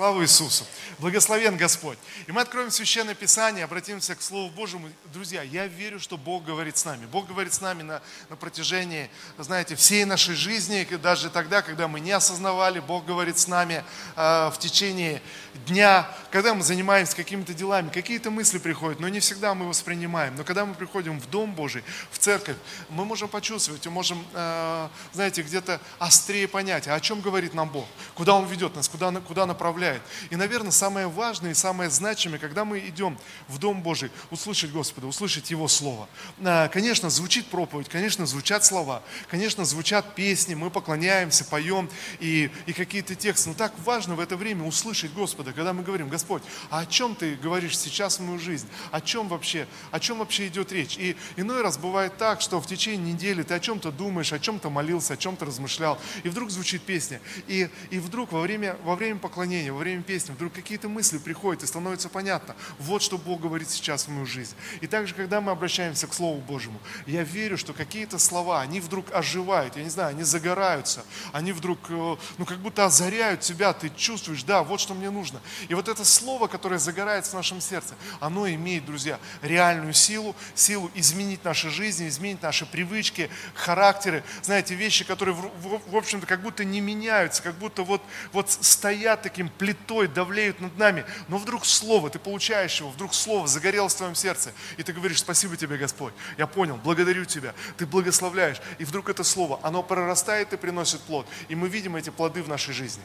Слава 0.00 0.22
Иисусу! 0.22 0.64
Благословен 0.98 1.58
Господь! 1.58 1.98
И 2.26 2.32
мы 2.32 2.40
откроем 2.40 2.70
Священное 2.70 3.14
Писание, 3.14 3.64
обратимся 3.64 4.14
к 4.14 4.22
Слову 4.22 4.48
Божьему. 4.48 4.88
Друзья, 5.12 5.42
я 5.42 5.66
верю, 5.66 6.00
что 6.00 6.16
Бог 6.16 6.42
говорит 6.42 6.78
с 6.78 6.86
нами. 6.86 7.04
Бог 7.04 7.26
говорит 7.26 7.52
с 7.52 7.60
нами 7.60 7.82
на, 7.82 8.00
на 8.30 8.36
протяжении, 8.36 9.10
знаете, 9.36 9.76
всей 9.76 10.06
нашей 10.06 10.36
жизни, 10.36 10.88
даже 11.02 11.28
тогда, 11.28 11.60
когда 11.60 11.86
мы 11.86 12.00
не 12.00 12.12
осознавали, 12.12 12.80
Бог 12.80 13.04
говорит 13.04 13.38
с 13.38 13.46
нами 13.46 13.84
э, 14.16 14.50
в 14.50 14.56
течение 14.58 15.20
дня, 15.66 16.08
когда 16.30 16.54
мы 16.54 16.62
занимаемся 16.62 17.14
какими-то 17.14 17.52
делами, 17.52 17.90
какие-то 17.90 18.30
мысли 18.30 18.56
приходят, 18.56 19.00
но 19.00 19.08
не 19.10 19.20
всегда 19.20 19.54
мы 19.54 19.68
воспринимаем. 19.68 20.34
Но 20.34 20.44
когда 20.44 20.64
мы 20.64 20.72
приходим 20.72 21.20
в 21.20 21.28
Дом 21.28 21.54
Божий, 21.54 21.84
в 22.10 22.16
церковь, 22.16 22.56
мы 22.88 23.04
можем 23.04 23.28
почувствовать, 23.28 23.84
мы 23.84 23.92
можем, 23.92 24.24
э, 24.32 24.88
знаете, 25.12 25.42
где-то 25.42 25.78
острее 25.98 26.48
понять, 26.48 26.88
а 26.88 26.94
о 26.94 27.00
чем 27.00 27.20
говорит 27.20 27.52
нам 27.52 27.68
Бог, 27.68 27.86
куда 28.14 28.34
Он 28.34 28.46
ведет 28.46 28.74
нас, 28.74 28.88
куда, 28.88 29.12
куда 29.20 29.44
направляет. 29.44 29.89
И, 30.30 30.36
наверное, 30.36 30.70
самое 30.70 31.08
важное 31.08 31.52
и 31.52 31.54
самое 31.54 31.90
значимое, 31.90 32.38
когда 32.38 32.64
мы 32.64 32.78
идем 32.80 33.18
в 33.48 33.58
Дом 33.58 33.82
Божий, 33.82 34.10
услышать 34.30 34.70
Господа, 34.72 35.06
услышать 35.06 35.50
Его 35.50 35.68
Слово. 35.68 36.08
Э, 36.38 36.68
конечно, 36.68 37.10
звучит 37.10 37.46
проповедь, 37.46 37.88
конечно, 37.88 38.26
звучат 38.26 38.64
слова, 38.64 39.02
конечно, 39.28 39.64
звучат 39.64 40.14
песни, 40.14 40.54
мы 40.54 40.70
поклоняемся, 40.70 41.44
поем 41.44 41.88
и, 42.18 42.50
и 42.66 42.72
какие-то 42.72 43.14
тексты. 43.14 43.48
Но 43.50 43.54
так 43.54 43.72
важно 43.84 44.14
в 44.14 44.20
это 44.20 44.36
время 44.36 44.64
услышать 44.64 45.12
Господа, 45.12 45.52
когда 45.52 45.72
мы 45.72 45.82
говорим, 45.82 46.08
Господь, 46.08 46.42
а 46.70 46.80
о 46.80 46.86
чем 46.86 47.14
Ты 47.14 47.34
говоришь 47.36 47.78
сейчас 47.78 48.18
в 48.18 48.22
мою 48.22 48.38
жизнь? 48.38 48.68
О 48.90 49.00
чем 49.00 49.28
вообще, 49.28 49.66
о 49.90 50.00
чем 50.00 50.18
вообще 50.18 50.48
идет 50.48 50.72
речь? 50.72 50.96
И 50.98 51.16
иной 51.36 51.62
раз 51.62 51.78
бывает 51.78 52.16
так, 52.16 52.40
что 52.40 52.60
в 52.60 52.66
течение 52.66 53.12
недели 53.12 53.42
ты 53.42 53.54
о 53.54 53.60
чем-то 53.60 53.90
думаешь, 53.90 54.32
о 54.32 54.38
чем-то 54.38 54.70
молился, 54.70 55.14
о 55.14 55.16
чем-то 55.16 55.44
размышлял, 55.44 55.98
и 56.22 56.28
вдруг 56.28 56.50
звучит 56.50 56.82
песня. 56.82 57.20
И, 57.46 57.68
и 57.90 57.98
вдруг 57.98 58.32
во 58.32 58.40
время, 58.40 58.76
во 58.84 58.96
время 58.96 59.18
поклонения, 59.18 59.69
во 59.70 59.78
время 59.78 60.02
песни, 60.02 60.32
вдруг 60.32 60.52
какие-то 60.52 60.88
мысли 60.88 61.18
приходят, 61.18 61.62
и 61.62 61.66
становится 61.66 62.08
понятно, 62.08 62.54
вот 62.78 63.02
что 63.02 63.18
Бог 63.18 63.40
говорит 63.40 63.70
сейчас 63.70 64.04
в 64.04 64.08
мою 64.08 64.26
жизнь. 64.26 64.54
И 64.80 64.86
также, 64.86 65.14
когда 65.14 65.40
мы 65.40 65.52
обращаемся 65.52 66.06
к 66.06 66.14
Слову 66.14 66.40
Божьему, 66.40 66.80
я 67.06 67.22
верю, 67.22 67.56
что 67.56 67.72
какие-то 67.72 68.18
слова, 68.18 68.60
они 68.60 68.80
вдруг 68.80 69.12
оживают, 69.12 69.76
я 69.76 69.84
не 69.84 69.90
знаю, 69.90 70.10
они 70.10 70.22
загораются, 70.22 71.04
они 71.32 71.52
вдруг, 71.52 71.78
э, 71.88 72.16
ну, 72.38 72.44
как 72.44 72.58
будто 72.58 72.84
озаряют 72.84 73.40
тебя, 73.40 73.72
ты 73.72 73.90
чувствуешь, 73.96 74.42
да, 74.42 74.62
вот 74.62 74.80
что 74.80 74.94
мне 74.94 75.10
нужно. 75.10 75.40
И 75.68 75.74
вот 75.74 75.88
это 75.88 76.04
слово, 76.04 76.46
которое 76.46 76.78
загорается 76.78 77.32
в 77.32 77.34
нашем 77.34 77.60
сердце, 77.60 77.94
оно 78.20 78.48
имеет, 78.48 78.84
друзья, 78.84 79.18
реальную 79.42 79.92
силу, 79.92 80.34
силу 80.54 80.90
изменить 80.94 81.44
наши 81.44 81.70
жизни, 81.70 82.08
изменить 82.08 82.42
наши 82.42 82.66
привычки, 82.66 83.30
характеры, 83.54 84.24
знаете, 84.42 84.74
вещи, 84.74 85.04
которые, 85.04 85.34
в 85.34 85.96
общем-то, 85.96 86.26
как 86.26 86.42
будто 86.42 86.64
не 86.64 86.80
меняются, 86.80 87.42
как 87.42 87.54
будто 87.56 87.82
вот, 87.82 88.02
вот 88.32 88.50
стоят 88.50 89.22
таким 89.22 89.48
плитой, 89.60 90.08
давлеют 90.08 90.58
над 90.62 90.78
нами. 90.78 91.04
Но 91.28 91.36
вдруг 91.36 91.66
слово, 91.66 92.08
ты 92.08 92.18
получаешь 92.18 92.80
его, 92.80 92.88
вдруг 92.88 93.12
слово 93.12 93.46
загорелось 93.46 93.92
в 93.92 93.98
твоем 93.98 94.14
сердце, 94.14 94.52
и 94.78 94.82
ты 94.82 94.94
говоришь, 94.94 95.20
спасибо 95.20 95.54
тебе, 95.54 95.76
Господь, 95.76 96.14
я 96.38 96.46
понял, 96.46 96.80
благодарю 96.82 97.26
тебя, 97.26 97.54
ты 97.76 97.84
благословляешь. 97.84 98.56
И 98.78 98.84
вдруг 98.86 99.10
это 99.10 99.22
слово, 99.22 99.60
оно 99.62 99.82
прорастает 99.82 100.54
и 100.54 100.56
приносит 100.56 101.02
плод. 101.02 101.26
И 101.50 101.54
мы 101.54 101.68
видим 101.68 101.94
эти 101.94 102.08
плоды 102.08 102.42
в 102.42 102.48
нашей 102.48 102.72
жизни. 102.72 103.02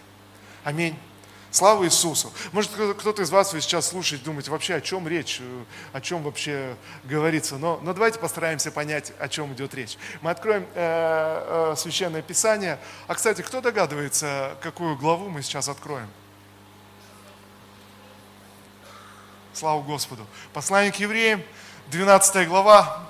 Аминь. 0.64 0.98
Слава 1.52 1.84
Иисусу. 1.84 2.32
Может, 2.54 2.72
кто-то 2.72 3.22
из 3.22 3.30
вас 3.32 3.52
сейчас 3.52 3.90
слушает, 3.90 4.24
думаете, 4.24 4.50
вообще 4.50 4.76
о 4.76 4.82
чем 4.82 5.10
речь, 5.10 5.42
о 5.92 6.00
чем 6.00 6.24
вообще 6.24 6.78
говорится. 7.04 7.58
Но, 7.58 7.82
но 7.84 7.94
давайте 7.94 8.18
постараемся 8.18 8.72
понять, 8.72 9.12
о 9.20 9.28
чем 9.28 9.54
идет 9.54 9.74
речь. 9.76 9.98
Мы 10.22 10.32
откроем 10.32 10.66
э, 10.74 11.72
э, 11.74 11.76
Священное 11.76 12.22
Писание. 12.22 12.80
А, 13.08 13.16
кстати, 13.16 13.42
кто 13.42 13.60
догадывается, 13.60 14.56
какую 14.62 14.98
главу 14.98 15.28
мы 15.28 15.42
сейчас 15.44 15.68
откроем? 15.68 16.08
Слава 19.56 19.82
Господу. 19.82 20.28
Послание 20.52 20.92
к 20.92 20.98
евреям, 20.98 21.42
12 21.88 22.46
глава. 22.46 23.08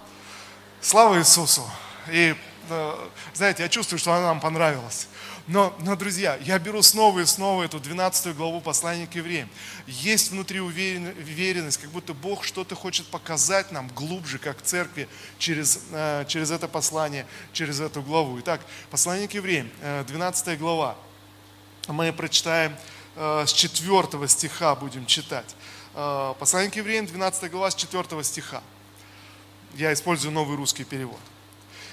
Слава 0.80 1.18
Иисусу. 1.18 1.68
И, 2.08 2.36
э, 2.70 3.08
знаете, 3.34 3.64
я 3.64 3.70
чувствую, 3.70 3.98
что 3.98 4.14
она 4.14 4.28
нам 4.28 4.40
понравилась. 4.40 5.08
Но, 5.48 5.76
но, 5.80 5.96
друзья, 5.96 6.38
я 6.44 6.60
беру 6.60 6.84
снова 6.84 7.22
и 7.22 7.26
снова 7.26 7.64
эту 7.64 7.80
12 7.80 8.36
главу 8.36 8.62
послания 8.62 9.08
к 9.08 9.16
евреям. 9.16 9.50
Есть 9.88 10.30
внутри 10.30 10.60
уверенность, 10.60 11.80
как 11.82 11.90
будто 11.90 12.14
Бог 12.14 12.44
что-то 12.44 12.76
хочет 12.76 13.08
показать 13.08 13.72
нам 13.72 13.88
глубже, 13.88 14.38
как 14.38 14.62
церкви, 14.62 15.10
через, 15.40 15.80
э, 15.94 16.26
через 16.28 16.52
это 16.52 16.68
послание, 16.68 17.26
через 17.54 17.80
эту 17.80 18.04
главу. 18.04 18.40
Итак, 18.42 18.62
послание 18.92 19.28
к 19.28 19.34
евреям, 19.34 19.72
12 20.06 20.48
э, 20.50 20.56
глава. 20.58 20.96
Мы 21.88 22.14
прочитаем 22.14 22.76
с 23.16 23.52
4 23.52 24.28
стиха, 24.28 24.76
будем 24.76 25.06
читать. 25.06 25.56
Послание 25.96 26.70
к 26.72 26.76
евреям, 26.76 27.06
12 27.06 27.50
глава, 27.50 27.72
с 27.72 27.76
4 27.76 28.24
стиха. 28.24 28.62
Я 29.74 29.94
использую 29.94 30.34
новый 30.34 30.58
русский 30.58 30.84
перевод 30.84 31.20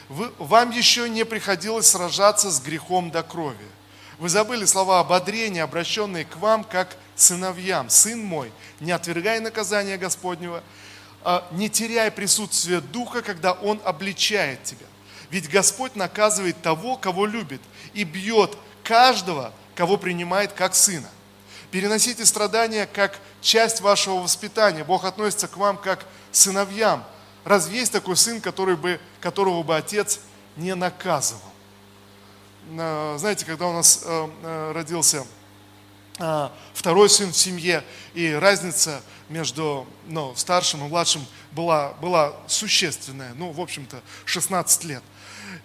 вам 0.09 0.71
еще 0.71 1.09
не 1.09 1.25
приходилось 1.25 1.87
сражаться 1.87 2.51
с 2.51 2.61
грехом 2.61 3.11
до 3.11 3.23
крови. 3.23 3.57
Вы 4.19 4.29
забыли 4.29 4.65
слова 4.65 5.01
ободрения, 5.01 5.65
обращенные 5.65 6.25
к 6.25 6.37
вам, 6.37 6.65
как 6.65 6.97
сыновьям. 7.17 7.89
Сын 7.89 8.23
мой, 8.23 8.53
не 8.81 8.93
отвергай 8.93 9.41
наказания 9.41 9.97
Господнего, 9.97 10.62
а 11.25 11.47
не 11.53 11.69
теряй 11.69 12.11
присутствие 12.11 12.81
Духа, 12.81 13.23
когда 13.23 13.53
Он 13.53 13.81
обличает 13.85 14.62
тебя. 14.65 14.87
Ведь 15.31 15.49
Господь 15.49 15.97
наказывает 15.97 16.61
того, 16.61 16.97
кого 16.97 17.27
любит, 17.27 17.62
и 17.95 18.05
бьет 18.05 18.57
каждого, 18.85 19.53
кого 19.75 19.97
принимает 19.97 20.53
как 20.53 20.75
сына. 20.75 21.09
Переносите 21.72 22.27
страдания 22.27 22.87
как 22.87 23.19
часть 23.41 23.81
вашего 23.81 24.16
воспитания. 24.16 24.84
Бог 24.84 25.06
относится 25.06 25.49
к 25.49 25.56
вам 25.56 25.78
как 25.78 26.05
сыновьям. 26.31 27.03
Разве 27.44 27.78
есть 27.78 27.91
такой 27.91 28.15
сын, 28.16 28.43
который 28.43 28.77
бы, 28.77 29.00
которого 29.21 29.62
бы 29.62 29.75
отец 29.75 30.21
не 30.55 30.75
наказывал? 30.75 31.41
Знаете, 32.69 33.47
когда 33.47 33.69
у 33.69 33.72
нас 33.72 34.03
э, 34.05 34.28
э, 34.43 34.72
родился 34.72 35.27
э, 36.19 36.49
второй 36.75 37.09
сын 37.09 37.32
в 37.32 37.37
семье, 37.37 37.82
и 38.12 38.31
разница 38.32 39.00
между 39.31 39.87
ну, 40.06 40.34
старшим 40.37 40.84
и 40.84 40.88
младшим 40.88 41.25
была, 41.53 41.94
была 41.94 42.34
существенная, 42.49 43.32
ну, 43.34 43.50
в 43.50 43.61
общем-то, 43.61 44.03
16 44.27 44.84
лет. 44.84 45.03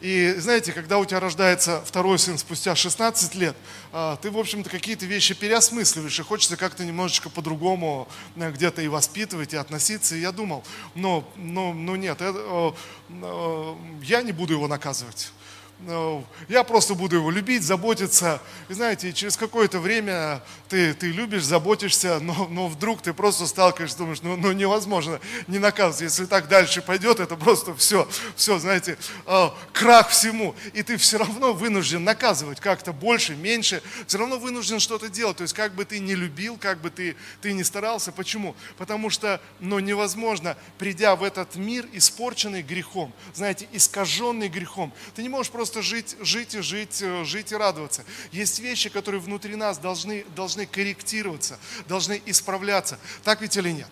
И 0.02 0.36
знаете, 0.38 0.74
когда 0.74 0.98
у 0.98 1.06
тебя 1.06 1.20
рождается 1.20 1.84
второй 1.86 2.20
сын 2.20 2.38
спустя 2.38 2.76
16 2.76 3.36
лет, 3.36 3.56
а, 3.92 4.16
ты, 4.18 4.32
в 4.32 4.38
общем-то, 4.38 4.70
какие-то 4.70 5.06
вещи 5.06 5.34
переосмысливаешь, 5.34 6.20
и 6.20 6.24
хочется 6.24 6.58
как-то 6.58 6.86
немножечко 6.86 7.30
по-другому 7.30 8.08
э, 8.36 8.52
где-то 8.52 8.82
и 8.82 8.88
воспитывать, 8.88 9.54
и 9.54 9.58
относиться. 9.58 10.16
И 10.16 10.22
я 10.22 10.32
думал, 10.32 10.64
ну, 10.96 11.24
ну, 11.36 11.74
ну 11.74 11.96
нет, 11.96 12.22
это, 12.22 12.76
э, 13.10 13.76
я 14.04 14.22
не 14.22 14.32
буду 14.32 14.54
его 14.54 14.68
наказывать. 14.68 15.32
Ну, 15.80 16.26
я 16.50 16.64
просто 16.64 16.96
буду 16.96 17.18
его 17.18 17.30
любить, 17.30 17.62
заботиться. 17.62 18.42
И 18.68 18.74
знаете, 18.74 19.14
через 19.14 19.38
какое-то 19.38 19.80
время 19.80 20.42
ты, 20.70 20.96
ты 20.96 21.12
любишь, 21.12 21.44
заботишься, 21.44 22.20
но, 22.20 22.48
но 22.50 22.68
вдруг 22.68 23.04
ты 23.04 23.14
просто 23.14 23.46
сталкиваешься, 23.46 24.00
думаешь, 24.00 24.24
ну, 24.24 24.36
ну 24.38 24.52
невозможно 24.54 25.20
не 25.46 25.60
наказывать. 25.60 26.02
Если 26.02 26.26
так 26.26 26.48
дальше 26.48 26.82
пойдет, 26.82 27.20
это 27.20 27.36
просто 27.36 27.76
все, 27.76 28.10
все, 28.36 28.58
знаете, 28.58 28.98
э, 29.28 29.50
крах 29.72 30.10
всему. 30.10 30.56
И 30.74 30.82
ты 30.82 30.98
все 30.98 31.20
равно 31.20 31.54
вынужден 31.54 32.04
наказывать 32.04 32.60
как-то 32.60 32.92
больше, 32.92 33.36
меньше. 33.36 33.84
Все 34.08 34.18
равно 34.18 34.40
вынужден 34.40 34.80
что-то 34.80 35.10
делать. 35.10 35.38
То 35.38 35.44
есть 35.44 35.54
как 35.54 35.76
бы 35.76 35.86
ты 35.86 36.00
не 36.00 36.16
любил, 36.16 36.58
как 36.58 36.82
бы 36.82 36.90
ты, 36.90 37.16
ты 37.42 37.54
не 37.54 37.64
старался. 37.64 38.12
Почему? 38.12 38.56
Потому 38.80 39.12
что 39.12 39.40
ну, 39.60 39.78
невозможно, 39.78 40.58
придя 40.80 41.16
в 41.16 41.24
этот 41.24 41.56
мир, 41.56 41.88
испорченный 41.94 42.64
грехом, 42.64 43.14
знаете, 43.36 43.68
искаженный 43.74 44.50
грехом, 44.50 44.92
ты 45.14 45.22
не 45.22 45.30
можешь 45.30 45.52
просто 45.52 45.67
просто 45.68 45.82
жить, 45.82 46.16
жить 46.22 46.56
и 46.56 46.62
жить, 46.62 47.02
э, 47.02 47.26
жить 47.26 47.52
и 47.52 47.56
радоваться. 47.56 48.06
Есть 48.32 48.60
вещи, 48.60 48.90
которые 48.90 49.20
внутри 49.20 49.56
нас 49.56 49.78
должны, 49.78 50.26
должны 50.34 50.66
корректироваться, 50.66 51.60
должны 51.90 52.22
исправляться. 52.26 52.98
Так 53.24 53.42
ведь 53.42 53.58
или 53.58 53.72
нет? 53.72 53.90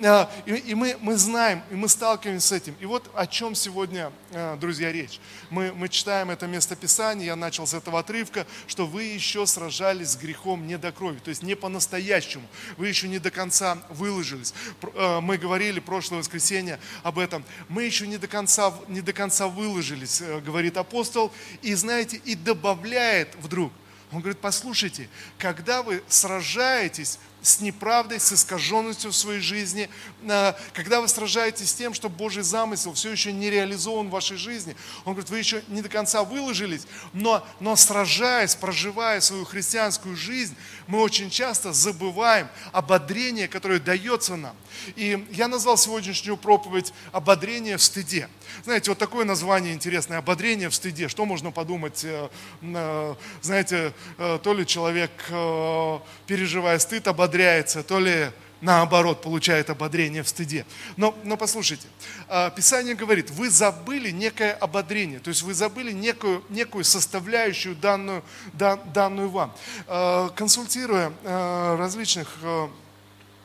Э, 0.00 0.26
и, 0.46 0.74
мы, 0.74 0.96
мы 1.00 1.16
знаем, 1.16 1.62
и 1.70 1.74
мы 1.74 1.88
сталкиваемся 1.88 2.48
с 2.48 2.52
этим. 2.52 2.76
И 2.80 2.86
вот 2.86 3.10
о 3.14 3.26
чем 3.26 3.54
сегодня, 3.54 4.12
э, 4.30 4.56
друзья, 4.60 4.92
речь. 4.92 5.20
Мы, 5.50 5.72
мы 5.72 5.88
читаем 5.88 6.30
это 6.30 6.46
местописание, 6.46 7.26
я 7.26 7.36
начал 7.36 7.66
с 7.66 7.74
этого 7.74 7.98
отрывка, 7.98 8.46
что 8.66 8.86
вы 8.86 9.04
еще 9.04 9.46
сражались 9.46 10.10
с 10.10 10.16
грехом 10.16 10.66
не 10.66 10.78
до 10.78 10.92
крови, 10.92 11.18
то 11.18 11.30
есть 11.30 11.42
не 11.42 11.54
по-настоящему. 11.54 12.46
Вы 12.76 12.88
еще 12.88 13.08
не 13.08 13.18
до 13.18 13.30
конца 13.30 13.78
выложились. 13.88 14.54
Мы 15.22 15.36
говорили 15.38 15.80
прошлое 15.80 16.20
воскресенье 16.20 16.78
об 17.02 17.18
этом. 17.18 17.44
Мы 17.68 17.84
еще 17.84 18.06
не 18.06 18.18
до 18.18 18.28
конца, 18.28 18.74
не 18.88 19.00
до 19.00 19.12
конца 19.12 19.48
выложились, 19.48 20.22
говорит 20.44 20.76
апостол 20.76 20.98
апостол, 20.98 21.32
и 21.62 21.74
знаете, 21.74 22.20
и 22.24 22.34
добавляет 22.34 23.34
вдруг. 23.40 23.72
Он 24.10 24.20
говорит, 24.20 24.38
послушайте, 24.40 25.08
когда 25.36 25.82
вы 25.82 26.02
сражаетесь 26.08 27.18
с 27.48 27.60
неправдой, 27.60 28.20
с 28.20 28.32
искаженностью 28.32 29.10
в 29.10 29.16
своей 29.16 29.40
жизни, 29.40 29.88
э, 30.22 30.52
когда 30.74 31.00
вы 31.00 31.08
сражаетесь 31.08 31.70
с 31.70 31.74
тем, 31.74 31.94
что 31.94 32.08
Божий 32.08 32.42
замысел 32.42 32.92
все 32.94 33.10
еще 33.10 33.32
не 33.32 33.50
реализован 33.50 34.08
в 34.08 34.10
вашей 34.10 34.36
жизни, 34.36 34.76
Он 35.04 35.14
говорит, 35.14 35.30
вы 35.30 35.38
еще 35.38 35.62
не 35.68 35.82
до 35.82 35.88
конца 35.88 36.22
выложились, 36.24 36.86
но, 37.12 37.46
но 37.60 37.76
сражаясь, 37.76 38.54
проживая 38.54 39.20
свою 39.20 39.44
христианскую 39.44 40.16
жизнь, 40.16 40.54
мы 40.86 41.00
очень 41.00 41.30
часто 41.30 41.72
забываем 41.72 42.48
ободрение, 42.72 43.48
которое 43.48 43.80
дается 43.80 44.36
нам. 44.36 44.56
И 44.96 45.26
я 45.30 45.48
назвал 45.48 45.76
сегодняшнюю 45.76 46.36
проповедь 46.36 46.92
«Ободрение 47.12 47.76
в 47.76 47.82
стыде». 47.82 48.28
Знаете, 48.64 48.90
вот 48.90 48.98
такое 48.98 49.24
название 49.24 49.74
интересное 49.74 50.18
«Ободрение 50.18 50.68
в 50.68 50.74
стыде». 50.74 51.08
Что 51.08 51.24
можно 51.24 51.50
подумать? 51.50 52.04
Э, 52.04 52.28
э, 52.62 53.14
знаете, 53.42 53.92
э, 54.18 54.38
то 54.42 54.54
ли 54.54 54.66
человек, 54.66 55.10
переживая 56.26 56.78
стыд, 56.78 57.06
ободряется, 57.38 57.82
то 57.82 58.00
ли 58.00 58.30
наоборот, 58.60 59.22
получает 59.22 59.70
ободрение 59.70 60.24
в 60.24 60.28
стыде. 60.28 60.66
Но, 60.96 61.16
но 61.22 61.36
послушайте, 61.36 61.86
Писание 62.56 62.96
говорит, 62.96 63.30
вы 63.30 63.50
забыли 63.50 64.10
некое 64.10 64.52
ободрение, 64.52 65.20
то 65.20 65.28
есть 65.28 65.42
вы 65.42 65.54
забыли 65.54 65.92
некую, 65.92 66.42
некую 66.48 66.82
составляющую 66.82 67.76
данную, 67.76 68.24
данную 68.52 69.30
вам. 69.30 69.54
Консультируя 70.34 71.12
различных 71.78 72.28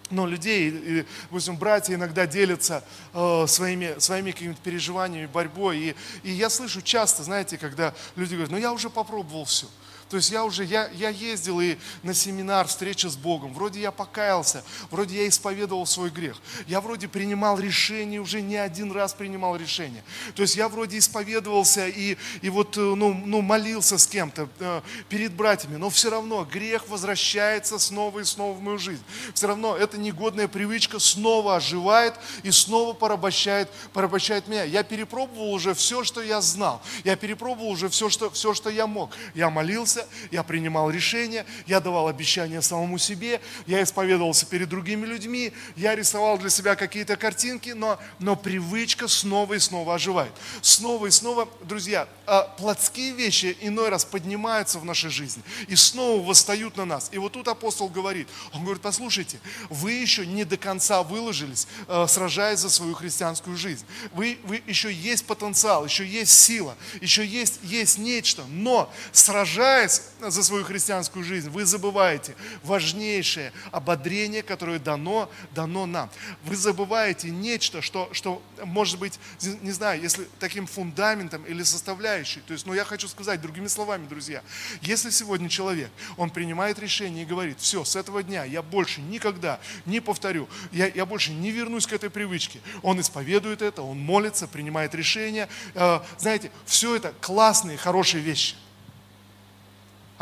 но 0.10 0.28
людей, 0.28 0.70
и, 0.70 1.06
допустим, 1.24 1.58
братья 1.58 1.96
иногда 1.96 2.28
делятся 2.28 2.84
э, 3.14 3.46
своими, 3.48 3.98
своими 4.00 4.30
какими-то 4.30 4.62
переживаниями, 4.62 5.26
борьбой. 5.26 5.80
И, 5.80 5.96
и 6.22 6.32
я 6.32 6.52
слышу 6.52 6.84
часто, 6.84 7.24
знаете, 7.24 7.58
когда 7.58 7.96
люди 8.16 8.36
говорят, 8.36 8.52
ну 8.52 8.58
я 8.58 8.72
уже 8.72 8.92
попробовал 8.92 9.46
все. 9.46 9.66
То 10.14 10.18
есть 10.18 10.30
я 10.30 10.44
уже, 10.44 10.64
я, 10.64 10.92
я 10.94 11.10
ездил 11.10 11.60
и 11.60 11.76
на 12.04 12.14
семинар, 12.14 12.68
встреча 12.68 13.10
с 13.10 13.16
Богом. 13.16 13.52
Вроде 13.52 13.82
я 13.82 13.90
покаялся, 13.90 14.64
вроде 14.92 15.24
я 15.24 15.28
исповедовал 15.28 15.88
свой 15.88 16.12
грех. 16.12 16.38
Я 16.68 16.82
вроде 16.82 17.08
принимал 17.08 17.58
решение, 17.58 18.22
уже 18.22 18.44
не 18.44 18.58
один 18.58 18.92
раз 18.92 19.16
принимал 19.16 19.56
решение. 19.56 20.04
То 20.36 20.44
есть 20.44 20.56
я 20.56 20.70
вроде 20.70 21.00
исповедовался 21.00 21.88
и, 21.88 22.16
и 22.44 22.50
вот, 22.52 22.78
э, 22.78 22.80
ну, 22.80 23.12
ну, 23.26 23.42
молился 23.42 23.98
с 23.98 24.06
кем-то 24.06 24.48
э, 24.60 24.82
перед 25.10 25.34
братьями. 25.34 25.78
Но 25.78 25.90
все 25.90 26.12
равно 26.12 26.46
грех 26.46 26.88
возвращается 26.90 27.80
снова 27.80 28.20
и 28.20 28.24
снова 28.24 28.56
в 28.56 28.62
мою 28.62 28.78
жизнь. 28.78 29.02
Все 29.34 29.48
равно 29.48 29.76
эта 29.76 29.98
негодная 29.98 30.48
привычка 30.48 31.00
снова 31.00 31.56
оживает 31.56 32.14
и 32.44 32.52
снова 32.52 32.94
порабощает, 32.94 33.68
порабощает 33.94 34.48
меня. 34.48 34.64
Я 34.64 34.84
перепробовал 34.84 35.52
уже 35.54 35.74
все, 35.74 36.04
что 36.04 36.22
я 36.22 36.40
знал. 36.40 36.84
Я 37.04 37.16
перепробовал 37.16 37.72
уже 37.72 37.90
все, 37.90 38.10
что, 38.10 38.30
все, 38.30 38.54
что 38.54 38.70
я 38.70 38.86
мог. 38.86 39.10
Я 39.34 39.50
молился, 39.50 40.03
я 40.32 40.44
принимал 40.44 40.90
решения, 40.90 41.46
я 41.68 41.80
давал 41.80 42.08
обещания 42.08 42.62
самому 42.62 42.98
себе, 42.98 43.42
я 43.66 43.84
исповедовался 43.84 44.46
перед 44.46 44.70
другими 44.70 45.06
людьми, 45.06 45.54
я 45.76 45.96
рисовал 45.96 46.38
для 46.38 46.50
себя 46.50 46.76
какие-то 46.76 47.16
картинки, 47.16 47.72
но, 47.72 48.00
но 48.20 48.36
привычка 48.36 49.08
снова 49.08 49.54
и 49.54 49.60
снова 49.60 49.96
оживает. 49.96 50.34
Снова 50.62 51.08
и 51.08 51.12
снова, 51.12 51.48
друзья, 51.64 52.08
а, 52.26 52.44
плотские 52.44 53.12
вещи 53.12 53.58
иной 53.62 53.90
раз 53.90 54.06
поднимаются 54.06 54.80
в 54.80 54.86
нашей 54.86 55.10
жизни 55.10 55.44
и 55.68 55.76
снова 55.76 56.26
восстают 56.26 56.78
на 56.78 56.86
нас. 56.86 57.10
И 57.12 57.18
вот 57.18 57.34
тут 57.34 57.48
апостол 57.48 57.90
говорит, 57.90 58.28
он 58.54 58.64
говорит, 58.64 58.82
послушайте, 58.82 59.40
вы 59.70 59.92
еще 59.94 60.26
не 60.26 60.46
до 60.46 60.58
конца 60.58 61.04
выложились, 61.04 61.68
а, 61.88 62.08
сражаясь 62.08 62.60
за 62.60 62.70
свою 62.70 62.94
христианскую 62.94 63.58
жизнь. 63.58 63.86
Вы, 64.14 64.38
вы 64.44 64.64
еще 64.66 64.92
есть 64.92 65.26
потенциал, 65.26 65.86
еще 65.86 66.06
есть 66.06 66.32
сила, 66.32 66.76
еще 67.02 67.26
есть, 67.26 67.60
есть 67.64 67.98
нечто, 67.98 68.44
но 68.46 68.92
сражаясь 69.12 69.83
борясь 69.84 70.02
за 70.20 70.44
свою 70.44 70.64
христианскую 70.64 71.26
жизнь, 71.26 71.50
вы 71.50 71.66
забываете 71.66 72.36
важнейшее 72.64 73.52
ободрение, 73.72 74.42
которое 74.42 74.80
дано, 74.80 75.30
дано 75.54 75.86
нам. 75.86 76.10
Вы 76.46 76.56
забываете 76.56 77.30
нечто, 77.30 77.82
что, 77.82 78.10
что 78.14 78.42
может 78.64 79.00
быть, 79.00 79.20
не 79.62 79.72
знаю, 79.72 80.02
если 80.02 80.28
таким 80.40 80.68
фундаментом 80.68 81.44
или 81.44 81.64
составляющей. 81.64 82.40
То 82.42 82.54
есть, 82.54 82.66
ну 82.66 82.74
я 82.74 82.86
хочу 82.86 83.08
сказать 83.08 83.42
другими 83.42 83.68
словами, 83.68 84.08
друзья, 84.08 84.42
если 84.82 85.10
сегодня 85.10 85.50
человек, 85.50 85.90
он 86.18 86.30
принимает 86.30 86.80
решение 86.80 87.24
и 87.24 87.26
говорит, 87.26 87.60
все, 87.60 87.84
с 87.84 87.96
этого 87.96 88.24
дня 88.24 88.46
я 88.46 88.62
больше 88.62 89.02
никогда 89.02 89.60
не 89.86 90.00
повторю, 90.00 90.48
я, 90.72 90.88
я 90.88 91.06
больше 91.06 91.32
не 91.32 91.52
вернусь 91.52 91.88
к 91.88 91.94
этой 91.94 92.10
привычке. 92.10 92.60
Он 92.82 93.02
исповедует 93.02 93.62
это, 93.62 93.82
он 93.82 94.00
молится, 94.00 94.48
принимает 94.48 94.96
решение. 94.96 95.50
Э, 95.76 96.00
знаете, 96.18 96.52
все 96.66 96.96
это 96.96 97.14
классные, 97.20 97.78
хорошие 97.78 98.24
вещи. 98.24 98.56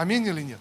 Аминь 0.02 0.26
или 0.26 0.42
нет? 0.42 0.60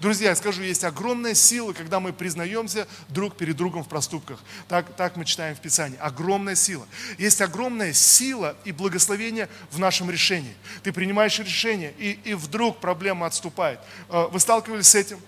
Друзья, 0.00 0.30
я 0.30 0.34
скажу, 0.34 0.62
есть 0.62 0.82
огромная 0.82 1.34
сила, 1.34 1.74
когда 1.74 2.00
мы 2.00 2.14
признаемся 2.14 2.88
друг 3.10 3.36
перед 3.36 3.54
другом 3.54 3.84
в 3.84 3.88
проступках. 3.88 4.40
Так, 4.66 4.96
так 4.96 5.16
мы 5.16 5.26
читаем 5.26 5.54
в 5.54 5.60
Писании. 5.60 5.98
Огромная 6.00 6.54
сила. 6.54 6.86
Есть 7.18 7.42
огромная 7.42 7.92
сила 7.92 8.56
и 8.64 8.72
благословение 8.72 9.50
в 9.70 9.78
нашем 9.78 10.10
решении. 10.10 10.54
Ты 10.82 10.90
принимаешь 10.90 11.38
решение, 11.38 11.92
и, 11.98 12.12
и 12.24 12.32
вдруг 12.32 12.80
проблема 12.80 13.26
отступает. 13.26 13.78
Э, 14.08 14.28
вы 14.32 14.40
сталкивались 14.40 14.88
с 14.88 14.94
этим? 14.94 15.20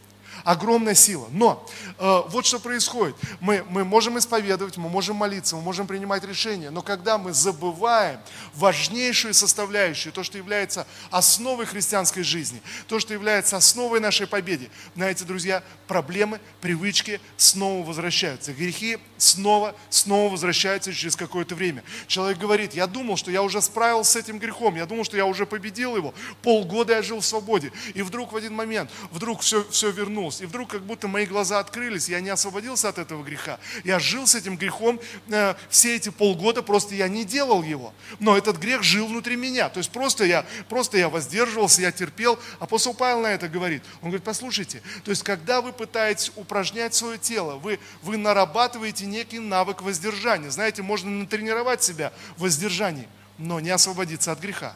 Огромная 0.45 0.95
сила. 0.95 1.27
Но 1.31 1.67
э, 1.99 2.23
вот 2.29 2.47
что 2.47 2.61
происходит. 2.61 3.17
Мы, 3.41 3.65
мы 3.69 3.85
можем 3.85 4.19
исповедовать, 4.19 4.77
мы 4.77 4.89
можем 4.89 5.17
молиться, 5.17 5.57
мы 5.57 5.63
можем 5.63 5.87
принимать 5.87 6.23
решения, 6.25 6.71
но 6.71 6.83
когда 6.83 7.19
мы 7.19 7.33
забываем 7.33 8.21
важнейшую 8.55 9.35
составляющую, 9.35 10.13
то, 10.13 10.23
что 10.23 10.39
является 10.39 10.87
основой 11.11 11.67
христианской 11.67 12.23
жизни, 12.23 12.61
то, 12.87 13.01
что 13.01 13.15
является 13.15 13.57
основой 13.57 14.01
нашей 14.01 14.27
победы, 14.27 14.71
знаете, 14.95 15.25
друзья, 15.25 15.63
проблемы, 15.89 16.41
привычки 16.61 17.21
снова 17.37 17.85
возвращаются. 17.87 18.53
Грехи 18.53 18.99
снова, 19.17 19.75
снова 19.89 20.31
возвращаются 20.31 20.93
через 20.93 21.17
какое-то 21.17 21.55
время. 21.55 21.83
Человек 22.07 22.39
говорит, 22.39 22.75
я 22.75 22.87
думал, 22.87 23.17
что 23.17 23.31
я 23.31 23.43
уже 23.43 23.63
справился 23.63 24.13
с 24.13 24.17
этим 24.17 24.39
грехом, 24.39 24.77
я 24.77 24.85
думал, 24.85 25.05
что 25.05 25.17
я 25.17 25.25
уже 25.25 25.47
победил 25.47 25.97
его, 25.97 26.13
полгода 26.43 26.93
я 26.93 27.03
жил 27.03 27.21
в 27.21 27.27
свободе, 27.27 27.73
и 27.95 28.03
вдруг 28.03 28.33
в 28.33 28.37
один 28.37 28.55
момент, 28.55 28.91
вдруг 29.11 29.41
все, 29.41 29.67
все 29.71 29.91
вернулось 29.91 30.34
вернулся. 30.35 30.45
И 30.45 30.47
вдруг 30.47 30.71
как 30.71 30.83
будто 30.83 31.09
мои 31.09 31.27
глаза 31.27 31.59
открылись, 31.59 32.09
я 32.09 32.21
не 32.21 32.31
освободился 32.31 32.89
от 32.89 32.99
этого 32.99 33.23
греха. 33.23 33.59
Я 33.85 33.99
жил 33.99 34.27
с 34.27 34.35
этим 34.35 34.57
грехом 34.57 35.01
э, 35.29 35.55
все 35.69 35.97
эти 35.97 36.11
полгода, 36.11 36.63
просто 36.63 36.95
я 36.95 37.09
не 37.09 37.25
делал 37.25 37.63
его. 37.63 37.93
Но 38.21 38.37
этот 38.37 38.59
грех 38.59 38.83
жил 38.83 39.07
внутри 39.07 39.37
меня. 39.37 39.69
То 39.69 39.79
есть 39.79 39.91
просто 39.91 40.25
я, 40.25 40.45
просто 40.69 40.99
я 40.99 41.09
воздерживался, 41.09 41.83
я 41.83 41.93
терпел. 41.93 42.39
Апостол 42.59 42.95
Павел 42.95 43.21
на 43.21 43.29
это 43.29 43.49
говорит. 43.49 43.83
Он 44.03 44.11
говорит, 44.11 44.25
послушайте, 44.25 44.83
то 45.05 45.11
есть 45.11 45.23
когда 45.23 45.61
вы 45.61 45.73
пытаетесь 45.73 46.33
упражнять 46.37 46.95
свое 46.95 47.19
тело, 47.19 47.57
вы, 47.57 47.79
вы 48.03 48.17
нарабатываете 48.17 49.07
некий 49.07 49.39
навык 49.39 49.83
воздержания. 49.83 50.51
Знаете, 50.51 50.83
можно 50.83 51.11
натренировать 51.11 51.83
себя 51.83 52.13
в 52.37 52.43
воздержании, 52.43 53.09
но 53.39 53.61
не 53.61 53.71
освободиться 53.71 54.33
от 54.33 54.41
греха. 54.41 54.75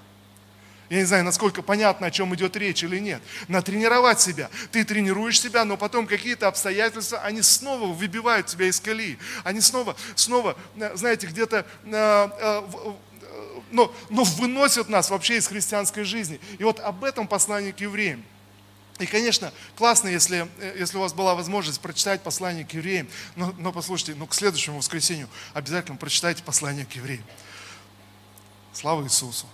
Я 0.88 0.99
не 0.99 1.05
знаю, 1.05 1.25
насколько 1.25 1.61
понятно, 1.61 2.06
о 2.06 2.11
чем 2.11 2.35
идет 2.35 2.56
речь 2.56 2.82
или 2.82 2.99
нет. 2.99 3.23
Натренировать 3.46 4.20
себя. 4.20 4.49
Ты 4.73 4.85
тренируешь 4.85 5.38
себя, 5.38 5.67
но 5.67 5.76
потом 5.76 6.06
какие-то 6.06 6.49
обстоятельства, 6.49 7.19
они 7.19 7.43
снова 7.43 7.93
выбивают 7.93 8.46
тебя 8.46 8.67
из 8.67 8.81
колеи. 8.81 9.19
Они 9.44 9.60
снова, 9.60 9.96
снова, 10.15 10.56
э, 10.77 10.96
знаете, 10.96 11.27
где-то 11.27 11.67
э, 11.84 12.29
э, 12.41 12.62
но, 13.70 13.94
но 14.08 14.24
выносят 14.24 14.89
нас 14.89 15.10
вообще 15.10 15.36
из 15.36 15.46
христианской 15.46 16.05
жизни. 16.05 16.41
И 16.58 16.65
вот 16.65 16.81
об 16.81 17.05
этом 17.05 17.29
послание 17.29 17.74
к 17.74 17.81
евреям. 17.81 18.24
И, 18.98 19.05
конечно, 19.05 19.53
классно, 19.77 20.08
если, 20.08 20.48
если 20.77 20.96
у 20.96 21.01
вас 21.01 21.12
была 21.12 21.34
возможность 21.34 21.81
прочитать 21.81 22.22
послание 22.22 22.65
к 22.65 22.72
евреям, 22.72 23.08
но, 23.36 23.55
но 23.58 23.72
послушайте, 23.72 24.15
ну, 24.17 24.27
к 24.27 24.34
следующему 24.34 24.79
воскресенью 24.79 25.29
обязательно 25.53 25.98
прочитайте 25.98 26.43
послание 26.43 26.86
к 26.86 26.93
евреям. 26.93 27.24
Слава 28.72 29.05
Иисусу! 29.05 29.46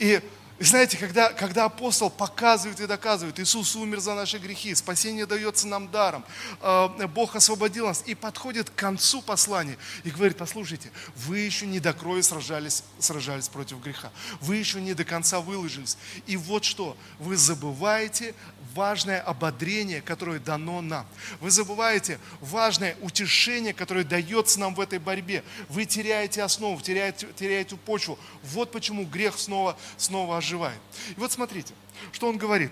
E 0.00 0.20
И 0.60 0.64
знаете, 0.64 0.96
когда, 0.96 1.32
когда 1.32 1.64
апостол 1.64 2.10
показывает 2.10 2.78
и 2.78 2.86
доказывает, 2.86 3.40
Иисус 3.40 3.74
умер 3.74 3.98
за 3.98 4.14
наши 4.14 4.38
грехи, 4.38 4.72
спасение 4.76 5.26
дается 5.26 5.66
нам 5.66 5.90
даром, 5.90 6.24
э, 6.60 7.06
Бог 7.08 7.34
освободил 7.34 7.86
нас, 7.86 8.04
и 8.06 8.14
подходит 8.14 8.70
к 8.70 8.74
концу 8.74 9.20
послания 9.20 9.76
и 10.04 10.10
говорит, 10.10 10.36
послушайте, 10.36 10.92
вы 11.16 11.40
еще 11.40 11.66
не 11.66 11.80
до 11.80 11.92
крови 11.92 12.20
сражались, 12.20 12.84
сражались 13.00 13.48
против 13.48 13.80
греха, 13.80 14.12
вы 14.40 14.56
еще 14.56 14.80
не 14.80 14.94
до 14.94 15.04
конца 15.04 15.40
выложились. 15.40 15.98
И 16.26 16.36
вот 16.36 16.64
что, 16.64 16.96
вы 17.18 17.36
забываете 17.36 18.32
важное 18.74 19.20
ободрение, 19.20 20.02
которое 20.02 20.38
дано 20.38 20.80
нам. 20.80 21.06
Вы 21.40 21.50
забываете 21.50 22.18
важное 22.40 22.96
утешение, 23.00 23.72
которое 23.72 24.04
дается 24.04 24.60
нам 24.60 24.74
в 24.74 24.80
этой 24.80 24.98
борьбе. 24.98 25.44
Вы 25.68 25.84
теряете 25.84 26.42
основу, 26.42 26.80
теряете, 26.80 27.28
теряете 27.36 27.76
почву. 27.76 28.18
Вот 28.42 28.72
почему 28.72 29.04
грех 29.04 29.38
снова, 29.38 29.76
снова 29.96 30.38
оживает. 30.44 30.78
И 31.16 31.20
вот 31.20 31.32
смотрите, 31.32 31.74
что 32.12 32.28
он 32.28 32.36
говорит. 32.36 32.70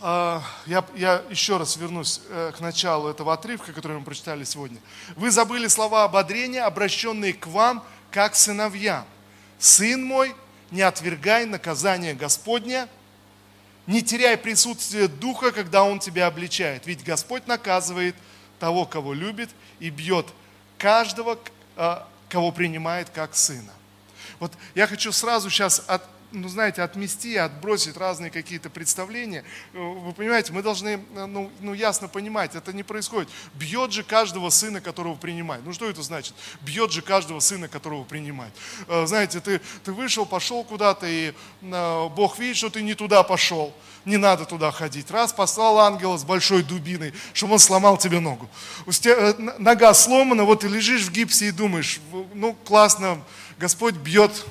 А, 0.00 0.42
я, 0.66 0.84
я 0.96 1.22
еще 1.30 1.56
раз 1.56 1.76
вернусь 1.76 2.20
э, 2.28 2.52
к 2.56 2.60
началу 2.60 3.08
этого 3.08 3.32
отрывка, 3.32 3.72
который 3.72 3.98
мы 3.98 4.04
прочитали 4.04 4.44
сегодня. 4.44 4.78
Вы 5.16 5.30
забыли 5.30 5.68
слова 5.68 6.04
ободрения, 6.04 6.64
обращенные 6.64 7.32
к 7.32 7.46
вам, 7.46 7.84
как 8.10 8.34
сыновьям. 8.34 9.06
Сын 9.58 10.04
мой, 10.04 10.34
не 10.70 10.82
отвергай 10.82 11.46
наказание 11.46 12.14
Господня, 12.14 12.88
Не 13.86 14.02
теряй 14.02 14.38
присутствие 14.38 15.08
Духа, 15.08 15.52
когда 15.52 15.84
Он 15.84 15.98
тебя 15.98 16.26
обличает. 16.26 16.86
Ведь 16.86 17.04
Господь 17.04 17.46
наказывает 17.46 18.16
того, 18.58 18.86
кого 18.86 19.12
любит, 19.12 19.50
и 19.78 19.90
бьет 19.90 20.26
каждого, 20.78 21.38
а, 21.76 22.08
кого 22.30 22.50
принимает 22.50 23.10
как 23.10 23.34
сына. 23.34 23.72
Вот 24.40 24.52
я 24.74 24.86
хочу 24.86 25.12
сразу 25.12 25.50
сейчас 25.50 25.84
от, 25.86 26.02
ну, 26.34 26.48
знаете, 26.48 26.82
отмести, 26.82 27.36
отбросить 27.36 27.96
разные 27.96 28.30
какие-то 28.30 28.68
представления. 28.68 29.44
Э, 29.72 29.78
вы 29.78 30.12
понимаете, 30.12 30.52
мы 30.52 30.62
должны 30.62 31.00
э, 31.14 31.26
ну, 31.26 31.50
ну, 31.60 31.72
ясно 31.72 32.08
понимать, 32.08 32.54
это 32.54 32.72
не 32.72 32.82
происходит. 32.82 33.30
Бьет 33.54 33.92
же 33.92 34.02
каждого 34.02 34.50
сына, 34.50 34.80
которого 34.80 35.14
принимает. 35.14 35.64
Ну 35.64 35.72
что 35.72 35.88
это 35.88 36.02
значит? 36.02 36.34
Бьет 36.60 36.92
же 36.92 37.02
каждого 37.02 37.40
сына, 37.40 37.68
которого 37.68 38.04
принимает. 38.04 38.52
Э, 38.88 39.06
знаете, 39.06 39.40
ты, 39.40 39.60
ты 39.84 39.92
вышел, 39.92 40.26
пошел 40.26 40.64
куда-то, 40.64 41.06
и 41.06 41.32
Бог 41.62 42.38
видит, 42.38 42.56
что 42.56 42.70
ты 42.70 42.82
не 42.82 42.94
туда 42.94 43.22
пошел. 43.22 43.72
Не 44.04 44.16
надо 44.18 44.44
туда 44.44 44.70
ходить. 44.70 45.10
Раз 45.10 45.32
послал 45.32 45.78
ангела 45.78 46.18
с 46.18 46.24
большой 46.24 46.62
дубиной, 46.62 47.14
чтобы 47.32 47.54
он 47.54 47.58
сломал 47.58 47.96
тебе 47.96 48.20
ногу. 48.20 48.50
Нога 49.58 49.94
сломана, 49.94 50.44
вот 50.44 50.60
ты 50.60 50.68
лежишь 50.68 51.02
в 51.02 51.10
гипсе 51.10 51.48
и 51.48 51.50
думаешь, 51.52 52.00
ну 52.34 52.54
классно, 52.64 53.22
Господь 53.58 53.94
бьет 53.94 54.44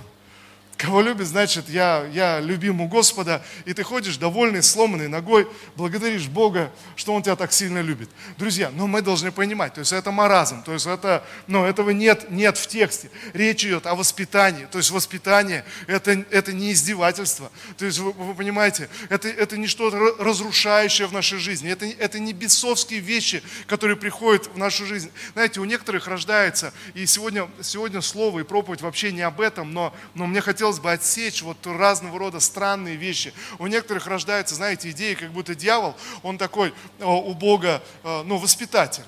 Кого 0.84 1.00
любит, 1.00 1.28
значит, 1.28 1.70
я, 1.70 2.06
я 2.12 2.42
любим 2.42 2.82
у 2.82 2.90
Господа, 2.90 3.42
и 3.64 3.72
ты 3.74 3.84
ходишь 3.84 4.18
довольный, 4.18 4.62
сломанной 4.62 5.08
ногой, 5.08 5.48
благодаришь 5.78 6.28
Бога, 6.28 6.74
что 6.98 7.14
Он 7.14 7.24
тебя 7.24 7.38
так 7.38 7.54
сильно 7.54 7.80
любит. 7.80 8.10
Друзья, 8.38 8.70
но 8.70 8.86
мы 8.86 9.02
должны 9.02 9.32
понимать, 9.32 9.76
то 9.76 9.80
есть 9.80 9.94
это 9.94 10.12
маразм, 10.12 10.62
то 10.62 10.74
есть 10.74 10.86
это, 10.86 11.24
но 11.48 11.66
этого 11.66 11.92
нет, 11.92 12.30
нет 12.30 12.58
в 12.58 12.68
тексте. 12.68 13.10
Речь 13.32 13.64
идет 13.64 13.86
о 13.88 13.96
воспитании, 13.96 14.68
то 14.70 14.78
есть 14.78 14.92
воспитание 14.92 15.64
это, 15.88 16.12
это 16.30 16.52
не 16.52 16.74
издевательство, 16.74 17.50
то 17.78 17.86
есть 17.86 18.00
вы, 18.00 18.12
вы 18.12 18.36
понимаете, 18.36 18.90
это, 19.08 19.30
это 19.30 19.56
не 19.56 19.68
что-то 19.68 19.98
разрушающее 20.20 21.08
в 21.08 21.14
нашей 21.14 21.40
жизни, 21.40 21.72
это, 21.72 21.86
это 21.86 22.20
не 22.20 22.34
бесовские 22.34 23.00
вещи, 23.00 23.42
которые 23.68 23.96
приходят 23.96 24.48
в 24.48 24.58
нашу 24.58 24.86
жизнь. 24.86 25.12
Знаете, 25.32 25.62
у 25.62 25.64
некоторых 25.64 26.08
рождается, 26.08 26.74
и 26.94 27.06
сегодня, 27.06 27.50
сегодня 27.62 28.02
слово 28.02 28.42
и 28.42 28.44
проповедь 28.44 28.82
вообще 28.82 29.14
не 29.14 29.22
об 29.22 29.40
этом, 29.40 29.74
но, 29.74 29.96
но 30.14 30.28
мне 30.28 30.42
хотелось 30.42 30.73
хотелось 30.74 30.80
бы 30.80 30.92
отсечь 30.92 31.42
вот 31.44 31.58
разного 31.68 32.18
рода 32.18 32.40
странные 32.40 32.96
вещи. 32.96 33.34
У 33.60 33.68
некоторых 33.68 34.08
рождается, 34.08 34.56
знаете, 34.56 34.90
идея, 34.90 35.16
как 35.16 35.32
будто 35.32 35.56
дьявол, 35.56 35.96
он 36.24 36.38
такой 36.38 36.74
э, 37.00 37.06
у 37.06 37.34
Бога, 37.34 37.82
э, 38.04 38.24
ну, 38.26 38.38
воспитатель. 38.38 39.04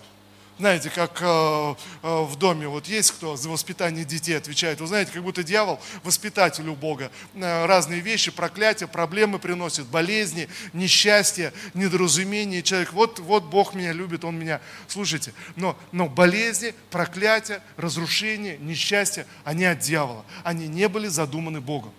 Знаете, 0.57 0.89
как 0.89 1.21
э, 1.21 1.25
э, 1.25 1.75
в 2.23 2.37
доме 2.37 2.69
вот 2.69 2.87
есть 2.87 3.11
кто 3.11 3.35
за 3.35 3.49
воспитание 3.49 4.05
детей 4.05 4.37
отвечает. 4.37 4.79
Вы 4.79 4.87
знаете, 4.87 5.11
как 5.11 5.21
будто 5.21 5.43
дьявол 5.43 5.81
воспитатель 6.01 6.69
у 6.69 6.75
Бога. 6.75 7.11
Э, 7.33 7.65
разные 7.65 7.99
вещи, 7.99 8.31
проклятия, 8.31 8.87
проблемы 8.87 9.37
приносит, 9.37 9.85
болезни, 9.87 10.47
несчастье, 10.71 11.51
недоразумение. 11.73 12.63
Человек, 12.63 12.93
вот, 12.93 13.19
вот 13.19 13.43
Бог 13.43 13.73
меня 13.73 13.91
любит, 13.91 14.23
Он 14.23 14.39
меня... 14.39 14.61
Слушайте, 14.87 15.33
но, 15.57 15.77
но 15.91 16.07
болезни, 16.07 16.73
проклятия, 16.89 17.61
разрушения, 17.75 18.57
несчастье, 18.57 19.27
они 19.43 19.65
от 19.65 19.79
дьявола. 19.79 20.23
Они 20.45 20.69
не 20.69 20.87
были 20.87 21.09
задуманы 21.09 21.59
Богом. 21.59 21.91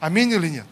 Аминь 0.00 0.30
или 0.32 0.48
нет? 0.48 0.66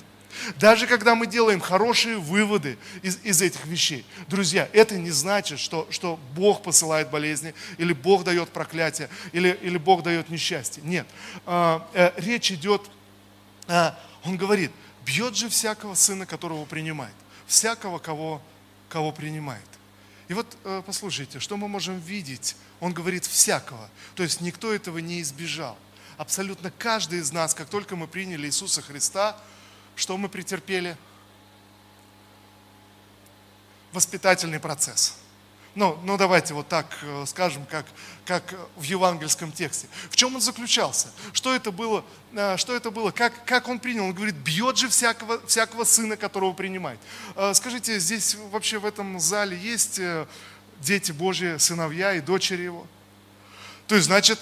Даже 0.56 0.86
когда 0.86 1.14
мы 1.14 1.26
делаем 1.26 1.60
хорошие 1.60 2.18
выводы 2.18 2.78
из, 3.02 3.18
из 3.22 3.42
этих 3.42 3.64
вещей, 3.66 4.04
друзья, 4.28 4.68
это 4.72 4.96
не 4.96 5.10
значит, 5.10 5.58
что, 5.58 5.86
что 5.90 6.18
Бог 6.34 6.62
посылает 6.62 7.10
болезни, 7.10 7.54
или 7.78 7.92
Бог 7.92 8.24
дает 8.24 8.48
проклятие, 8.48 9.08
или, 9.32 9.58
или 9.62 9.78
Бог 9.78 10.02
дает 10.02 10.28
несчастье. 10.30 10.82
Нет. 10.84 11.06
А, 11.46 11.88
а, 11.94 12.14
речь 12.16 12.50
идет, 12.52 12.82
а, 13.68 13.98
он 14.24 14.36
говорит, 14.36 14.70
бьет 15.04 15.36
же 15.36 15.48
всякого 15.48 15.94
сына, 15.94 16.26
которого 16.26 16.64
принимает. 16.64 17.14
Всякого, 17.46 17.98
кого, 17.98 18.40
кого 18.88 19.12
принимает. 19.12 19.62
И 20.28 20.34
вот 20.34 20.46
э, 20.64 20.82
послушайте, 20.86 21.40
что 21.40 21.58
мы 21.58 21.68
можем 21.68 21.98
видеть? 21.98 22.56
Он 22.80 22.94
говорит 22.94 23.26
всякого. 23.26 23.90
То 24.14 24.22
есть 24.22 24.40
никто 24.40 24.72
этого 24.72 24.98
не 24.98 25.20
избежал. 25.20 25.76
Абсолютно 26.16 26.70
каждый 26.70 27.18
из 27.18 27.32
нас, 27.32 27.52
как 27.52 27.68
только 27.68 27.96
мы 27.96 28.06
приняли 28.06 28.46
Иисуса 28.46 28.80
Христа, 28.80 29.36
что 29.96 30.16
мы 30.16 30.28
претерпели? 30.28 30.96
Воспитательный 33.92 34.58
процесс. 34.58 35.18
Ну, 35.74 35.98
ну 36.04 36.18
давайте 36.18 36.52
вот 36.52 36.68
так 36.68 36.86
э, 37.02 37.24
скажем, 37.26 37.64
как, 37.64 37.86
как 38.26 38.54
в 38.76 38.82
евангельском 38.82 39.50
тексте. 39.52 39.88
В 40.10 40.16
чем 40.16 40.34
он 40.34 40.40
заключался? 40.42 41.08
Что 41.32 41.54
это 41.54 41.70
было? 41.70 42.04
Э, 42.32 42.58
что 42.58 42.76
это 42.76 42.90
было? 42.90 43.10
Как, 43.10 43.32
как 43.46 43.68
он 43.68 43.78
принял? 43.78 44.04
Он 44.04 44.12
говорит, 44.12 44.34
бьет 44.34 44.76
же 44.76 44.88
всякого, 44.88 45.44
всякого 45.46 45.84
сына, 45.84 46.18
которого 46.18 46.52
принимает. 46.52 47.00
Э, 47.36 47.54
скажите, 47.54 47.98
здесь 47.98 48.36
вообще 48.50 48.78
в 48.78 48.84
этом 48.84 49.18
зале 49.18 49.56
есть 49.56 49.98
дети 50.80 51.12
Божьи, 51.12 51.56
сыновья 51.56 52.14
и 52.14 52.20
дочери 52.20 52.62
его? 52.62 52.86
То 53.86 53.94
есть, 53.94 54.06
значит, 54.08 54.38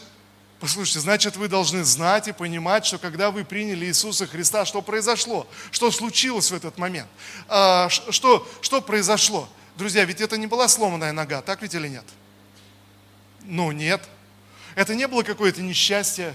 Послушайте, 0.61 1.01
значит, 1.01 1.37
вы 1.37 1.49
должны 1.49 1.85
знать 1.85 2.29
и 2.29 2.33
понимать, 2.33 2.85
что 2.85 2.99
когда 2.99 3.31
вы 3.31 3.47
приняли 3.47 3.87
Иисуса 3.87 4.27
Христа, 4.27 4.67
что 4.67 4.83
произошло, 4.83 5.47
что 5.71 5.91
случилось 5.91 6.51
в 6.51 6.55
этот 6.55 6.77
момент, 6.77 7.09
а, 7.49 7.89
что, 7.89 8.47
что 8.61 8.83
произошло. 8.83 9.49
Друзья, 9.77 10.05
ведь 10.05 10.21
это 10.21 10.37
не 10.37 10.47
была 10.47 10.69
сломанная 10.69 11.13
нога, 11.13 11.41
так 11.41 11.63
ведь 11.63 11.75
или 11.75 11.89
нет? 11.89 12.05
Ну, 13.41 13.73
нет. 13.73 14.07
Это 14.75 14.95
не 14.95 15.09
было 15.09 15.23
какое-то 15.23 15.63
несчастье, 15.63 16.35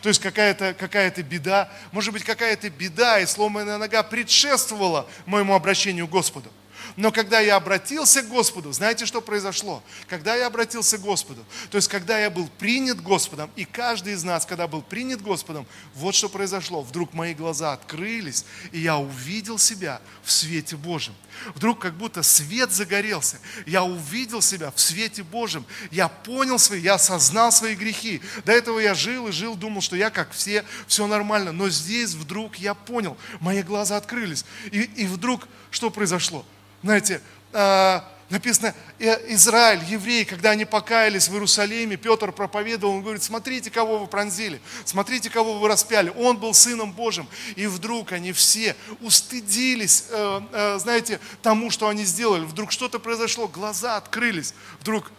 то 0.00 0.08
есть 0.08 0.22
какая-то 0.22 0.72
какая 0.72 1.10
беда. 1.10 1.70
Может 1.92 2.14
быть, 2.14 2.24
какая-то 2.24 2.70
беда 2.70 3.20
и 3.20 3.26
сломанная 3.26 3.76
нога 3.76 4.02
предшествовала 4.02 5.06
моему 5.26 5.54
обращению 5.54 6.08
к 6.08 6.10
Господу. 6.10 6.50
Но 6.96 7.12
когда 7.12 7.40
я 7.40 7.56
обратился 7.56 8.22
к 8.22 8.28
Господу, 8.28 8.72
знаете, 8.72 9.04
что 9.04 9.20
произошло? 9.20 9.82
Когда 10.08 10.34
я 10.34 10.46
обратился 10.46 10.96
к 10.96 11.02
Господу, 11.02 11.44
то 11.70 11.76
есть 11.76 11.88
когда 11.88 12.18
я 12.18 12.30
был 12.30 12.48
принят 12.58 13.02
Господом, 13.02 13.50
и 13.54 13.66
каждый 13.66 14.14
из 14.14 14.24
нас, 14.24 14.46
когда 14.46 14.66
был 14.66 14.80
принят 14.80 15.20
Господом, 15.20 15.66
вот 15.94 16.14
что 16.14 16.30
произошло. 16.30 16.80
Вдруг 16.82 17.12
мои 17.12 17.34
глаза 17.34 17.74
открылись, 17.74 18.46
и 18.72 18.80
я 18.80 18.96
увидел 18.96 19.58
себя 19.58 20.00
в 20.22 20.32
свете 20.32 20.76
Божьем. 20.76 21.14
Вдруг 21.54 21.80
как 21.80 21.94
будто 21.94 22.22
свет 22.22 22.72
загорелся. 22.72 23.38
Я 23.66 23.84
увидел 23.84 24.40
себя 24.40 24.70
в 24.70 24.80
свете 24.80 25.22
Божьем. 25.22 25.66
Я 25.90 26.08
понял 26.08 26.58
свои, 26.58 26.80
я 26.80 26.94
осознал 26.94 27.52
свои 27.52 27.74
грехи. 27.74 28.22
До 28.46 28.52
этого 28.52 28.78
я 28.78 28.94
жил 28.94 29.28
и 29.28 29.32
жил, 29.32 29.54
думал, 29.54 29.82
что 29.82 29.96
я 29.96 30.08
как 30.08 30.32
все, 30.32 30.64
все 30.86 31.06
нормально. 31.06 31.52
Но 31.52 31.68
здесь 31.68 32.14
вдруг 32.14 32.56
я 32.56 32.72
понял, 32.72 33.18
мои 33.40 33.62
глаза 33.62 33.98
открылись. 33.98 34.46
И, 34.72 34.80
и 34.80 35.06
вдруг 35.06 35.46
что 35.70 35.90
произошло? 35.90 36.46
Знаете, 36.86 37.20
а, 37.52 38.08
написано, 38.30 38.72
«Э, 39.00 39.34
Израиль, 39.34 39.82
евреи, 39.88 40.22
когда 40.22 40.50
они 40.50 40.64
покаялись 40.64 41.28
в 41.28 41.32
Иерусалиме, 41.32 41.96
Петр 41.96 42.30
проповедовал, 42.30 42.94
он 42.94 43.02
говорит, 43.02 43.24
смотрите, 43.24 43.72
кого 43.72 43.98
вы 43.98 44.06
пронзили, 44.06 44.60
смотрите, 44.84 45.28
кого 45.28 45.58
вы 45.58 45.66
распяли. 45.66 46.12
Он 46.16 46.36
был 46.36 46.54
Сыном 46.54 46.92
Божьим. 46.92 47.26
И 47.56 47.66
вдруг 47.66 48.12
они 48.12 48.30
все 48.30 48.76
устыдились, 49.00 50.04
э, 50.10 50.40
э, 50.52 50.78
знаете, 50.78 51.18
тому, 51.42 51.72
что 51.72 51.88
они 51.88 52.04
сделали. 52.04 52.44
Вдруг 52.44 52.70
что-то 52.70 53.00
произошло, 53.00 53.48
глаза 53.48 53.96
открылись. 53.96 54.54
Вдруг, 54.78 55.10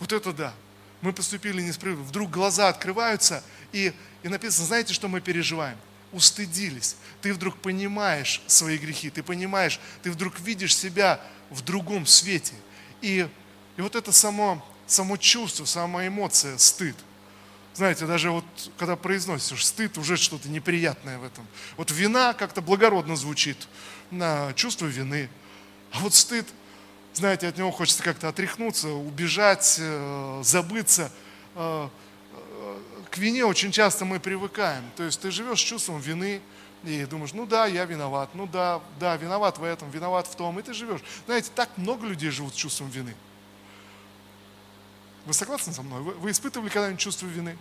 вот 0.00 0.14
это 0.14 0.32
да, 0.32 0.54
мы 1.02 1.12
поступили 1.12 1.60
несправедливо. 1.60 2.06
Вдруг 2.06 2.30
глаза 2.30 2.70
открываются, 2.70 3.44
и, 3.72 3.92
и 4.22 4.28
написано, 4.28 4.64
знаете, 4.64 4.94
что 4.94 5.08
мы 5.08 5.20
переживаем? 5.20 5.76
Устыдились. 6.12 6.96
Ты 7.20 7.32
вдруг 7.32 7.58
понимаешь 7.58 8.42
свои 8.46 8.78
грехи, 8.78 9.10
ты 9.10 9.22
понимаешь, 9.22 9.80
ты 10.02 10.10
вдруг 10.10 10.38
видишь 10.40 10.76
себя 10.76 11.20
в 11.50 11.62
другом 11.62 12.06
свете. 12.06 12.54
И, 13.00 13.28
и 13.76 13.80
вот 13.80 13.96
это 13.96 14.12
само, 14.12 14.64
само 14.86 15.16
чувство, 15.16 15.64
сама 15.64 16.06
эмоция, 16.06 16.58
стыд. 16.58 16.96
Знаете, 17.74 18.06
даже 18.06 18.30
вот 18.30 18.44
когда 18.76 18.96
произносишь 18.96 19.66
стыд, 19.66 19.96
уже 19.96 20.16
что-то 20.16 20.48
неприятное 20.48 21.18
в 21.18 21.24
этом. 21.24 21.46
Вот 21.76 21.90
вина 21.90 22.34
как-то 22.34 22.60
благородно 22.60 23.16
звучит, 23.16 23.56
на 24.10 24.52
чувство 24.52 24.86
вины. 24.86 25.30
А 25.90 26.00
вот 26.00 26.14
стыд, 26.14 26.46
знаете, 27.14 27.48
от 27.48 27.56
него 27.56 27.70
хочется 27.70 28.02
как-то 28.02 28.28
отряхнуться, 28.28 28.88
убежать, 28.88 29.76
э, 29.78 30.42
забыться 30.44 31.10
э, 31.54 31.88
к 33.12 33.18
вине 33.18 33.44
очень 33.44 33.70
часто 33.70 34.06
мы 34.06 34.18
привыкаем. 34.18 34.82
То 34.96 35.02
есть 35.02 35.20
ты 35.20 35.30
живешь 35.30 35.58
с 35.58 35.62
чувством 35.62 36.00
вины 36.00 36.40
и 36.82 37.04
думаешь, 37.04 37.34
ну 37.34 37.44
да, 37.44 37.66
я 37.66 37.84
виноват, 37.84 38.30
ну 38.32 38.46
да, 38.46 38.80
да, 38.98 39.16
виноват 39.16 39.58
в 39.58 39.64
этом, 39.64 39.90
виноват 39.90 40.26
в 40.26 40.34
том, 40.34 40.58
и 40.58 40.62
ты 40.62 40.72
живешь. 40.72 41.02
Знаете, 41.26 41.50
так 41.54 41.68
много 41.76 42.06
людей 42.06 42.30
живут 42.30 42.54
с 42.54 42.56
чувством 42.56 42.88
вины. 42.88 43.14
Вы 45.26 45.34
согласны 45.34 45.74
со 45.74 45.82
мной? 45.82 46.00
Вы, 46.00 46.14
вы 46.14 46.30
испытывали 46.30 46.70
когда-нибудь 46.70 47.00
чувство 47.00 47.26
вины? 47.26 47.58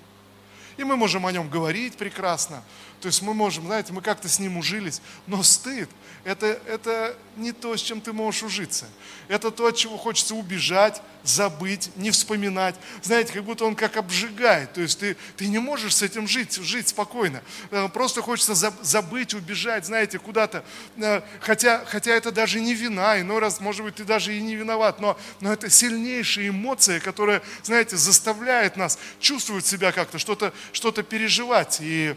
И 0.82 0.84
мы 0.84 0.98
можем 0.98 1.28
о 1.28 1.32
нем 1.32 1.48
говорить 1.48 1.96
прекрасно. 1.96 2.64
То 3.02 3.06
есть 3.06 3.22
мы 3.22 3.36
можем, 3.36 3.68
знаете, 3.68 3.94
мы 3.94 4.02
как-то 4.02 4.28
с 4.28 4.40
ним 4.40 4.58
ужились. 4.58 5.00
Но 5.28 5.44
стыд 5.44 5.88
это, 6.24 6.60
это 6.68 7.16
не 7.36 7.52
то, 7.52 7.76
с 7.76 7.82
чем 7.82 8.00
ты 8.00 8.14
можешь 8.14 8.44
ужиться. 8.44 8.86
Это 9.28 9.50
то, 9.50 9.68
от 9.68 9.76
чего 9.76 9.98
хочется 9.98 10.36
убежать, 10.36 11.02
забыть, 11.24 11.90
не 11.96 12.12
вспоминать. 12.12 12.76
Знаете, 13.02 13.34
как 13.34 13.44
будто 13.44 13.66
он 13.66 13.76
как 13.76 13.98
обжигает. 13.98 14.74
То 14.74 14.82
есть 14.82 15.00
ты, 15.00 15.18
ты 15.36 15.48
не 15.48 15.58
можешь 15.58 15.96
с 15.96 16.02
этим 16.02 16.28
жить, 16.28 16.56
жить 16.58 16.90
спокойно. 16.90 17.42
Э, 17.72 17.90
просто 17.90 18.22
хочется 18.22 18.54
забыть, 18.54 19.34
убежать, 19.34 19.86
знаете, 19.86 20.20
куда-то. 20.20 20.64
Э, 20.98 21.22
хотя, 21.40 21.84
хотя 21.86 22.12
это 22.12 22.32
даже 22.32 22.60
не 22.60 22.76
вина, 22.76 23.20
иной 23.20 23.40
раз, 23.40 23.60
может 23.60 23.84
быть, 23.84 23.96
ты 23.96 24.04
даже 24.04 24.36
и 24.36 24.42
не 24.42 24.56
виноват, 24.56 25.00
но, 25.00 25.18
но 25.40 25.52
это 25.52 25.70
сильнейшая 25.70 26.50
эмоция, 26.50 27.00
которая, 27.00 27.42
знаете, 27.64 27.98
заставляет 27.98 28.78
нас 28.78 29.00
чувствовать 29.20 29.66
себя 29.66 29.92
как-то, 29.92 30.20
что-то 30.20 30.54
что 30.72 30.92
переживать. 31.04 31.80
И 31.82 32.16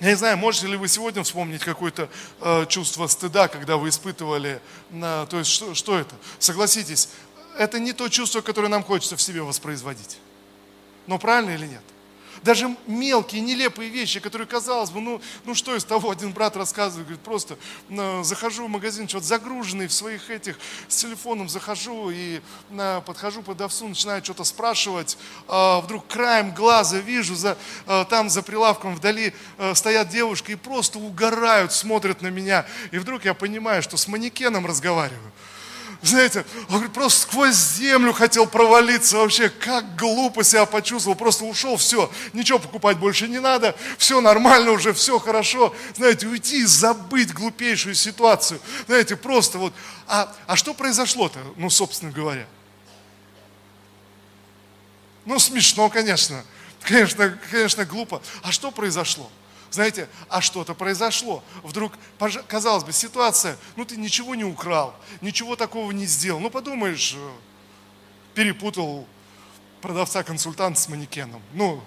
я 0.00 0.10
не 0.10 0.16
знаю, 0.16 0.36
можете 0.36 0.66
ли 0.66 0.76
вы 0.76 0.88
сегодня 0.88 1.22
вспомнить 1.22 1.62
какое-то 1.62 2.08
э, 2.40 2.66
чувство 2.66 3.06
стыда, 3.06 3.48
когда 3.48 3.76
вы 3.76 3.88
испытывали, 3.88 4.60
э, 4.90 5.26
то 5.30 5.38
есть 5.38 5.50
что, 5.50 5.74
что 5.74 5.98
это? 5.98 6.14
Согласитесь, 6.38 7.08
это 7.58 7.78
не 7.78 7.92
то 7.92 8.08
чувство, 8.08 8.40
которое 8.40 8.68
нам 8.68 8.82
хочется 8.82 9.16
в 9.16 9.22
себе 9.22 9.42
воспроизводить. 9.42 10.18
Но 11.06 11.18
правильно 11.18 11.50
или 11.50 11.66
нет? 11.66 11.82
Даже 12.44 12.76
мелкие, 12.86 13.40
нелепые 13.40 13.88
вещи, 13.88 14.20
которые, 14.20 14.46
казалось 14.46 14.90
бы, 14.90 15.00
ну, 15.00 15.20
ну 15.46 15.54
что 15.54 15.74
из 15.74 15.82
того, 15.82 16.10
один 16.10 16.30
брат 16.30 16.56
рассказывает, 16.58 17.06
говорит, 17.06 17.24
просто 17.24 17.56
э, 17.88 18.22
захожу 18.22 18.66
в 18.66 18.68
магазин, 18.68 19.08
что-то 19.08 19.24
загруженный 19.24 19.86
в 19.86 19.94
своих 19.94 20.28
этих, 20.28 20.58
с 20.88 20.96
телефоном 20.96 21.48
захожу 21.48 22.10
и 22.10 22.42
э, 22.70 23.02
подхожу 23.06 23.40
к 23.40 23.46
продавцу, 23.46 23.88
начинаю 23.88 24.22
что-то 24.22 24.44
спрашивать, 24.44 25.16
э, 25.48 25.80
вдруг 25.80 26.06
краем 26.06 26.52
глаза 26.52 26.98
вижу, 26.98 27.34
за, 27.34 27.56
э, 27.86 28.04
там 28.10 28.28
за 28.28 28.42
прилавком 28.42 28.94
вдали 28.94 29.32
э, 29.56 29.74
стоят 29.74 30.10
девушки 30.10 30.52
и 30.52 30.56
просто 30.56 30.98
угорают, 30.98 31.72
смотрят 31.72 32.20
на 32.20 32.28
меня, 32.28 32.66
и 32.90 32.98
вдруг 32.98 33.24
я 33.24 33.32
понимаю, 33.32 33.82
что 33.82 33.96
с 33.96 34.06
манекеном 34.06 34.66
разговариваю. 34.66 35.32
Знаете, 36.04 36.44
он 36.68 36.74
говорит, 36.74 36.92
просто 36.92 37.22
сквозь 37.22 37.54
землю 37.54 38.12
хотел 38.12 38.46
провалиться 38.46 39.16
вообще, 39.16 39.48
как 39.48 39.96
глупо 39.96 40.44
себя 40.44 40.66
почувствовал, 40.66 41.16
просто 41.16 41.44
ушел, 41.44 41.78
все, 41.78 42.12
ничего 42.34 42.58
покупать 42.58 42.98
больше 42.98 43.26
не 43.26 43.40
надо, 43.40 43.74
все 43.96 44.20
нормально 44.20 44.72
уже, 44.72 44.92
все 44.92 45.18
хорошо. 45.18 45.74
Знаете, 45.96 46.26
уйти 46.26 46.60
и 46.60 46.66
забыть 46.66 47.32
глупейшую 47.32 47.94
ситуацию. 47.94 48.60
Знаете, 48.86 49.16
просто 49.16 49.56
вот. 49.56 49.72
А, 50.06 50.30
а 50.46 50.56
что 50.56 50.74
произошло-то, 50.74 51.38
ну, 51.56 51.70
собственно 51.70 52.12
говоря? 52.12 52.46
Ну, 55.24 55.38
смешно, 55.38 55.88
конечно. 55.88 56.44
Конечно, 56.82 57.38
конечно, 57.50 57.86
глупо. 57.86 58.20
А 58.42 58.52
что 58.52 58.70
произошло? 58.70 59.30
Знаете, 59.74 60.08
а 60.28 60.40
что-то 60.40 60.74
произошло. 60.74 61.42
Вдруг, 61.62 61.92
казалось 62.48 62.84
бы, 62.84 62.92
ситуация, 62.92 63.58
ну 63.76 63.84
ты 63.84 63.96
ничего 63.96 64.34
не 64.34 64.44
украл, 64.44 64.94
ничего 65.20 65.56
такого 65.56 65.90
не 65.90 66.06
сделал. 66.06 66.40
Ну 66.40 66.50
подумаешь, 66.50 67.14
э, 67.16 67.30
перепутал 68.34 69.06
продавца-консультант 69.82 70.78
с 70.78 70.88
манекеном. 70.88 71.42
Ну, 71.52 71.82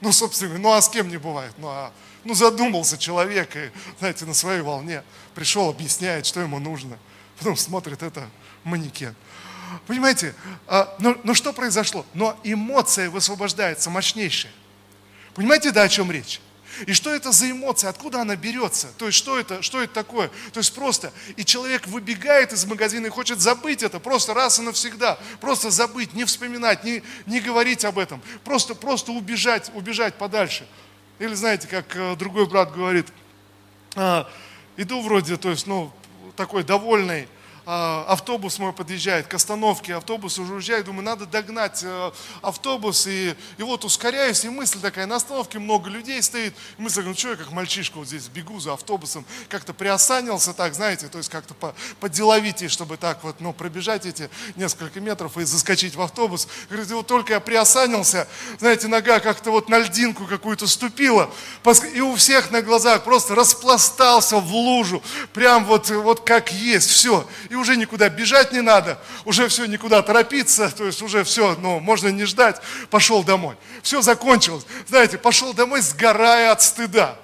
ну, 0.00 0.12
собственно, 0.12 0.58
ну 0.58 0.72
а 0.72 0.82
с 0.82 0.88
кем 0.88 1.08
не 1.08 1.16
бывает? 1.16 1.54
Ну, 1.56 1.68
а, 1.68 1.92
ну 2.24 2.34
задумался 2.34 2.98
человек 2.98 3.56
и, 3.56 3.70
знаете, 3.98 4.26
на 4.26 4.34
своей 4.34 4.60
волне 4.60 5.02
пришел, 5.34 5.70
объясняет, 5.70 6.26
что 6.26 6.40
ему 6.40 6.58
нужно. 6.58 6.98
Потом 7.38 7.56
смотрит, 7.56 8.02
это 8.02 8.28
манекен. 8.64 9.14
Понимаете, 9.86 10.34
а, 10.66 10.94
но, 10.98 11.16
но 11.24 11.32
что 11.32 11.52
произошло? 11.52 12.04
Но 12.12 12.38
эмоция 12.44 13.08
высвобождается 13.08 13.88
мощнейшая. 13.88 14.52
Понимаете, 15.34 15.70
да, 15.70 15.82
о 15.82 15.88
чем 15.88 16.10
речь? 16.10 16.40
И 16.86 16.92
что 16.92 17.14
это 17.14 17.32
за 17.32 17.50
эмоция, 17.50 17.90
откуда 17.90 18.20
она 18.20 18.36
берется? 18.36 18.88
То 18.98 19.06
есть 19.06 19.18
что 19.18 19.38
это, 19.38 19.62
что 19.62 19.82
это 19.82 19.92
такое? 19.92 20.28
То 20.52 20.60
есть 20.60 20.74
просто, 20.74 21.12
и 21.36 21.44
человек 21.44 21.86
выбегает 21.86 22.52
из 22.52 22.64
магазина 22.64 23.06
и 23.06 23.10
хочет 23.10 23.40
забыть 23.40 23.82
это, 23.82 24.00
просто 24.00 24.34
раз 24.34 24.58
и 24.58 24.62
навсегда, 24.62 25.18
просто 25.40 25.70
забыть, 25.70 26.14
не 26.14 26.24
вспоминать, 26.24 26.84
не, 26.84 27.02
не 27.26 27.40
говорить 27.40 27.84
об 27.84 27.98
этом, 27.98 28.22
просто, 28.44 28.74
просто 28.74 29.12
убежать, 29.12 29.70
убежать 29.74 30.14
подальше. 30.14 30.66
Или 31.18 31.34
знаете, 31.34 31.68
как 31.68 31.94
э, 31.96 32.16
другой 32.16 32.46
брат 32.46 32.72
говорит, 32.72 33.06
а, 33.94 34.28
иду 34.76 35.00
вроде, 35.02 35.36
то 35.36 35.50
есть, 35.50 35.66
ну, 35.66 35.92
такой 36.36 36.64
довольный, 36.64 37.28
автобус 37.66 38.58
мой 38.58 38.72
подъезжает 38.72 39.26
к 39.26 39.34
остановке, 39.34 39.94
автобус 39.94 40.38
уже 40.38 40.54
уезжает, 40.54 40.84
думаю, 40.84 41.04
надо 41.04 41.24
догнать 41.24 41.80
э, 41.82 42.12
автобус, 42.42 43.06
и, 43.06 43.34
и 43.56 43.62
вот 43.62 43.84
ускоряюсь, 43.84 44.44
и 44.44 44.50
мысль 44.50 44.80
такая, 44.80 45.06
на 45.06 45.16
остановке 45.16 45.58
много 45.58 45.88
людей 45.88 46.22
стоит, 46.22 46.54
и 46.78 46.82
мысль, 46.82 47.02
ну 47.02 47.14
что 47.14 47.30
я 47.30 47.36
как 47.36 47.52
мальчишка 47.52 47.96
вот 47.96 48.08
здесь 48.08 48.28
бегу 48.28 48.60
за 48.60 48.74
автобусом, 48.74 49.24
как-то 49.48 49.72
приосанился 49.72 50.52
так, 50.52 50.74
знаете, 50.74 51.08
то 51.08 51.16
есть 51.16 51.30
как-то 51.30 51.54
по, 51.54 51.74
по 52.00 52.10
деловитее, 52.10 52.68
чтобы 52.68 52.98
так 52.98 53.24
вот, 53.24 53.40
ну, 53.40 53.54
пробежать 53.54 54.04
эти 54.04 54.28
несколько 54.56 55.00
метров 55.00 55.38
и 55.38 55.44
заскочить 55.44 55.94
в 55.94 56.02
автобус. 56.02 56.46
Говорит, 56.68 56.90
вот 56.90 57.06
только 57.06 57.32
я 57.34 57.40
приосанился, 57.40 58.28
знаете, 58.58 58.88
нога 58.88 59.20
как-то 59.20 59.50
вот 59.50 59.70
на 59.70 59.78
льдинку 59.78 60.26
какую-то 60.26 60.66
ступила, 60.66 61.30
и 61.94 62.00
у 62.00 62.14
всех 62.16 62.50
на 62.50 62.60
глазах 62.60 63.04
просто 63.04 63.34
распластался 63.34 64.36
в 64.36 64.52
лужу, 64.52 65.02
прям 65.32 65.64
вот, 65.64 65.88
вот 65.88 66.20
как 66.20 66.52
есть, 66.52 66.90
все 66.90 67.26
уже 67.56 67.76
никуда 67.76 68.08
бежать 68.08 68.52
не 68.52 68.60
надо, 68.60 68.98
уже 69.24 69.48
все, 69.48 69.66
никуда 69.66 70.02
торопиться, 70.02 70.70
то 70.70 70.84
есть 70.84 71.02
уже 71.02 71.24
все, 71.24 71.56
ну, 71.60 71.80
можно 71.80 72.08
не 72.08 72.24
ждать, 72.24 72.60
пошел 72.90 73.24
домой. 73.24 73.56
Все 73.82 74.02
закончилось. 74.02 74.64
Знаете, 74.88 75.18
пошел 75.18 75.54
домой, 75.54 75.80
сгорая 75.80 76.52
от 76.52 76.62
стыда. 76.62 77.18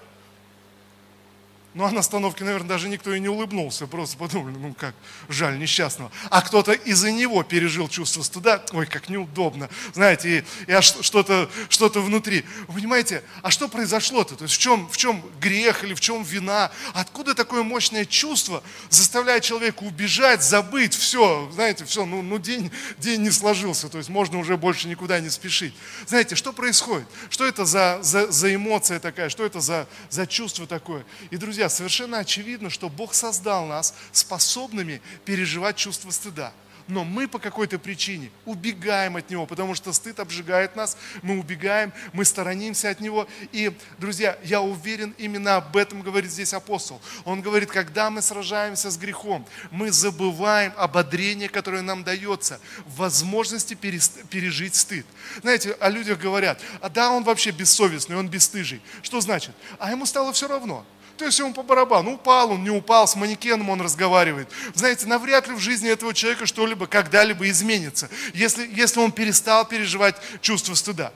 Ну, 1.73 1.85
а 1.85 1.91
на 1.93 2.01
остановке, 2.01 2.43
наверное, 2.43 2.69
даже 2.69 2.89
никто 2.89 3.15
и 3.15 3.21
не 3.21 3.29
улыбнулся, 3.29 3.87
просто 3.87 4.17
подумали, 4.17 4.57
ну 4.57 4.75
как, 4.75 4.93
жаль 5.29 5.57
несчастного. 5.57 6.11
А 6.29 6.43
кто-то 6.43 6.73
из-за 6.73 7.13
него 7.13 7.45
пережил 7.45 7.89
чувство 7.89 8.25
стыда, 8.25 8.65
ой, 8.73 8.87
как 8.87 9.09
неудобно, 9.09 9.71
знаете, 9.95 10.39
и, 10.67 10.71
и 10.71 10.73
аж 10.73 10.97
что-то 11.01 11.49
что 11.69 11.89
внутри. 11.89 12.45
Вы 12.67 12.75
понимаете, 12.75 13.23
а 13.43 13.51
что 13.53 13.69
произошло-то? 13.69 14.35
То 14.35 14.45
есть 14.45 14.57
в 14.57 14.59
чем, 14.59 14.89
в 14.89 14.97
чем 14.97 15.23
грех 15.41 15.85
или 15.85 15.95
в 15.95 16.01
чем 16.01 16.25
вина? 16.25 16.73
Откуда 16.93 17.35
такое 17.37 17.63
мощное 17.63 18.05
чувство 18.05 18.65
заставляет 18.89 19.45
человека 19.45 19.85
убежать, 19.85 20.43
забыть, 20.43 20.95
все, 20.95 21.49
знаете, 21.53 21.85
все, 21.85 22.05
ну, 22.05 22.21
ну 22.21 22.39
день, 22.39 22.73
день 22.99 23.23
не 23.23 23.31
сложился, 23.31 23.89
то 23.89 23.99
есть 23.99 24.11
можно 24.11 24.39
уже 24.39 24.57
больше 24.57 24.89
никуда 24.89 25.21
не 25.21 25.31
спешить. 25.31 25.75
Знаете, 26.09 26.35
что 26.35 26.53
происходит? 26.53 27.07
Что 27.29 27.47
это 27.47 27.65
за, 27.65 28.01
за, 28.03 28.31
за 28.33 28.53
эмоция 28.53 28.99
такая, 28.99 29.29
что 29.29 29.45
это 29.45 29.61
за, 29.61 29.87
за 30.09 30.27
чувство 30.27 30.67
такое? 30.67 31.05
И, 31.31 31.37
друзья, 31.37 31.60
Друзья, 31.61 31.77
совершенно 31.77 32.19
очевидно, 32.21 32.71
что 32.71 32.89
Бог 32.89 33.13
создал 33.13 33.67
нас 33.67 33.93
способными 34.13 35.03
переживать 35.27 35.77
чувство 35.77 36.11
стыда. 36.11 36.55
Но 36.89 37.05
мы 37.05 37.29
по 37.29 37.39
какой-то 37.39 37.79
причине 37.79 38.31
убегаем 38.47 39.17
от 39.17 39.29
него, 39.29 39.45
потому 39.45 39.75
что 39.75 39.93
стыд 39.93 40.21
обжигает 40.21 40.75
нас, 40.75 40.97
мы 41.21 41.39
убегаем, 41.39 41.93
мы 42.15 42.25
сторонимся 42.25 42.89
от 42.89 43.01
него. 43.01 43.29
И, 43.53 43.77
друзья, 43.99 44.39
я 44.43 44.63
уверен, 44.63 45.15
именно 45.19 45.57
об 45.57 45.77
этом 45.77 46.01
говорит 46.01 46.31
здесь 46.31 46.55
апостол. 46.55 46.99
Он 47.27 47.43
говорит, 47.43 47.71
когда 47.71 48.09
мы 48.09 48.23
сражаемся 48.23 48.91
с 48.91 48.97
грехом, 48.97 49.47
мы 49.71 49.93
забываем 49.93 50.73
ободрение, 50.79 51.51
которое 51.51 51.83
нам 51.83 52.05
дается, 52.05 52.59
возможности 52.87 53.75
пережить 53.75 54.77
стыд. 54.77 55.05
Знаете, 55.43 55.73
о 55.73 55.91
людях 55.91 56.19
говорят, 56.19 56.59
а 56.81 56.89
да, 56.89 57.11
он 57.11 57.23
вообще 57.23 57.51
бессовестный, 57.51 58.17
он 58.17 58.29
бесстыжий. 58.29 58.81
Что 59.03 59.21
значит? 59.21 59.55
А 59.79 59.91
ему 59.91 60.07
стало 60.07 60.33
все 60.33 60.49
равно. 60.49 60.87
То 61.21 61.27
есть 61.27 61.39
ему 61.39 61.53
по 61.53 61.63
барабану, 61.63 62.15
упал 62.15 62.53
он, 62.53 62.65
не 62.65 62.71
упал, 62.71 63.07
с 63.07 63.15
манекеном 63.15 63.69
он 63.69 63.83
разговаривает. 63.83 64.49
Знаете, 64.73 65.07
навряд 65.07 65.49
ли 65.49 65.55
в 65.55 65.59
жизни 65.59 65.91
этого 65.91 66.15
человека 66.15 66.47
что-либо 66.47 66.87
когда-либо 66.87 67.47
изменится, 67.51 68.09
если, 68.33 68.67
если 68.73 69.01
он 69.01 69.13
перестал 69.13 69.69
переживать 69.69 70.17
чувство 70.41 70.73
стыда. 70.73 71.13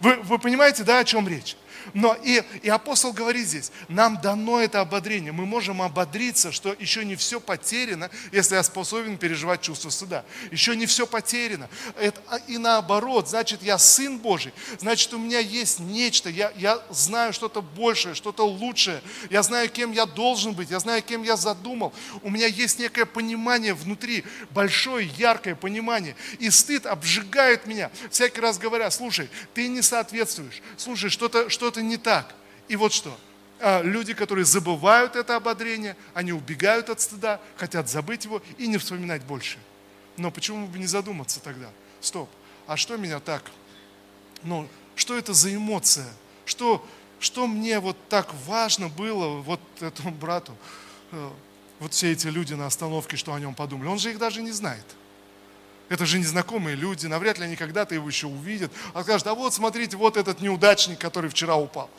Вы, 0.00 0.16
вы 0.16 0.38
понимаете, 0.38 0.84
да, 0.84 0.98
о 0.98 1.04
чем 1.04 1.26
речь? 1.26 1.56
Но 1.94 2.16
и, 2.22 2.42
и 2.62 2.68
апостол 2.68 3.12
говорит 3.12 3.46
здесь, 3.46 3.72
нам 3.88 4.20
дано 4.20 4.60
это 4.60 4.80
ободрение. 4.80 5.32
Мы 5.32 5.46
можем 5.46 5.82
ободриться, 5.82 6.52
что 6.52 6.74
еще 6.78 7.04
не 7.04 7.16
все 7.16 7.40
потеряно, 7.40 8.10
если 8.32 8.54
я 8.54 8.62
способен 8.62 9.16
переживать 9.16 9.62
чувство 9.62 9.90
стыда. 9.90 10.24
Еще 10.50 10.76
не 10.76 10.86
все 10.86 11.06
потеряно. 11.06 11.68
Это, 11.98 12.20
а, 12.28 12.38
и 12.46 12.58
наоборот, 12.58 13.28
значит, 13.28 13.62
я 13.62 13.78
сын 13.78 14.18
Божий, 14.18 14.52
значит, 14.78 15.12
у 15.14 15.18
меня 15.18 15.38
есть 15.38 15.80
нечто, 15.80 16.28
я, 16.28 16.52
я 16.56 16.82
знаю 16.90 17.32
что-то 17.32 17.62
большее, 17.62 18.14
что-то 18.14 18.46
лучшее, 18.46 19.02
я 19.30 19.42
знаю, 19.42 19.68
кем 19.70 19.92
я 19.92 20.06
должен 20.06 20.52
быть, 20.52 20.70
я 20.70 20.80
знаю, 20.80 21.02
кем 21.02 21.22
я 21.22 21.36
задумал. 21.36 21.92
У 22.22 22.30
меня 22.30 22.46
есть 22.46 22.78
некое 22.78 23.06
понимание 23.06 23.74
внутри, 23.74 24.24
большое, 24.50 25.08
яркое 25.16 25.54
понимание. 25.54 26.16
И 26.38 26.50
стыд 26.50 26.86
обжигает 26.86 27.66
меня, 27.66 27.90
всякий 28.10 28.40
раз 28.40 28.58
говоря, 28.58 28.90
слушай, 28.90 29.28
ты 29.54 29.68
не 29.68 29.82
соответствуешь, 29.82 30.62
слушай, 30.76 31.10
что-то 31.10 31.48
что 31.48 31.70
что-то 31.78 31.82
не 31.82 31.96
так. 31.96 32.34
И 32.68 32.76
вот 32.76 32.92
что. 32.92 33.16
А 33.60 33.82
люди, 33.82 34.14
которые 34.14 34.44
забывают 34.44 35.16
это 35.16 35.36
ободрение, 35.36 35.96
они 36.14 36.32
убегают 36.32 36.90
от 36.90 37.00
стыда, 37.00 37.40
хотят 37.56 37.88
забыть 37.88 38.24
его 38.24 38.42
и 38.58 38.66
не 38.68 38.78
вспоминать 38.78 39.22
больше. 39.24 39.58
Но 40.16 40.30
почему 40.30 40.66
бы 40.66 40.78
не 40.78 40.86
задуматься 40.86 41.40
тогда? 41.40 41.68
Стоп, 42.00 42.28
а 42.66 42.76
что 42.76 42.96
меня 42.96 43.20
так, 43.20 43.42
ну, 44.44 44.68
что 44.94 45.16
это 45.16 45.34
за 45.34 45.54
эмоция, 45.54 46.08
что, 46.44 46.86
что 47.20 47.46
мне 47.46 47.80
вот 47.80 47.96
так 48.08 48.32
важно 48.46 48.88
было 48.88 49.40
вот 49.40 49.60
этому 49.80 50.12
брату, 50.12 50.52
э, 51.12 51.30
вот 51.80 51.92
все 51.92 52.12
эти 52.12 52.28
люди 52.28 52.54
на 52.54 52.66
остановке, 52.66 53.16
что 53.16 53.34
о 53.34 53.40
нем 53.40 53.54
подумали. 53.54 53.88
Он 53.88 53.98
же 53.98 54.10
их 54.10 54.18
даже 54.18 54.42
не 54.42 54.52
знает. 54.52 54.84
Это 55.88 56.04
же 56.04 56.18
незнакомые 56.18 56.76
люди, 56.76 57.06
навряд 57.06 57.38
ли 57.38 57.44
они 57.44 57.56
когда-то 57.56 57.94
его 57.94 58.08
еще 58.08 58.26
увидят. 58.26 58.70
А 58.94 59.02
скажут, 59.02 59.26
а 59.26 59.34
вот 59.34 59.54
смотрите, 59.54 59.96
вот 59.96 60.16
этот 60.16 60.40
неудачник, 60.40 60.98
который 60.98 61.30
вчера 61.30 61.56
упал. 61.56 61.90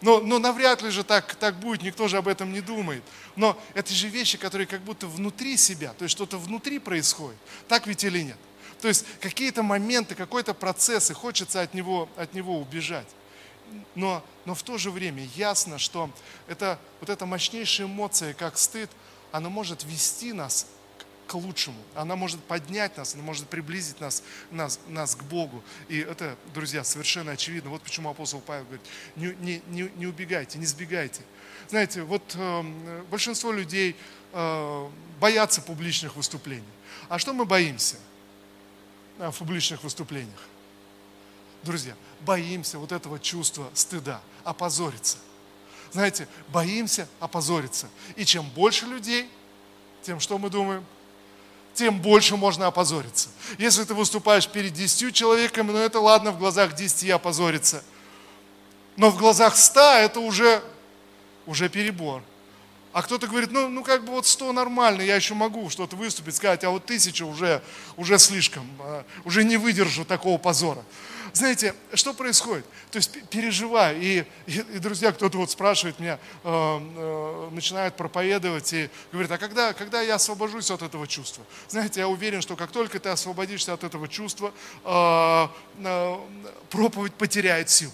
Но, 0.00 0.20
но 0.20 0.38
навряд 0.38 0.82
ли 0.82 0.90
же 0.90 1.02
так, 1.02 1.34
так 1.34 1.58
будет, 1.58 1.82
никто 1.82 2.08
же 2.08 2.18
об 2.18 2.28
этом 2.28 2.52
не 2.52 2.60
думает. 2.60 3.02
Но 3.36 3.60
это 3.74 3.92
же 3.92 4.08
вещи, 4.08 4.38
которые 4.38 4.66
как 4.66 4.80
будто 4.82 5.06
внутри 5.06 5.56
себя, 5.56 5.92
то 5.92 6.04
есть 6.04 6.12
что-то 6.12 6.38
внутри 6.38 6.78
происходит. 6.78 7.38
Так 7.66 7.86
ведь 7.86 8.04
или 8.04 8.22
нет? 8.22 8.38
То 8.80 8.86
есть 8.88 9.04
какие-то 9.20 9.62
моменты, 9.62 10.14
какой-то 10.14 10.54
процесс, 10.54 11.10
и 11.10 11.14
хочется 11.14 11.60
от 11.62 11.74
него, 11.74 12.08
от 12.16 12.32
него 12.32 12.58
убежать. 12.58 13.08
Но, 13.94 14.24
но 14.44 14.54
в 14.54 14.62
то 14.62 14.78
же 14.78 14.90
время 14.90 15.28
ясно, 15.34 15.78
что 15.78 16.10
это, 16.46 16.78
вот 17.00 17.10
эта 17.10 17.26
мощнейшая 17.26 17.86
эмоция, 17.86 18.34
как 18.34 18.56
стыд, 18.56 18.90
она 19.32 19.48
может 19.48 19.84
вести 19.84 20.32
нас 20.32 20.66
к 21.28 21.34
лучшему. 21.34 21.76
Она 21.94 22.16
может 22.16 22.42
поднять 22.42 22.96
нас, 22.96 23.14
она 23.14 23.22
может 23.22 23.48
приблизить 23.48 24.00
нас, 24.00 24.22
нас, 24.50 24.80
нас 24.88 25.14
к 25.14 25.22
Богу. 25.24 25.62
И 25.88 25.98
это, 25.98 26.36
друзья, 26.54 26.82
совершенно 26.82 27.32
очевидно. 27.32 27.70
Вот 27.70 27.82
почему 27.82 28.08
апостол 28.08 28.40
Павел 28.40 28.64
говорит, 28.64 28.86
не, 29.14 29.34
не, 29.34 29.62
не, 29.68 29.90
не 29.96 30.06
убегайте, 30.06 30.58
не 30.58 30.64
сбегайте. 30.64 31.20
Знаете, 31.68 32.02
вот 32.02 32.22
э, 32.34 33.02
большинство 33.10 33.52
людей 33.52 33.94
э, 34.32 34.90
боятся 35.20 35.60
публичных 35.60 36.16
выступлений. 36.16 36.64
А 37.10 37.18
что 37.18 37.34
мы 37.34 37.44
боимся 37.44 37.96
в 39.18 39.32
публичных 39.32 39.84
выступлениях? 39.84 40.40
Друзья, 41.62 41.94
боимся 42.20 42.78
вот 42.78 42.90
этого 42.90 43.18
чувства 43.20 43.70
стыда, 43.74 44.22
опозориться. 44.44 45.18
Знаете, 45.92 46.26
боимся 46.48 47.06
опозориться. 47.20 47.90
И 48.16 48.24
чем 48.24 48.48
больше 48.48 48.86
людей, 48.86 49.28
тем 50.02 50.20
что 50.20 50.38
мы 50.38 50.48
думаем– 50.48 50.86
тем 51.78 52.00
больше 52.00 52.36
можно 52.36 52.66
опозориться. 52.66 53.28
Если 53.56 53.84
ты 53.84 53.94
выступаешь 53.94 54.48
перед 54.48 54.72
десятью 54.72 55.12
человеками, 55.12 55.70
ну 55.70 55.78
это 55.78 56.00
ладно 56.00 56.32
в 56.32 56.38
глазах 56.38 56.74
десяти 56.74 57.08
опозориться. 57.08 57.84
Но 58.96 59.10
в 59.10 59.16
глазах 59.16 59.56
ста 59.56 60.00
это 60.00 60.18
уже, 60.18 60.60
уже 61.46 61.68
перебор. 61.68 62.22
А 62.92 63.02
кто-то 63.02 63.28
говорит, 63.28 63.52
ну, 63.52 63.68
ну 63.68 63.84
как 63.84 64.04
бы 64.04 64.10
вот 64.10 64.26
сто 64.26 64.52
нормально, 64.52 65.02
я 65.02 65.14
еще 65.14 65.34
могу 65.34 65.70
что-то 65.70 65.94
выступить, 65.94 66.34
сказать, 66.34 66.64
а 66.64 66.70
вот 66.70 66.84
тысяча 66.84 67.22
уже, 67.22 67.62
уже 67.96 68.18
слишком, 68.18 68.68
а, 68.80 69.04
уже 69.24 69.44
не 69.44 69.56
выдержу 69.56 70.04
такого 70.04 70.36
позора. 70.36 70.82
Знаете, 71.32 71.74
что 71.94 72.14
происходит? 72.14 72.64
То 72.90 72.96
есть 72.96 73.28
переживаю, 73.28 74.00
и, 74.00 74.24
и, 74.46 74.58
и 74.58 74.78
друзья, 74.78 75.12
кто-то 75.12 75.38
вот 75.38 75.50
спрашивает 75.50 75.98
меня, 75.98 76.18
э, 76.44 76.48
э, 76.48 77.48
начинает 77.50 77.96
проповедовать 77.96 78.72
и 78.72 78.90
говорит, 79.12 79.30
а 79.30 79.38
когда, 79.38 79.72
когда 79.72 80.00
я 80.00 80.14
освобожусь 80.16 80.70
от 80.70 80.82
этого 80.82 81.06
чувства? 81.06 81.44
Знаете, 81.68 82.00
я 82.00 82.08
уверен, 82.08 82.40
что 82.40 82.56
как 82.56 82.70
только 82.70 82.98
ты 82.98 83.08
освободишься 83.08 83.72
от 83.72 83.84
этого 83.84 84.08
чувства, 84.08 84.52
э, 84.84 85.48
э, 85.84 86.16
проповедь 86.70 87.14
потеряет 87.14 87.70
силу. 87.70 87.92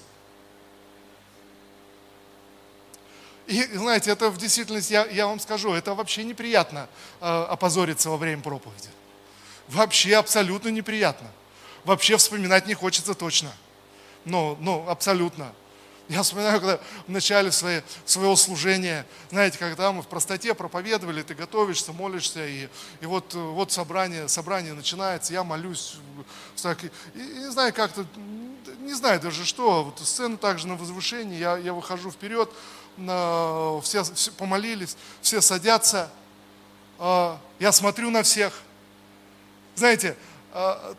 И 3.47 3.63
знаете, 3.75 4.11
это 4.11 4.31
в 4.31 4.39
действительности, 4.39 4.93
я, 4.93 5.05
я 5.07 5.27
вам 5.27 5.39
скажу, 5.39 5.73
это 5.75 5.95
вообще 5.95 6.25
неприятно 6.25 6.89
э, 7.21 7.27
опозориться 7.27 8.09
во 8.09 8.17
время 8.17 8.43
проповеди. 8.43 8.89
Вообще 9.69 10.17
абсолютно 10.17 10.69
неприятно. 10.69 11.31
Вообще 11.85 12.17
вспоминать 12.17 12.67
не 12.67 12.75
хочется 12.75 13.15
точно. 13.15 13.53
Ну, 14.25 14.57
ну, 14.61 14.89
абсолютно. 14.89 15.53
Я 16.09 16.23
вспоминаю, 16.23 16.61
когда 16.61 16.81
в 17.07 17.11
начале 17.11 17.51
своей, 17.51 17.83
своего 18.05 18.37
служения, 18.37 19.07
знаете, 19.31 19.59
когда 19.59 19.91
мы 19.91 20.03
в 20.03 20.07
простоте 20.07 20.53
проповедовали, 20.53 21.23
ты 21.23 21.35
готовишься, 21.35 21.95
молишься, 21.95 22.47
и, 22.47 22.69
и 23.01 23.07
вот, 23.07 23.33
вот 23.33 23.73
собрание, 23.73 24.29
собрание 24.29 24.75
начинается, 24.75 25.33
я 25.33 25.45
молюсь, 25.45 25.97
так, 26.61 26.85
и, 26.85 26.91
и 27.15 27.21
не 27.21 27.51
знаю, 27.51 27.73
как-то, 27.73 28.05
не 28.81 28.93
знаю 28.93 29.19
даже 29.19 29.47
что, 29.47 29.85
вот 29.85 29.99
сцену 30.07 30.37
также 30.37 30.67
на 30.67 30.77
возвышении, 30.77 31.39
я, 31.39 31.57
я 31.57 31.73
выхожу 31.73 32.11
вперед, 32.11 32.51
все, 33.83 34.05
все 34.05 34.31
помолились, 34.33 34.99
все 35.23 35.41
садятся, 35.41 36.11
а, 36.99 37.41
я 37.59 37.73
смотрю 37.73 38.11
на 38.11 38.23
всех. 38.23 38.53
Знаете, 39.75 40.17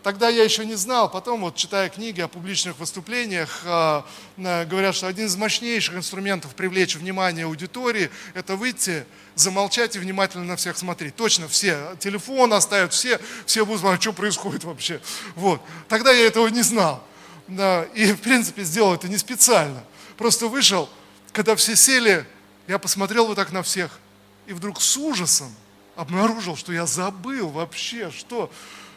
тогда 0.03 0.27
я 0.27 0.43
еще 0.43 0.65
не 0.65 0.75
знал, 0.75 1.09
потом 1.09 1.41
вот 1.41 1.55
читая 1.55 1.87
книги 1.87 2.19
о 2.19 2.27
публичных 2.27 2.77
выступлениях, 2.77 3.61
а, 3.63 4.05
говорят, 4.35 4.95
что 4.95 5.07
один 5.07 5.27
из 5.27 5.35
мощнейших 5.37 5.95
инструментов 5.95 6.53
привлечь 6.55 6.95
внимание 6.95 7.45
аудитории– 7.45 8.11
это 8.33 8.57
выйти, 8.57 9.05
замолчать 9.35 9.95
и 9.95 9.99
внимательно 9.99 10.43
на 10.43 10.55
всех 10.57 10.77
смотреть. 10.77 11.15
Точно 11.15 11.47
все, 11.47 11.95
телефон 11.99 12.51
оставят, 12.53 12.91
все, 12.91 13.19
все 13.45 13.65
будут 13.65 13.81
смотреть, 13.81 14.01
что 14.01 14.11
происходит 14.11 14.65
вообще. 14.65 14.99
Вот. 15.35 15.61
Тогда 15.87 16.11
я 16.11 16.27
этого 16.27 16.47
не 16.47 16.61
знал. 16.61 17.01
И, 17.47 18.13
в 18.13 18.21
принципе, 18.21 18.63
сделал 18.63 18.93
это 18.93 19.07
не 19.07 19.17
специально. 19.17 19.83
Просто 20.17 20.47
вышел, 20.47 20.89
когда 21.31 21.55
все 21.55 21.75
сели, 21.75 22.25
я 22.67 22.79
посмотрел 22.79 23.27
вот 23.27 23.35
так 23.35 23.51
на 23.51 23.63
всех, 23.63 23.99
и 24.47 24.53
вдруг 24.53 24.81
с 24.81 24.97
ужасом 24.97 25.53
обнаружил, 25.95 26.55
что 26.57 26.73
я 26.73 26.85
забыл 26.85 27.49
вообще, 27.49 28.11
что, 28.11 28.51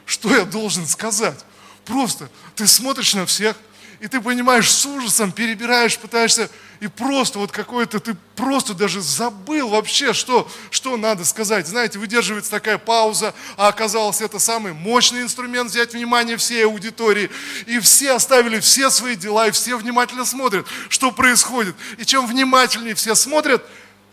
что 0.09 0.35
я 0.35 0.45
должен 0.47 0.87
сказать. 0.87 1.39
Просто 1.85 2.31
ты 2.57 2.67
смотришь 2.67 3.15
на 3.15 3.27
всех, 3.27 3.57
и 4.01 4.09
ты 4.09 4.21
понимаешь, 4.21 4.71
с 4.71 4.87
ужасом 4.87 5.33
перебираешь, 5.33 5.99
пытаешься, 5.99 6.49
и 6.81 6.87
просто 6.87 7.39
вот 7.39 7.53
какой-то, 7.53 8.01
ты 8.01 8.17
просто 8.35 8.73
даже 8.73 9.03
забыл 9.03 9.69
вообще, 9.69 10.15
что, 10.15 10.49
что 10.71 10.97
надо 10.97 11.25
сказать. 11.25 11.67
Знаете, 11.67 11.99
выдерживается 11.99 12.51
такая 12.51 12.79
пауза, 12.79 13.35
а 13.57 13.69
оказалось, 13.69 14.23
это 14.23 14.39
самый 14.39 14.73
мощный 14.73 15.23
инструмент 15.23 15.71
взять 15.71 15.93
внимание 15.93 16.37
всей 16.37 16.65
аудитории. 16.65 17.31
И 17.67 17.79
все 17.81 18.13
оставили 18.13 18.61
все 18.61 18.91
свои 18.91 19.15
дела, 19.15 19.49
и 19.49 19.51
все 19.51 19.77
внимательно 19.77 20.25
смотрят, 20.25 20.67
что 20.89 21.11
происходит. 21.11 21.75
И 21.99 22.07
чем 22.07 22.27
внимательнее 22.27 22.95
все 22.95 23.15
смотрят, 23.15 23.63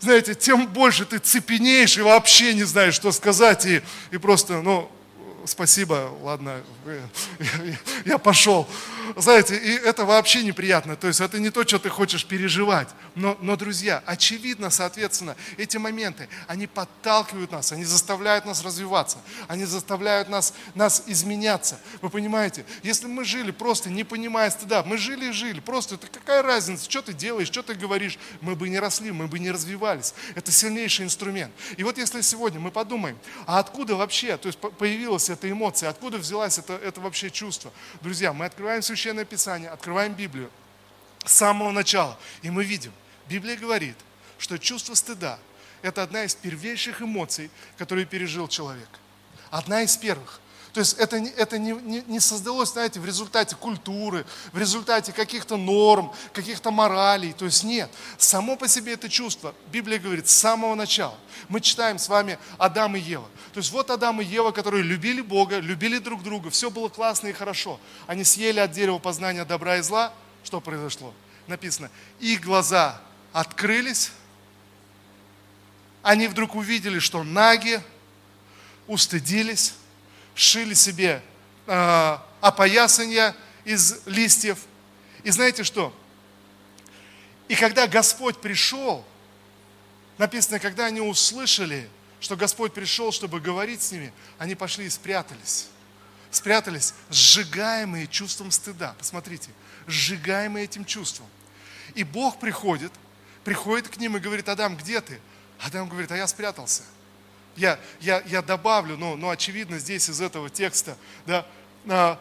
знаете, 0.00 0.34
тем 0.34 0.66
больше 0.66 1.06
ты 1.06 1.18
цепенеешь 1.18 1.96
и 1.96 2.02
вообще 2.02 2.52
не 2.52 2.64
знаешь, 2.64 2.94
что 2.94 3.12
сказать, 3.12 3.64
и, 3.64 3.82
и 4.10 4.18
просто, 4.18 4.60
ну, 4.60 4.90
спасибо, 5.46 6.10
ладно, 6.22 6.62
я 8.04 8.18
пошел. 8.18 8.66
Знаете, 9.16 9.56
и 9.56 9.72
это 9.72 10.04
вообще 10.04 10.42
неприятно. 10.42 10.96
То 10.96 11.06
есть 11.06 11.20
это 11.20 11.38
не 11.38 11.50
то, 11.50 11.66
что 11.66 11.78
ты 11.78 11.88
хочешь 11.88 12.24
переживать. 12.24 12.88
Но, 13.14 13.36
но, 13.40 13.56
друзья, 13.56 14.02
очевидно, 14.06 14.70
соответственно, 14.70 15.36
эти 15.56 15.76
моменты, 15.76 16.28
они 16.46 16.66
подталкивают 16.66 17.52
нас, 17.52 17.72
они 17.72 17.84
заставляют 17.84 18.44
нас 18.44 18.64
развиваться, 18.64 19.18
они 19.48 19.64
заставляют 19.64 20.28
нас, 20.28 20.54
нас 20.74 21.04
изменяться. 21.06 21.78
Вы 22.02 22.10
понимаете, 22.10 22.64
если 22.82 23.06
мы 23.06 23.24
жили 23.24 23.50
просто 23.50 23.90
не 23.90 24.04
понимая 24.04 24.50
стыда, 24.50 24.82
мы 24.82 24.98
жили 24.98 25.26
и 25.26 25.32
жили, 25.32 25.60
просто 25.60 25.94
это 25.94 26.06
какая 26.08 26.42
разница, 26.42 26.90
что 26.90 27.02
ты 27.02 27.12
делаешь, 27.12 27.48
что 27.48 27.62
ты 27.62 27.74
говоришь, 27.74 28.18
мы 28.40 28.56
бы 28.56 28.68
не 28.68 28.78
росли, 28.78 29.10
мы 29.12 29.28
бы 29.28 29.38
не 29.38 29.50
развивались. 29.50 30.14
Это 30.34 30.50
сильнейший 30.52 31.04
инструмент. 31.04 31.52
И 31.76 31.84
вот 31.84 31.98
если 31.98 32.20
сегодня 32.20 32.60
мы 32.60 32.70
подумаем, 32.70 33.18
а 33.46 33.58
откуда 33.58 33.96
вообще, 33.96 34.36
то 34.36 34.48
есть 34.48 34.58
появилась 34.58 35.30
эта 35.30 35.50
эмоция, 35.50 35.90
откуда 35.90 36.18
взялась 36.18 36.58
это, 36.58 36.74
это 36.74 37.00
вообще 37.00 37.30
чувство? 37.30 37.72
Друзья, 38.00 38.32
мы 38.32 38.46
открываем 38.46 38.82
Священное 38.82 38.95
Писание, 39.24 39.70
открываем 39.70 40.14
Библию 40.14 40.50
с 41.24 41.32
самого 41.32 41.70
начала, 41.70 42.18
и 42.42 42.50
мы 42.50 42.64
видим, 42.64 42.92
Библия 43.28 43.56
говорит, 43.56 43.96
что 44.38 44.58
чувство 44.58 44.94
стыда– 44.94 45.38
это 45.82 46.02
одна 46.02 46.24
из 46.24 46.34
первейших 46.34 47.02
эмоций, 47.02 47.50
которые 47.76 48.06
пережил 48.06 48.48
человек. 48.48 48.88
Одна 49.50 49.82
из 49.82 49.96
первых. 49.96 50.40
То 50.76 50.80
есть 50.80 50.98
это, 50.98 51.16
это 51.16 51.56
не, 51.56 51.72
не, 51.72 52.04
не 52.06 52.20
создалось, 52.20 52.72
знаете, 52.72 53.00
в 53.00 53.06
результате 53.06 53.56
культуры, 53.56 54.26
в 54.52 54.58
результате 54.58 55.10
каких-то 55.10 55.56
норм, 55.56 56.12
каких-то 56.34 56.70
моралей. 56.70 57.32
То 57.32 57.46
есть 57.46 57.64
нет. 57.64 57.90
Само 58.18 58.56
по 58.56 58.68
себе 58.68 58.92
это 58.92 59.08
чувство, 59.08 59.54
Библия 59.72 59.98
говорит, 59.98 60.28
с 60.28 60.32
самого 60.32 60.74
начала. 60.74 61.16
Мы 61.48 61.62
читаем 61.62 61.98
с 61.98 62.10
вами 62.10 62.38
Адам 62.58 62.94
и 62.94 63.00
Ева. 63.00 63.26
То 63.54 63.60
есть 63.60 63.70
вот 63.72 63.88
Адам 63.88 64.20
и 64.20 64.24
Ева, 64.26 64.50
которые 64.50 64.82
любили 64.82 65.22
Бога, 65.22 65.60
любили 65.60 65.96
друг 65.96 66.22
друга, 66.22 66.50
все 66.50 66.70
было 66.70 66.90
классно 66.90 67.28
и 67.28 67.32
хорошо. 67.32 67.80
Они 68.06 68.22
съели 68.22 68.58
от 68.60 68.72
дерева 68.72 68.98
познания 68.98 69.46
добра 69.46 69.78
и 69.78 69.80
зла. 69.80 70.12
Что 70.44 70.60
произошло? 70.60 71.14
Написано, 71.46 71.90
их 72.20 72.42
глаза 72.42 73.00
открылись, 73.32 74.12
они 76.02 76.28
вдруг 76.28 76.54
увидели, 76.54 76.98
что 76.98 77.22
наги, 77.22 77.80
устыдились, 78.86 79.72
шили 80.36 80.74
себе 80.74 81.22
э, 81.66 82.18
опоясания 82.40 83.34
из 83.64 84.06
листьев. 84.06 84.58
И 85.24 85.30
знаете 85.30 85.64
что? 85.64 85.92
И 87.48 87.56
когда 87.56 87.88
Господь 87.88 88.40
пришел, 88.40 89.04
написано, 90.18 90.60
когда 90.60 90.86
они 90.86 91.00
услышали, 91.00 91.88
что 92.20 92.36
Господь 92.36 92.72
пришел, 92.72 93.10
чтобы 93.10 93.40
говорить 93.40 93.82
с 93.82 93.90
ними, 93.90 94.12
они 94.38 94.54
пошли 94.54 94.86
и 94.86 94.90
спрятались. 94.90 95.68
спрятались, 96.30 96.92
сжигаемые 97.10 98.06
чувством 98.06 98.50
стыда. 98.50 98.94
Посмотрите, 98.98 99.50
сжигаемые 99.86 100.64
этим 100.64 100.84
чувством. 100.84 101.26
И 101.94 102.04
Бог 102.04 102.38
приходит, 102.38 102.92
приходит 103.42 103.88
к 103.88 103.96
ним 103.96 104.16
и 104.16 104.20
говорит, 104.20 104.48
Адам, 104.48 104.76
где 104.76 105.00
ты? 105.00 105.18
Адам 105.60 105.88
говорит, 105.88 106.12
а 106.12 106.16
я 106.16 106.26
спрятался. 106.26 106.82
Я, 107.56 107.78
я, 108.00 108.22
я 108.26 108.42
добавлю, 108.42 108.96
но, 108.96 109.16
но 109.16 109.30
очевидно 109.30 109.78
здесь 109.78 110.08
из 110.08 110.20
этого 110.20 110.50
текста, 110.50 110.96
да, 111.26 111.46
а, 111.88 112.20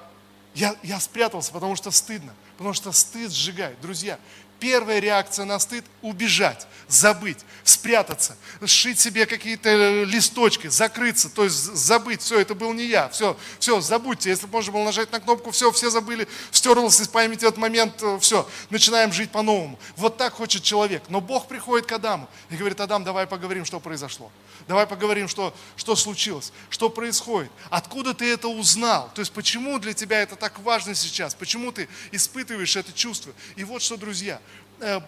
я, 0.54 0.76
я 0.84 1.00
спрятался, 1.00 1.52
потому 1.52 1.76
что 1.76 1.91
стыдно, 1.91 2.34
потому 2.58 2.74
что 2.74 2.91
стыд 2.91 3.32
сжигает. 3.32 3.80
Друзья, 3.82 4.19
Первая 4.60 5.00
реакция 5.00 5.46
на 5.46 5.60
стыд– 5.60 5.86
убежать, 6.02 6.68
забыть, 6.88 7.39
спрятаться, 7.63 8.38
сшить 8.65 9.00
себе 9.00 9.26
какие-то 9.26 9.70
э, 9.70 10.06
листочки, 10.06 10.68
закрыться, 10.68 11.30
то 11.30 11.44
есть 11.44 11.56
забыть, 11.56 12.22
все, 12.22 12.39
это 12.39 12.56
был 12.56 12.74
не 12.74 12.86
я, 12.86 13.10
все, 13.10 13.36
все, 13.60 13.82
забудьте, 13.82 14.30
если 14.30 14.48
можно 14.48 14.72
было 14.72 14.84
нажать 14.84 15.12
на 15.12 15.20
кнопку, 15.20 15.52
все, 15.52 15.72
все 15.72 15.89
забыли, 15.89 16.28
стерлось 16.52 17.00
из 17.02 17.08
памяти 17.08 17.46
этот 17.46 17.58
момент, 17.58 18.02
э, 18.02 18.20
все, 18.20 18.48
начинаем 18.70 19.12
жить 19.12 19.32
по-новому. 19.32 19.80
Вот 19.98 20.18
так 20.18 20.34
хочет 20.34 20.63
человек. 20.63 21.04
Но 21.10 21.22
Бог 21.22 21.48
приходит 21.48 21.88
к 21.88 21.91
Адаму 21.91 22.30
и 22.50 22.56
говорит, 22.56 22.80
Адам, 22.80 23.04
давай 23.04 23.28
поговорим, 23.28 23.65
что 23.65 23.80
произошло. 23.80 24.32
Давай 24.68 24.88
поговорим, 24.88 25.28
что, 25.28 25.54
что 25.76 25.96
случилось, 25.96 26.52
что 26.70 26.89
происходит, 26.89 27.52
откуда 27.70 28.13
ты 28.13 28.32
это 28.32 28.48
узнал, 28.48 29.12
то 29.13 29.20
есть 29.20 29.32
почему 29.32 29.78
для 29.80 29.94
тебя 29.94 30.22
это 30.22 30.36
так 30.36 30.60
важно 30.60 30.96
сейчас, 30.96 31.36
почему 31.36 31.72
ты 31.72 31.88
испытываешь 32.12 32.76
это 32.76 32.91
чувство. 32.94 33.34
И 33.56 33.63
вот 33.63 33.82
что, 33.82 33.98
друзья, 33.98 34.41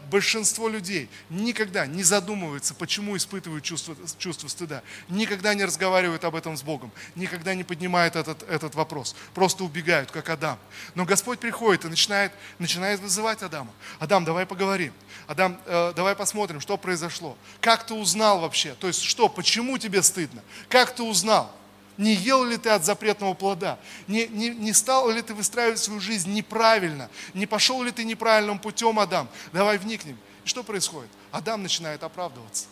большинство 0.10 0.70
людей 0.70 1.10
никогда 1.30 1.86
не 1.86 2.04
задумываются, 2.04 2.74
почему 2.74 3.16
испытывают 3.18 3.64
чувство, 3.64 3.96
чувство 4.18 4.48
стыда, 4.48 4.84
никогда 5.10 5.54
не 5.54 5.66
разговаривают 5.66 6.24
об 6.24 6.36
этом 6.36 6.58
с 6.58 6.64
Богом, 6.64 6.92
никогда 7.16 7.54
не 7.54 7.64
поднимают 7.64 8.16
этот, 8.16 8.44
этот 8.44 8.76
вопрос, 8.76 9.16
просто 9.34 9.64
убегают, 9.64 10.12
как 10.12 10.30
Адам. 10.30 10.58
Но 10.96 11.06
Господь 11.06 11.40
приходит 11.40 11.86
и 11.86 11.88
начинает, 11.88 12.32
начинает 12.60 13.00
вызывать 13.00 13.42
Адама. 13.44 13.72
Адам, 14.00 14.26
давай 14.26 14.46
поговорим. 14.46 14.94
Адам, 15.28 15.60
э, 15.66 15.94
давай 15.96 16.16
посмотрим, 16.16 16.60
что 16.60 16.78
произошло. 16.78 17.38
Как 17.62 17.86
ты 17.86 17.94
узнал 17.94 18.40
вообще? 18.40 18.76
То 18.76 18.88
есть 18.88 19.02
что, 19.02 19.30
почему 19.30 19.78
тебе 19.78 20.02
стыдно? 20.02 20.42
Как 20.70 20.96
ты 20.96 21.04
узнал? 21.04 21.54
Не 21.98 22.14
ел 22.14 22.44
ли 22.44 22.58
ты 22.58 22.70
от 22.70 22.86
запретного 22.86 23.34
плода? 23.34 23.80
Не, 24.08 24.28
не, 24.28 24.50
не 24.50 24.74
стал 24.74 25.10
ли 25.10 25.22
ты 25.22 25.34
выстраивать 25.34 25.80
свою 25.80 26.00
жизнь 26.00 26.32
неправильно? 26.32 27.10
Не 27.34 27.48
пошел 27.48 27.82
ли 27.82 27.92
ты 27.92 28.04
неправильным 28.04 28.60
путем, 28.60 29.00
Адам? 29.00 29.28
Давай 29.52 29.78
вникнем. 29.78 30.18
И 30.46 30.48
что 30.48 30.64
происходит? 30.64 31.10
Адам 31.32 31.64
начинает 31.64 32.04
оправдываться. 32.04 32.68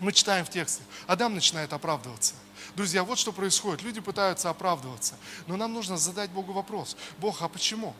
Мы 0.00 0.12
читаем 0.12 0.44
в 0.44 0.50
тексте. 0.50 0.82
Адам 1.06 1.34
начинает 1.34 1.72
оправдываться. 1.72 2.34
Друзья, 2.74 3.04
вот 3.04 3.18
что 3.18 3.32
происходит. 3.32 3.82
Люди 3.82 4.00
пытаются 4.00 4.50
оправдываться. 4.50 5.16
Но 5.46 5.56
нам 5.56 5.72
нужно 5.72 5.96
задать 5.96 6.30
Богу 6.30 6.52
вопрос. 6.52 6.96
Бог, 7.18 7.42
а 7.42 7.48
почему? 7.48 7.94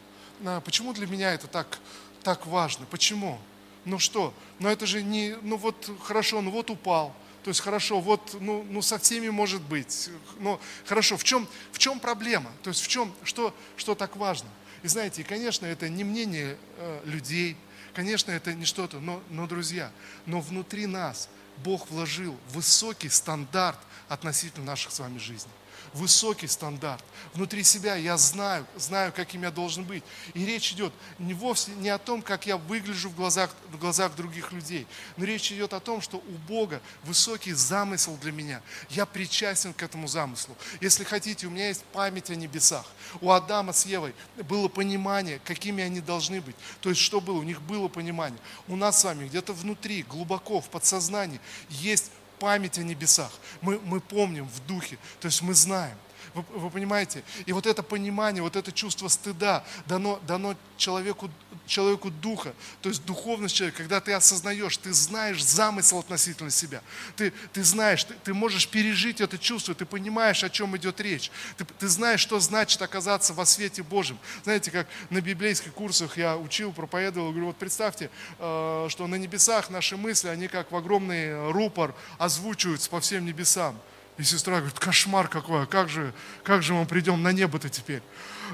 Почему 0.64 0.92
для 0.92 1.06
меня 1.06 1.32
это 1.32 1.46
так, 1.46 1.78
так 2.22 2.46
важно? 2.46 2.86
Почему? 2.86 3.38
Ну 3.84 3.98
что? 3.98 4.34
Ну 4.58 4.68
это 4.68 4.86
же 4.86 5.02
не, 5.02 5.36
ну 5.42 5.56
вот 5.56 5.90
хорошо, 6.02 6.40
ну 6.40 6.50
вот 6.50 6.70
упал. 6.70 7.14
То 7.44 7.50
есть 7.50 7.60
хорошо, 7.60 8.00
вот 8.00 8.36
ну, 8.40 8.64
ну 8.68 8.82
со 8.82 8.98
всеми 8.98 9.28
может 9.28 9.62
быть. 9.62 10.10
Но 10.38 10.60
хорошо, 10.86 11.16
в 11.16 11.24
чем, 11.24 11.48
в 11.72 11.78
чем 11.78 12.00
проблема? 12.00 12.50
То 12.62 12.70
есть 12.70 12.82
в 12.82 12.88
чем, 12.88 13.12
что, 13.24 13.54
что 13.76 13.94
так 13.94 14.16
важно? 14.16 14.48
И 14.82 14.88
знаете, 14.88 15.24
конечно, 15.24 15.66
это 15.66 15.88
не 15.88 16.04
мнение 16.04 16.56
э, 16.76 17.00
людей, 17.04 17.56
конечно, 17.94 18.30
это 18.30 18.54
не 18.54 18.64
что-то, 18.64 19.00
но, 19.00 19.22
но, 19.30 19.46
друзья, 19.46 19.90
но 20.26 20.40
внутри 20.40 20.86
нас 20.86 21.28
Бог 21.64 21.90
вложил 21.90 22.36
высокий 22.50 23.08
стандарт 23.08 23.78
относительно 24.08 24.66
наших 24.66 24.92
с 24.92 25.00
вами 25.00 25.18
жизней 25.18 25.50
высокий 25.94 26.46
стандарт. 26.46 27.04
Внутри 27.34 27.62
себя 27.62 27.96
я 27.96 28.16
знаю, 28.16 28.66
знаю, 28.76 29.12
каким 29.12 29.42
я 29.42 29.50
должен 29.50 29.84
быть. 29.84 30.02
И 30.34 30.44
речь 30.44 30.72
идет 30.72 30.92
не 31.18 31.34
вовсе 31.34 31.72
не 31.72 31.88
о 31.88 31.98
том, 31.98 32.22
как 32.22 32.46
я 32.46 32.56
выгляжу 32.56 33.10
в 33.10 33.14
глазах, 33.14 33.54
в 33.70 33.78
глазах 33.78 34.14
других 34.16 34.52
людей, 34.52 34.86
но 35.16 35.24
речь 35.24 35.52
идет 35.52 35.72
о 35.72 35.80
том, 35.80 36.00
что 36.00 36.18
у 36.18 36.32
Бога 36.48 36.80
высокий 37.04 37.52
замысел 37.52 38.16
для 38.20 38.32
меня. 38.32 38.60
Я 38.90 39.06
причастен 39.06 39.72
к 39.72 39.82
этому 39.82 40.08
замыслу. 40.08 40.56
Если 40.80 41.04
хотите, 41.04 41.46
у 41.46 41.50
меня 41.50 41.68
есть 41.68 41.84
память 41.84 42.30
о 42.30 42.34
небесах. 42.34 42.86
У 43.20 43.30
Адама 43.30 43.72
с 43.72 43.86
Евой 43.86 44.14
было 44.48 44.68
понимание, 44.68 45.40
какими 45.44 45.82
они 45.82 46.00
должны 46.00 46.40
быть. 46.40 46.56
То 46.80 46.90
есть 46.90 47.00
что 47.00 47.20
было? 47.20 47.38
У 47.38 47.42
них 47.42 47.62
было 47.62 47.88
понимание. 47.88 48.40
У 48.66 48.76
нас 48.76 49.00
с 49.00 49.04
вами 49.04 49.26
где-то 49.28 49.52
внутри, 49.52 50.02
глубоко, 50.02 50.60
в 50.60 50.68
подсознании 50.68 51.40
есть 51.68 52.10
память 52.38 52.78
о 52.78 52.82
небесах. 52.82 53.32
Мы, 53.60 53.78
мы 53.80 54.00
помним 54.00 54.46
в 54.48 54.66
духе, 54.66 54.98
то 55.20 55.26
есть 55.26 55.42
мы 55.42 55.54
знаем. 55.54 55.96
Вы, 56.34 56.44
вы 56.58 56.70
понимаете? 56.70 57.22
И 57.46 57.52
вот 57.52 57.66
это 57.66 57.82
понимание, 57.82 58.42
вот 58.42 58.56
это 58.56 58.72
чувство 58.72 59.08
стыда 59.08 59.64
дано, 59.86 60.20
дано 60.26 60.54
человеку, 60.76 61.30
человеку 61.66 62.10
духа, 62.10 62.54
то 62.82 62.88
есть 62.88 63.04
духовность 63.04 63.54
человека, 63.54 63.78
когда 63.78 64.00
ты 64.00 64.12
осознаешь, 64.12 64.76
ты 64.76 64.92
знаешь 64.92 65.44
замысел 65.44 65.98
относительно 65.98 66.50
себя, 66.50 66.82
ты, 67.16 67.32
ты 67.52 67.62
знаешь, 67.62 68.04
ты, 68.04 68.14
ты 68.24 68.34
можешь 68.34 68.68
пережить 68.68 69.20
это 69.20 69.38
чувство, 69.38 69.74
ты 69.74 69.84
понимаешь, 69.84 70.42
о 70.44 70.50
чем 70.50 70.76
идет 70.76 71.00
речь, 71.00 71.30
ты, 71.56 71.64
ты 71.64 71.88
знаешь, 71.88 72.20
что 72.20 72.40
значит 72.40 72.80
оказаться 72.82 73.34
во 73.34 73.44
свете 73.46 73.82
Божьем. 73.82 74.18
Знаете, 74.44 74.70
как 74.70 74.86
на 75.10 75.20
библейских 75.20 75.72
курсах 75.72 76.16
я 76.16 76.36
учил, 76.36 76.72
проповедовал, 76.72 77.30
говорю, 77.30 77.46
вот 77.46 77.56
представьте, 77.56 78.10
э, 78.38 78.86
что 78.88 79.06
на 79.06 79.16
небесах 79.16 79.70
наши 79.70 79.96
мысли, 79.96 80.28
они 80.28 80.48
как 80.48 80.70
в 80.72 80.76
огромный 80.76 81.50
рупор 81.50 81.94
озвучиваются 82.18 82.88
по 82.90 83.00
всем 83.00 83.24
небесам. 83.24 83.78
И 84.18 84.24
сестра 84.24 84.56
говорит, 84.56 84.78
кошмар 84.80 85.28
какой, 85.28 85.62
а 85.62 85.66
как 85.66 85.88
же, 85.88 86.12
как 86.42 86.62
же 86.62 86.74
мы 86.74 86.86
придем 86.86 87.22
на 87.22 87.30
небо-то 87.32 87.68
теперь? 87.68 88.02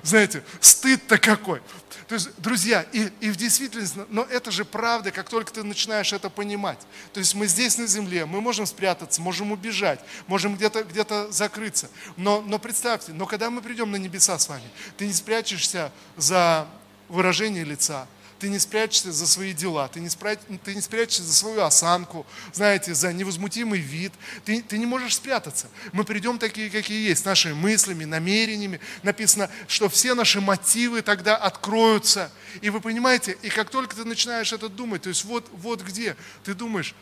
Знаете, 0.03 0.45
стыд-то 0.61 1.17
какой. 1.19 1.63
То 2.07 2.17
есть, 2.17 2.29
друзья, 2.37 2.83
и, 2.93 3.11
и 3.21 3.31
в 3.31 3.37
действительности, 3.37 4.01
но 4.11 4.25
это 4.25 4.51
же 4.51 4.67
правда, 4.67 5.11
как 5.11 5.31
только 5.31 5.53
ты 5.53 5.63
начинаешь 5.63 6.13
это 6.13 6.29
понимать. 6.29 6.79
То 7.15 7.21
есть 7.21 7.35
мы 7.35 7.47
здесь 7.47 7.79
на 7.79 7.87
земле, 7.87 8.27
мы 8.27 8.43
можем 8.43 8.67
спрятаться, 8.67 9.23
можем 9.23 9.53
убежать, 9.53 10.01
можем 10.27 10.57
где-то 10.57 10.85
где 10.85 11.07
закрыться. 11.31 11.89
Но, 12.19 12.43
но 12.43 12.59
представьте, 12.59 13.13
но 13.13 13.25
когда 13.25 13.49
мы 13.49 13.63
придем 13.63 13.91
на 13.91 13.97
небеса 13.97 14.39
с 14.39 14.49
вами, 14.49 14.69
ты 14.99 15.07
не 15.07 15.15
спрячешься 15.15 15.91
за 16.19 16.69
выражение 17.09 17.65
лица, 17.65 18.07
ты 18.45 18.51
не 18.51 18.59
спрячешься 18.59 19.11
за 19.11 19.27
свои 19.27 19.55
дела, 19.55 19.89
ты 19.89 20.01
не, 20.01 20.11
спря... 20.11 20.37
ты 20.37 20.75
не 20.75 20.83
спрячешься 20.83 21.23
за 21.23 21.33
свою 21.33 21.63
осанку, 21.63 22.27
знаете, 22.53 22.93
за 22.93 23.11
невозмутимый 23.11 23.81
вид. 23.81 24.13
Ты, 24.45 24.61
ты 24.61 24.77
не 24.77 24.85
можешь 24.85 25.17
спрятаться. 25.17 25.69
Мы 25.93 26.05
придем 26.05 26.39
такие, 26.39 26.69
какие 26.69 27.09
есть, 27.09 27.25
нашими 27.25 27.55
мыслями, 27.55 28.05
намерениями. 28.05 28.81
Написано, 29.03 29.49
что 29.67 29.89
все 29.89 30.13
наши 30.13 30.43
мотивы 30.43 31.01
тогда 31.01 31.39
откроются. 31.39 32.31
И 32.61 32.69
вы 32.69 32.83
понимаете, 32.83 33.39
и 33.41 33.49
как 33.49 33.71
только 33.71 33.97
ты 33.97 34.05
начинаешь 34.05 34.53
это 34.53 34.69
думать, 34.69 35.01
то 35.01 35.09
есть 35.09 35.25
вот, 35.25 35.49
вот 35.51 35.81
где 35.81 36.15
ты 36.45 36.53
думаешь, 36.53 36.95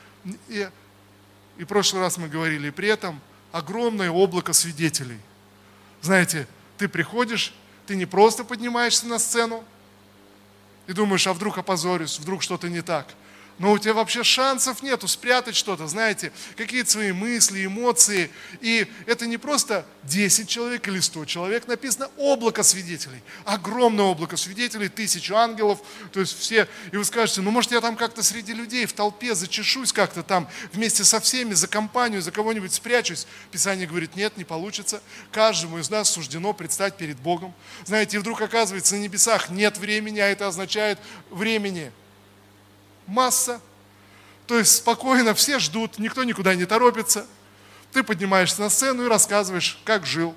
и, 0.49 0.71
и 1.59 1.65
в 1.65 1.67
прошлый 1.67 2.03
раз 2.03 2.19
мы 2.19 2.29
говорили, 2.29 2.69
и 2.69 2.71
при 2.71 2.87
этом 2.87 3.21
огромное 3.51 4.13
облако 4.13 4.53
свидетелей. 4.53 5.19
Знаете, 6.03 6.47
ты 6.79 6.87
приходишь, 6.87 7.53
ты 7.89 7.97
не 7.97 8.07
просто 8.07 8.45
поднимаешься 8.45 9.09
на 9.09 9.19
сцену, 9.19 9.65
и 10.87 10.93
думаешь, 10.93 11.27
а 11.27 11.33
вдруг 11.33 11.59
опозорюсь, 11.59 12.19
вдруг 12.19 12.43
что-то 12.43 12.69
не 12.69 12.83
так 12.83 13.07
но 13.63 13.71
у 13.71 13.79
тебя 13.79 13.95
вообще 13.95 14.25
шансов 14.25 14.83
нету 14.83 15.07
спрятать 15.07 15.55
что-то, 15.55 15.87
знаете, 15.87 16.33
какие-то 16.57 16.91
свои 16.91 17.13
мысли, 17.13 17.65
эмоции. 17.65 18.29
И 18.61 18.89
это 19.07 19.25
не 19.25 19.37
просто 19.37 19.87
10 20.03 20.49
человек 20.49 20.89
или 20.89 20.99
100 20.99 21.25
человек, 21.27 21.69
написано 21.69 22.11
облако 22.17 22.65
свидетелей, 22.65 23.23
огромное 23.45 24.07
облако 24.07 24.37
свидетелей, 24.37 24.89
тысячу 24.89 25.37
ангелов, 25.37 25.79
то 26.13 26.19
есть 26.19 26.37
все, 26.37 26.67
и 26.91 26.97
вы 26.97 27.05
скажете, 27.05 27.41
ну 27.41 27.53
может 27.53 27.71
я 27.71 27.81
там 27.81 27.95
как-то 27.95 28.25
среди 28.25 28.53
людей 28.53 28.85
в 28.85 28.95
толпе 28.95 29.33
зачешусь 29.33 29.93
как-то 29.93 30.25
там 30.25 30.49
вместе 30.73 31.05
со 31.05 31.21
всеми, 31.21 31.55
за 31.55 31.69
компанию, 31.69 32.21
за 32.21 32.33
кого-нибудь 32.33 32.73
спрячусь. 32.73 33.29
Писание 33.53 33.87
говорит, 33.87 34.17
нет, 34.17 34.37
не 34.37 34.45
получится. 34.45 35.01
Каждому 35.31 35.79
из 35.79 35.89
нас 35.89 36.11
суждено 36.11 36.53
предстать 36.53 36.97
перед 36.97 37.21
Богом. 37.21 37.55
Знаете, 37.85 38.17
и 38.17 38.19
вдруг 38.19 38.41
оказывается 38.41 38.97
на 38.97 39.03
небесах 39.03 39.51
нет 39.51 39.79
времени, 39.79 40.19
а 40.19 40.27
это 40.27 40.49
означает 40.49 40.99
времени– 41.31 41.93
масса. 43.07 43.61
То 44.47 44.59
есть 44.59 44.77
спокойно, 44.77 45.35
все 45.35 45.59
ждут, 45.59 45.99
никто 45.99 46.25
никуда 46.25 46.55
не 46.55 46.65
торопится. 46.65 47.27
Ты 47.93 48.03
поднимаешься 48.03 48.61
на 48.61 48.71
сцену 48.71 49.05
и 49.05 49.09
рассказываешь, 49.09 49.79
как 49.85 50.07
жил. 50.07 50.35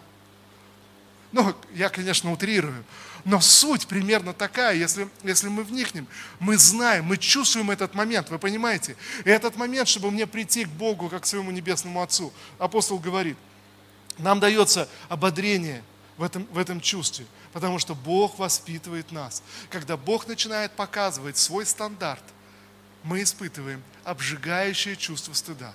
Ну, 1.31 1.55
я, 1.73 1.89
конечно, 1.89 2.31
утрирую. 2.31 2.83
Но 3.25 3.41
суть 3.41 3.87
примерно 3.87 4.33
такая, 4.33 4.75
если, 4.75 5.09
если 5.23 5.47
мы 5.47 5.63
вникнем, 5.63 6.07
мы 6.39 6.57
знаем, 6.57 7.05
мы 7.05 7.17
чувствуем 7.17 7.71
этот 7.71 7.95
момент, 7.95 8.29
вы 8.29 8.37
понимаете? 8.37 8.95
И 9.25 9.29
этот 9.29 9.57
момент, 9.57 9.87
чтобы 9.87 10.11
мне 10.11 10.27
прийти 10.27 10.65
к 10.65 10.69
Богу, 10.69 11.09
как 11.09 11.23
к 11.23 11.25
своему 11.25 11.49
небесному 11.49 12.03
Отцу, 12.03 12.31
апостол 12.59 12.99
говорит, 12.99 13.35
нам 14.19 14.39
дается 14.39 14.87
ободрение 15.09 15.83
в 16.17 16.23
этом, 16.23 16.45
в 16.51 16.57
этом 16.57 16.79
чувстве, 16.79 17.25
потому 17.51 17.79
что 17.79 17.95
Бог 17.95 18.37
воспитывает 18.37 19.11
нас. 19.11 19.41
Когда 19.71 19.97
Бог 19.97 20.27
начинает 20.27 20.71
показывать 20.73 21.37
свой 21.37 21.65
стандарт, 21.65 22.23
мы 23.05 23.21
испытываем 23.21 23.81
обжигающее 24.03 24.95
чувство 24.95 25.33
стыда. 25.33 25.73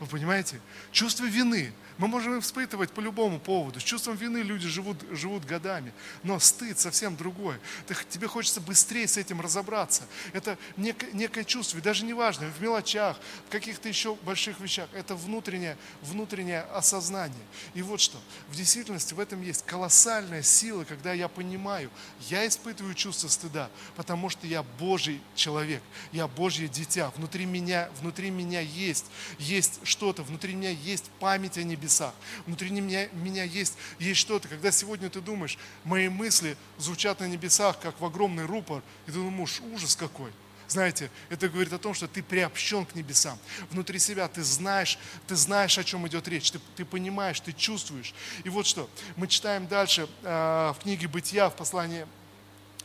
Вы 0.00 0.06
понимаете? 0.06 0.60
Чувство 0.90 1.24
вины. 1.24 1.72
Мы 1.96 2.08
можем 2.08 2.40
испытывать 2.40 2.90
по 2.90 3.00
любому 3.00 3.38
поводу. 3.38 3.78
С 3.78 3.82
чувством 3.84 4.16
вины 4.16 4.38
люди 4.38 4.66
живут, 4.66 4.96
живут 5.12 5.44
годами. 5.44 5.92
Но 6.24 6.40
стыд 6.40 6.78
совсем 6.78 7.16
другой. 7.16 7.56
Ты, 7.86 7.94
тебе 8.10 8.26
хочется 8.26 8.60
быстрее 8.60 9.06
с 9.06 9.16
этим 9.16 9.40
разобраться. 9.40 10.02
Это 10.32 10.58
некое, 10.76 11.12
некое 11.12 11.44
чувство. 11.44 11.78
И 11.78 11.80
даже 11.80 12.04
не 12.04 12.12
важно, 12.12 12.48
в 12.48 12.60
мелочах, 12.60 13.16
в 13.46 13.50
каких-то 13.50 13.88
еще 13.88 14.16
больших 14.16 14.58
вещах. 14.58 14.88
Это 14.92 15.14
внутреннее, 15.14 15.76
внутреннее 16.02 16.62
осознание. 16.62 17.44
И 17.74 17.82
вот 17.82 18.00
что. 18.00 18.18
В 18.48 18.56
действительности 18.56 19.14
в 19.14 19.20
этом 19.20 19.40
есть 19.40 19.64
колоссальная 19.64 20.42
сила, 20.42 20.82
когда 20.82 21.12
я 21.12 21.28
понимаю, 21.28 21.90
я 22.28 22.44
испытываю 22.46 22.94
чувство 22.94 23.28
стыда, 23.28 23.70
потому 23.94 24.30
что 24.30 24.48
я 24.48 24.64
Божий 24.64 25.20
человек. 25.36 25.82
Я 26.10 26.26
Божье 26.26 26.66
дитя. 26.66 27.12
Внутри 27.16 27.46
меня, 27.46 27.88
внутри 28.00 28.30
меня 28.30 28.60
есть, 28.60 29.06
есть 29.38 29.78
что-то. 29.84 30.24
Внутри 30.24 30.54
меня 30.54 30.70
есть 30.70 31.08
память 31.20 31.56
о 31.56 31.62
небесах 31.62 31.83
небесах. 31.84 32.14
Внутри 32.46 32.70
меня, 32.70 33.08
меня 33.12 33.44
есть, 33.44 33.74
есть 33.98 34.20
что-то. 34.20 34.48
Когда 34.48 34.70
сегодня 34.72 35.10
ты 35.10 35.20
думаешь, 35.20 35.58
мои 35.84 36.08
мысли 36.08 36.56
звучат 36.78 37.20
на 37.20 37.28
небесах, 37.28 37.78
как 37.80 38.00
в 38.00 38.04
огромный 38.04 38.46
рупор, 38.46 38.82
и 39.06 39.10
ты 39.10 39.18
думаешь, 39.18 39.60
ужас 39.72 39.94
какой. 39.94 40.32
Знаете, 40.66 41.10
это 41.28 41.48
говорит 41.48 41.72
о 41.74 41.78
том, 41.78 41.92
что 41.92 42.08
ты 42.08 42.22
приобщен 42.22 42.86
к 42.86 42.94
небесам. 42.94 43.38
Внутри 43.70 43.98
себя 43.98 44.26
ты 44.28 44.42
знаешь, 44.42 44.98
ты 45.26 45.36
знаешь, 45.36 45.76
о 45.76 45.84
чем 45.84 46.08
идет 46.08 46.26
речь, 46.26 46.50
ты, 46.50 46.58
ты 46.76 46.84
понимаешь, 46.86 47.38
ты 47.40 47.52
чувствуешь. 47.52 48.14
И 48.44 48.48
вот 48.48 48.66
что, 48.66 48.88
мы 49.16 49.28
читаем 49.28 49.66
дальше 49.66 50.08
э, 50.22 50.72
в 50.74 50.82
книге 50.82 51.06
Бытия, 51.06 51.50
в 51.50 51.56
послании 51.56 52.06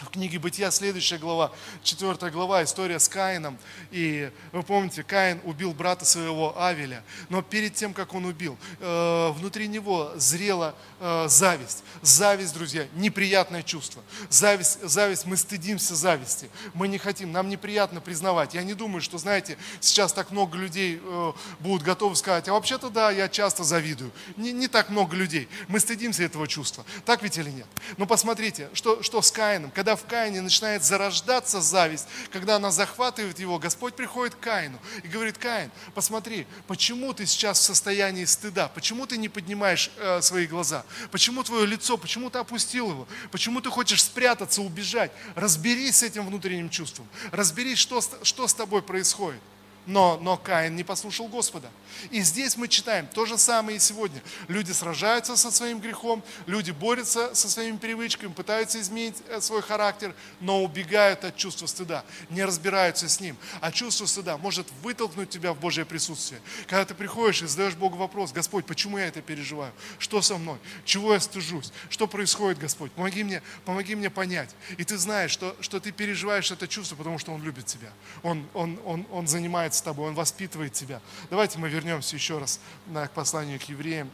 в 0.01 0.09
книге 0.09 0.39
Бытия, 0.39 0.71
следующая 0.71 1.17
глава, 1.17 1.51
четвертая 1.83 2.31
глава, 2.31 2.63
история 2.63 2.99
с 2.99 3.07
Каином. 3.07 3.57
И 3.91 4.31
вы 4.51 4.63
помните, 4.63 5.03
Каин 5.03 5.41
убил 5.43 5.73
брата 5.73 6.05
своего 6.05 6.59
Авеля. 6.61 7.03
Но 7.29 7.41
перед 7.41 7.73
тем, 7.73 7.93
как 7.93 8.13
он 8.13 8.25
убил, 8.25 8.57
э, 8.79 9.31
внутри 9.31 9.67
него 9.67 10.11
зрела 10.15 10.75
э, 10.99 11.27
зависть. 11.27 11.83
Зависть, 12.01 12.53
друзья, 12.53 12.87
неприятное 12.95 13.61
чувство. 13.61 14.01
Зависть, 14.29 14.81
зависть, 14.83 15.25
мы 15.25 15.37
стыдимся 15.37 15.95
зависти. 15.95 16.49
Мы 16.73 16.87
не 16.87 16.97
хотим, 16.97 17.31
нам 17.31 17.49
неприятно 17.49 17.99
признавать. 17.99 18.53
Я 18.53 18.63
не 18.63 18.73
думаю, 18.73 19.01
что, 19.01 19.17
знаете, 19.17 19.57
сейчас 19.81 20.13
так 20.13 20.31
много 20.31 20.57
людей 20.57 21.01
э, 21.01 21.33
будут 21.59 21.83
готовы 21.83 22.15
сказать, 22.15 22.47
а 22.47 22.53
вообще-то 22.53 22.89
да, 22.89 23.11
я 23.11 23.27
часто 23.27 23.63
завидую. 23.63 24.11
Не, 24.37 24.51
не 24.53 24.67
так 24.67 24.89
много 24.89 25.15
людей. 25.15 25.49
Мы 25.67 25.79
стыдимся 25.79 26.23
этого 26.23 26.47
чувства. 26.47 26.85
Так 27.05 27.21
ведь 27.21 27.37
или 27.37 27.49
нет? 27.49 27.67
Но 27.97 28.05
посмотрите, 28.05 28.69
что, 28.73 29.03
что 29.03 29.21
с 29.21 29.31
Каином. 29.31 29.71
Когда 29.71 29.88
когда 29.89 29.95
в 29.95 30.05
Каине 30.05 30.41
начинает 30.41 30.83
зарождаться 30.83 31.61
зависть, 31.61 32.05
когда 32.31 32.57
она 32.57 32.69
захватывает 32.69 33.39
его, 33.39 33.57
Господь 33.57 33.95
приходит 33.95 34.35
к 34.35 34.39
Каину 34.39 34.79
и 35.01 35.07
говорит, 35.07 35.39
Каин, 35.39 35.71
посмотри, 35.95 36.45
почему 36.67 37.11
ты 37.11 37.25
сейчас 37.25 37.57
в 37.57 37.63
состоянии 37.63 38.25
стыда, 38.25 38.67
почему 38.67 39.07
ты 39.07 39.17
не 39.17 39.29
поднимаешь 39.29 39.89
э, 39.97 40.21
свои 40.21 40.45
глаза, 40.45 40.85
почему 41.09 41.43
твое 41.43 41.65
лицо, 41.65 41.97
почему 41.97 42.29
ты 42.29 42.37
опустил 42.37 42.91
его, 42.91 43.07
почему 43.31 43.61
ты 43.61 43.71
хочешь 43.71 44.03
спрятаться, 44.03 44.61
убежать, 44.61 45.11
разберись 45.33 45.97
с 45.97 46.03
этим 46.03 46.27
внутренним 46.27 46.69
чувством, 46.69 47.07
разберись, 47.31 47.79
что, 47.79 47.99
что 48.21 48.47
с 48.47 48.53
тобой 48.53 48.83
происходит. 48.83 49.41
Но, 49.85 50.19
но 50.21 50.37
Каин 50.37 50.75
не 50.75 50.83
послушал 50.83 51.27
Господа. 51.27 51.69
И 52.11 52.21
здесь 52.21 52.57
мы 52.57 52.67
читаем 52.67 53.07
то 53.07 53.25
же 53.25 53.37
самое 53.37 53.77
и 53.77 53.79
сегодня. 53.79 54.21
Люди 54.47 54.71
сражаются 54.71 55.35
со 55.35 55.51
своим 55.51 55.79
грехом, 55.79 56.23
люди 56.45 56.71
борются 56.71 57.33
со 57.33 57.49
своими 57.49 57.77
привычками, 57.77 58.31
пытаются 58.31 58.79
изменить 58.79 59.15
э, 59.27 59.41
свой 59.41 59.61
характер, 59.61 60.13
но 60.39 60.63
убегают 60.63 61.23
от 61.23 61.35
чувства 61.35 61.65
стыда, 61.65 62.03
не 62.29 62.43
разбираются 62.43 63.09
с 63.09 63.19
ним. 63.19 63.37
А 63.61 63.71
чувство 63.71 64.05
стыда 64.05 64.37
может 64.37 64.67
вытолкнуть 64.83 65.29
тебя 65.29 65.53
в 65.53 65.59
Божье 65.59 65.85
присутствие. 65.85 66.41
Когда 66.67 66.85
ты 66.85 66.93
приходишь 66.93 67.41
и 67.41 67.47
задаешь 67.47 67.75
Богу 67.75 67.97
вопрос, 67.97 68.31
Господь, 68.31 68.65
почему 68.65 68.97
я 68.97 69.07
это 69.07 69.21
переживаю? 69.21 69.73
Что 69.97 70.21
со 70.21 70.37
мной? 70.37 70.57
Чего 70.85 71.13
я 71.13 71.19
стыжусь? 71.19 71.71
Что 71.89 72.07
происходит, 72.07 72.59
Господь? 72.59 72.91
Помоги 72.91 73.23
мне, 73.23 73.41
помоги 73.65 73.95
мне 73.95 74.09
понять. 74.09 74.49
И 74.77 74.83
ты 74.83 74.97
знаешь, 74.97 75.31
что, 75.31 75.55
что 75.61 75.79
ты 75.79 75.91
переживаешь 75.91 76.51
это 76.51 76.67
чувство, 76.67 76.95
потому 76.95 77.17
что 77.17 77.31
Он 77.31 77.43
любит 77.43 77.65
тебя. 77.65 77.91
Он, 78.23 78.47
он, 78.53 78.79
он, 78.85 79.07
он 79.11 79.27
занимается 79.27 79.68
с 79.73 79.81
тобой, 79.81 80.09
Он 80.09 80.15
воспитывает 80.15 80.73
тебя. 80.73 81.01
Давайте 81.29 81.57
мы 81.59 81.69
вернемся 81.69 82.15
еще 82.15 82.37
раз 82.37 82.59
к 82.93 83.11
посланию 83.11 83.59
к 83.59 83.63
евреям. 83.63 84.09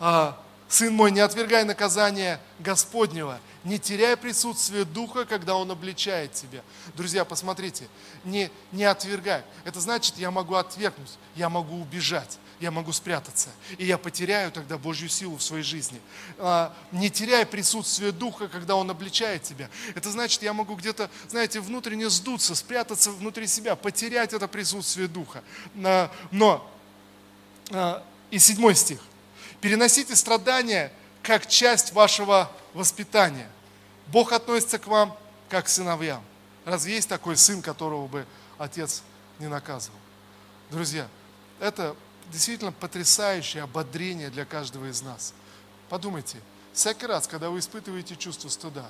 А, 0.00 0.40
Сын 0.68 0.92
мой, 0.94 1.10
не 1.10 1.20
отвергай 1.20 1.64
наказание 1.64 2.38
Господнего, 2.58 3.40
не 3.64 3.78
теряй 3.78 4.18
присутствие 4.18 4.84
Духа, 4.84 5.24
когда 5.24 5.54
Он 5.54 5.70
обличает 5.70 6.34
тебя. 6.34 6.62
Друзья, 6.94 7.24
посмотрите, 7.24 7.88
не, 8.24 8.50
не 8.70 8.84
отвергай. 8.84 9.42
Это 9.64 9.80
значит, 9.80 10.18
я 10.18 10.30
могу 10.30 10.54
отвергнуть, 10.56 11.18
я 11.36 11.48
могу 11.48 11.80
убежать 11.80 12.38
я 12.60 12.70
могу 12.70 12.92
спрятаться. 12.92 13.50
И 13.76 13.84
я 13.84 13.98
потеряю 13.98 14.50
тогда 14.50 14.78
Божью 14.78 15.08
силу 15.08 15.36
в 15.36 15.42
своей 15.42 15.62
жизни. 15.62 16.00
А, 16.38 16.74
не 16.92 17.10
теряй 17.10 17.46
присутствие 17.46 18.12
Духа, 18.12 18.48
когда 18.48 18.74
Он 18.74 18.90
обличает 18.90 19.42
тебя. 19.42 19.70
Это 19.94 20.10
значит, 20.10 20.42
я 20.42 20.52
могу 20.52 20.74
где-то, 20.74 21.10
знаете, 21.28 21.60
внутренне 21.60 22.10
сдуться, 22.10 22.54
спрятаться 22.54 23.10
внутри 23.12 23.46
себя, 23.46 23.76
потерять 23.76 24.32
это 24.32 24.48
присутствие 24.48 25.08
Духа. 25.08 25.42
Но, 25.74 26.68
а, 27.70 28.04
и 28.30 28.38
седьмой 28.38 28.74
стих. 28.74 29.00
Переносите 29.60 30.16
страдания 30.16 30.92
как 31.22 31.46
часть 31.46 31.92
вашего 31.92 32.50
воспитания. 32.74 33.48
Бог 34.08 34.32
относится 34.32 34.78
к 34.78 34.86
вам 34.86 35.16
как 35.48 35.66
к 35.66 35.68
сыновьям. 35.68 36.22
Разве 36.64 36.94
есть 36.94 37.08
такой 37.08 37.36
сын, 37.36 37.62
которого 37.62 38.06
бы 38.06 38.26
отец 38.58 39.02
не 39.38 39.46
наказывал? 39.46 39.98
Друзья, 40.70 41.08
это 41.60 41.96
действительно 42.30 42.72
потрясающее 42.72 43.62
ободрение 43.62 44.30
для 44.30 44.44
каждого 44.44 44.90
из 44.90 45.02
нас. 45.02 45.34
Подумайте, 45.88 46.38
всякий 46.72 47.06
раз, 47.06 47.26
когда 47.26 47.50
вы 47.50 47.58
испытываете 47.60 48.16
чувство 48.16 48.48
стыда, 48.48 48.86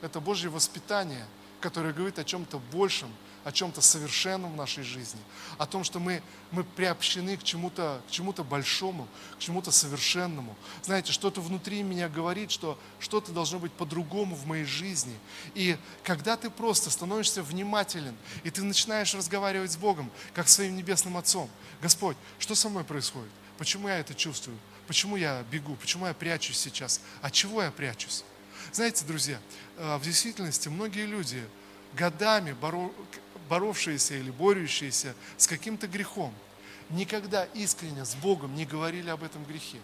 это 0.00 0.20
Божье 0.20 0.50
воспитание, 0.50 1.26
которое 1.60 1.92
говорит 1.92 2.18
о 2.18 2.24
чем-то 2.24 2.58
большем, 2.72 3.10
о 3.44 3.52
чем-то 3.52 3.80
совершенном 3.80 4.52
в 4.52 4.56
нашей 4.56 4.84
жизни, 4.84 5.20
о 5.58 5.66
том, 5.66 5.84
что 5.84 5.98
мы, 5.98 6.22
мы 6.50 6.64
приобщены 6.64 7.36
к 7.36 7.42
чему-то 7.42 8.00
к 8.06 8.10
чему 8.10 8.32
большому, 8.32 9.08
к 9.36 9.38
чему-то 9.38 9.70
совершенному. 9.70 10.56
Знаете, 10.82 11.12
что-то 11.12 11.40
внутри 11.40 11.82
меня 11.82 12.08
говорит, 12.08 12.50
что 12.50 12.78
что-то 13.00 13.32
должно 13.32 13.58
быть 13.58 13.72
по-другому 13.72 14.34
в 14.34 14.46
моей 14.46 14.64
жизни. 14.64 15.18
И 15.54 15.76
когда 16.02 16.36
ты 16.36 16.50
просто 16.50 16.90
становишься 16.90 17.42
внимателен, 17.42 18.16
и 18.44 18.50
ты 18.50 18.62
начинаешь 18.62 19.14
разговаривать 19.14 19.72
с 19.72 19.76
Богом, 19.76 20.10
как 20.34 20.48
с 20.48 20.54
своим 20.54 20.76
Небесным 20.76 21.16
Отцом, 21.16 21.50
Господь, 21.80 22.16
что 22.38 22.54
со 22.54 22.68
мной 22.68 22.84
происходит? 22.84 23.30
Почему 23.58 23.88
я 23.88 23.98
это 23.98 24.14
чувствую? 24.14 24.58
Почему 24.86 25.16
я 25.16 25.42
бегу? 25.50 25.76
Почему 25.76 26.06
я 26.06 26.14
прячусь 26.14 26.58
сейчас? 26.58 27.00
От 27.20 27.32
чего 27.32 27.62
я 27.62 27.70
прячусь? 27.70 28.24
Знаете, 28.72 29.04
друзья, 29.04 29.38
э, 29.76 29.96
в 29.96 30.02
действительности 30.02 30.68
многие 30.68 31.06
люди 31.06 31.42
годами 31.94 32.52
боровшиеся 33.52 34.14
или 34.14 34.30
борющиеся 34.30 35.14
с 35.36 35.46
каким-то 35.46 35.86
грехом, 35.86 36.32
никогда 36.88 37.44
искренне 37.52 38.02
с 38.02 38.14
Богом 38.14 38.54
не 38.54 38.64
говорили 38.64 39.10
об 39.10 39.22
этом 39.22 39.44
грехе. 39.44 39.76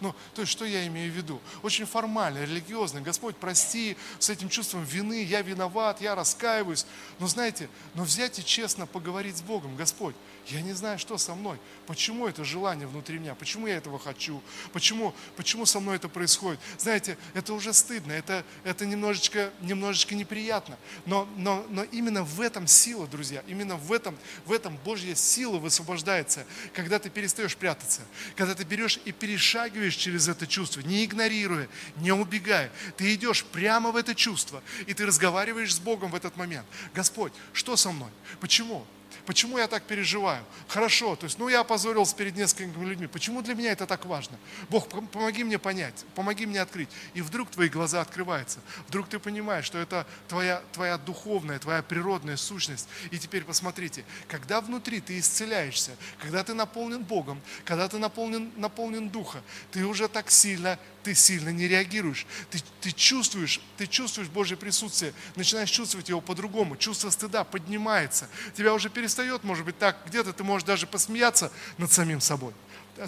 Ну, 0.00 0.14
то 0.34 0.42
есть, 0.42 0.52
что 0.52 0.64
я 0.64 0.86
имею 0.86 1.12
в 1.12 1.16
виду? 1.16 1.40
Очень 1.64 1.84
формально, 1.84 2.44
религиозно. 2.44 3.00
Господь, 3.00 3.34
прости, 3.36 3.96
с 4.20 4.30
этим 4.30 4.48
чувством 4.48 4.84
вины, 4.84 5.24
я 5.24 5.42
виноват, 5.42 6.00
я 6.00 6.14
раскаиваюсь. 6.14 6.86
Но 7.18 7.26
знаете, 7.26 7.68
но 7.94 8.04
взять 8.04 8.38
и 8.38 8.44
честно 8.44 8.86
поговорить 8.86 9.36
с 9.36 9.42
Богом, 9.42 9.74
Господь, 9.74 10.14
я 10.50 10.62
не 10.62 10.72
знаю, 10.72 10.98
что 10.98 11.18
со 11.18 11.34
мной. 11.34 11.58
Почему 11.86 12.26
это 12.26 12.42
желание 12.42 12.86
внутри 12.86 13.18
меня? 13.18 13.34
Почему 13.34 13.66
я 13.66 13.76
этого 13.76 13.98
хочу? 13.98 14.42
Почему, 14.72 15.14
почему 15.36 15.66
со 15.66 15.78
мной 15.78 15.96
это 15.96 16.08
происходит? 16.08 16.58
Знаете, 16.78 17.18
это 17.34 17.52
уже 17.52 17.72
стыдно, 17.72 18.12
это, 18.12 18.44
это 18.64 18.86
немножечко, 18.86 19.52
немножечко 19.60 20.14
неприятно. 20.14 20.78
Но, 21.04 21.28
но, 21.36 21.66
но 21.68 21.84
именно 21.84 22.22
в 22.22 22.40
этом 22.40 22.66
сила, 22.66 23.06
друзья, 23.06 23.42
именно 23.46 23.76
в 23.76 23.92
этом, 23.92 24.16
в 24.46 24.52
этом 24.52 24.76
Божья 24.78 25.14
сила 25.14 25.58
высвобождается, 25.58 26.46
когда 26.72 26.98
ты 26.98 27.10
перестаешь 27.10 27.56
прятаться, 27.56 28.00
когда 28.34 28.54
ты 28.54 28.64
берешь 28.64 29.00
и 29.04 29.12
перешагиваешь 29.12 29.96
через 29.96 30.28
это 30.28 30.46
чувство, 30.46 30.80
не 30.80 31.04
игнорируя, 31.04 31.68
не 31.96 32.12
убегая. 32.12 32.72
Ты 32.96 33.14
идешь 33.14 33.44
прямо 33.44 33.90
в 33.90 33.96
это 33.96 34.14
чувство, 34.14 34.62
и 34.86 34.94
ты 34.94 35.04
разговариваешь 35.04 35.74
с 35.74 35.78
Богом 35.78 36.10
в 36.10 36.14
этот 36.14 36.36
момент. 36.36 36.66
Господь, 36.94 37.32
что 37.52 37.76
со 37.76 37.90
мной? 37.90 38.10
Почему? 38.40 38.86
Почему 39.26 39.58
я 39.58 39.66
так 39.66 39.82
переживаю? 39.84 40.44
Хорошо, 40.68 41.16
то 41.16 41.24
есть, 41.24 41.38
ну 41.38 41.48
я 41.48 41.60
опозорился 41.60 42.16
перед 42.16 42.36
несколькими 42.36 42.84
людьми. 42.84 43.06
Почему 43.06 43.42
для 43.42 43.54
меня 43.54 43.72
это 43.72 43.86
так 43.86 44.06
важно? 44.06 44.38
Бог, 44.70 44.88
помоги 44.88 45.44
мне 45.44 45.58
понять, 45.58 46.04
помоги 46.14 46.46
мне 46.46 46.60
открыть. 46.60 46.88
И 47.14 47.20
вдруг 47.20 47.50
твои 47.50 47.68
глаза 47.68 48.00
открываются. 48.00 48.60
Вдруг 48.88 49.08
ты 49.08 49.18
понимаешь, 49.18 49.64
что 49.64 49.78
это 49.78 50.06
твоя, 50.28 50.62
твоя 50.72 50.98
духовная, 50.98 51.58
твоя 51.58 51.82
природная 51.82 52.36
сущность. 52.36 52.88
И 53.10 53.18
теперь 53.18 53.44
посмотрите, 53.44 54.04
когда 54.28 54.60
внутри 54.60 55.00
ты 55.00 55.18
исцеляешься, 55.18 55.92
когда 56.18 56.44
ты 56.44 56.54
наполнен 56.54 57.02
Богом, 57.02 57.40
когда 57.64 57.88
ты 57.88 57.98
наполнен, 57.98 58.50
наполнен 58.56 59.08
Духа, 59.08 59.42
ты 59.70 59.84
уже 59.84 60.08
так 60.08 60.30
сильно 60.30 60.78
ты 61.08 61.14
сильно 61.14 61.48
не 61.48 61.66
реагируешь. 61.68 62.26
Ты, 62.50 62.60
ты 62.82 62.92
чувствуешь, 62.92 63.60
ты 63.78 63.86
чувствуешь 63.86 64.28
Божье 64.28 64.58
присутствие, 64.58 65.14
начинаешь 65.36 65.70
чувствовать 65.70 66.10
его 66.10 66.20
по-другому. 66.20 66.76
Чувство 66.76 67.08
стыда 67.08 67.44
поднимается. 67.44 68.28
Тебя 68.54 68.74
уже 68.74 68.90
перестает 68.90 69.07
перестает, 69.08 69.42
может 69.42 69.64
быть, 69.64 69.78
так, 69.78 69.96
где-то 70.06 70.34
ты 70.34 70.44
можешь 70.44 70.66
даже 70.66 70.86
посмеяться 70.86 71.50
над 71.78 71.90
самим 71.90 72.20
собой. 72.20 72.52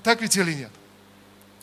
Так 0.03 0.23
ведь 0.23 0.35
или 0.37 0.55
нет? 0.55 0.71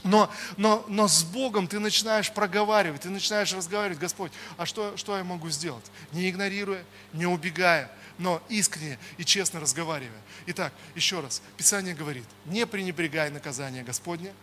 Но, 0.03 0.31
но, 0.57 0.85
но 0.87 1.07
с 1.07 1.23
Богом 1.23 1.67
ты 1.67 1.79
начинаешь 1.79 2.31
проговаривать, 2.31 3.01
ты 3.01 3.09
начинаешь 3.09 3.51
разговаривать, 3.51 3.97
Господь, 3.97 4.31
а 4.57 4.67
что, 4.67 4.95
что 4.95 5.17
я 5.17 5.23
могу 5.23 5.49
сделать? 5.49 5.85
Не 6.11 6.29
игнорируя, 6.29 6.83
не 7.13 7.25
убегая, 7.25 7.89
но 8.19 8.39
искренне 8.47 8.99
и 9.17 9.25
честно 9.25 9.59
разговаривая. 9.59 10.21
Итак, 10.45 10.71
еще 10.93 11.19
раз, 11.19 11.41
Писание 11.57 11.95
говорит, 11.95 12.25
не 12.45 12.67
пренебрегай 12.67 13.31
наказание 13.31 13.83
Господне, 13.83 14.33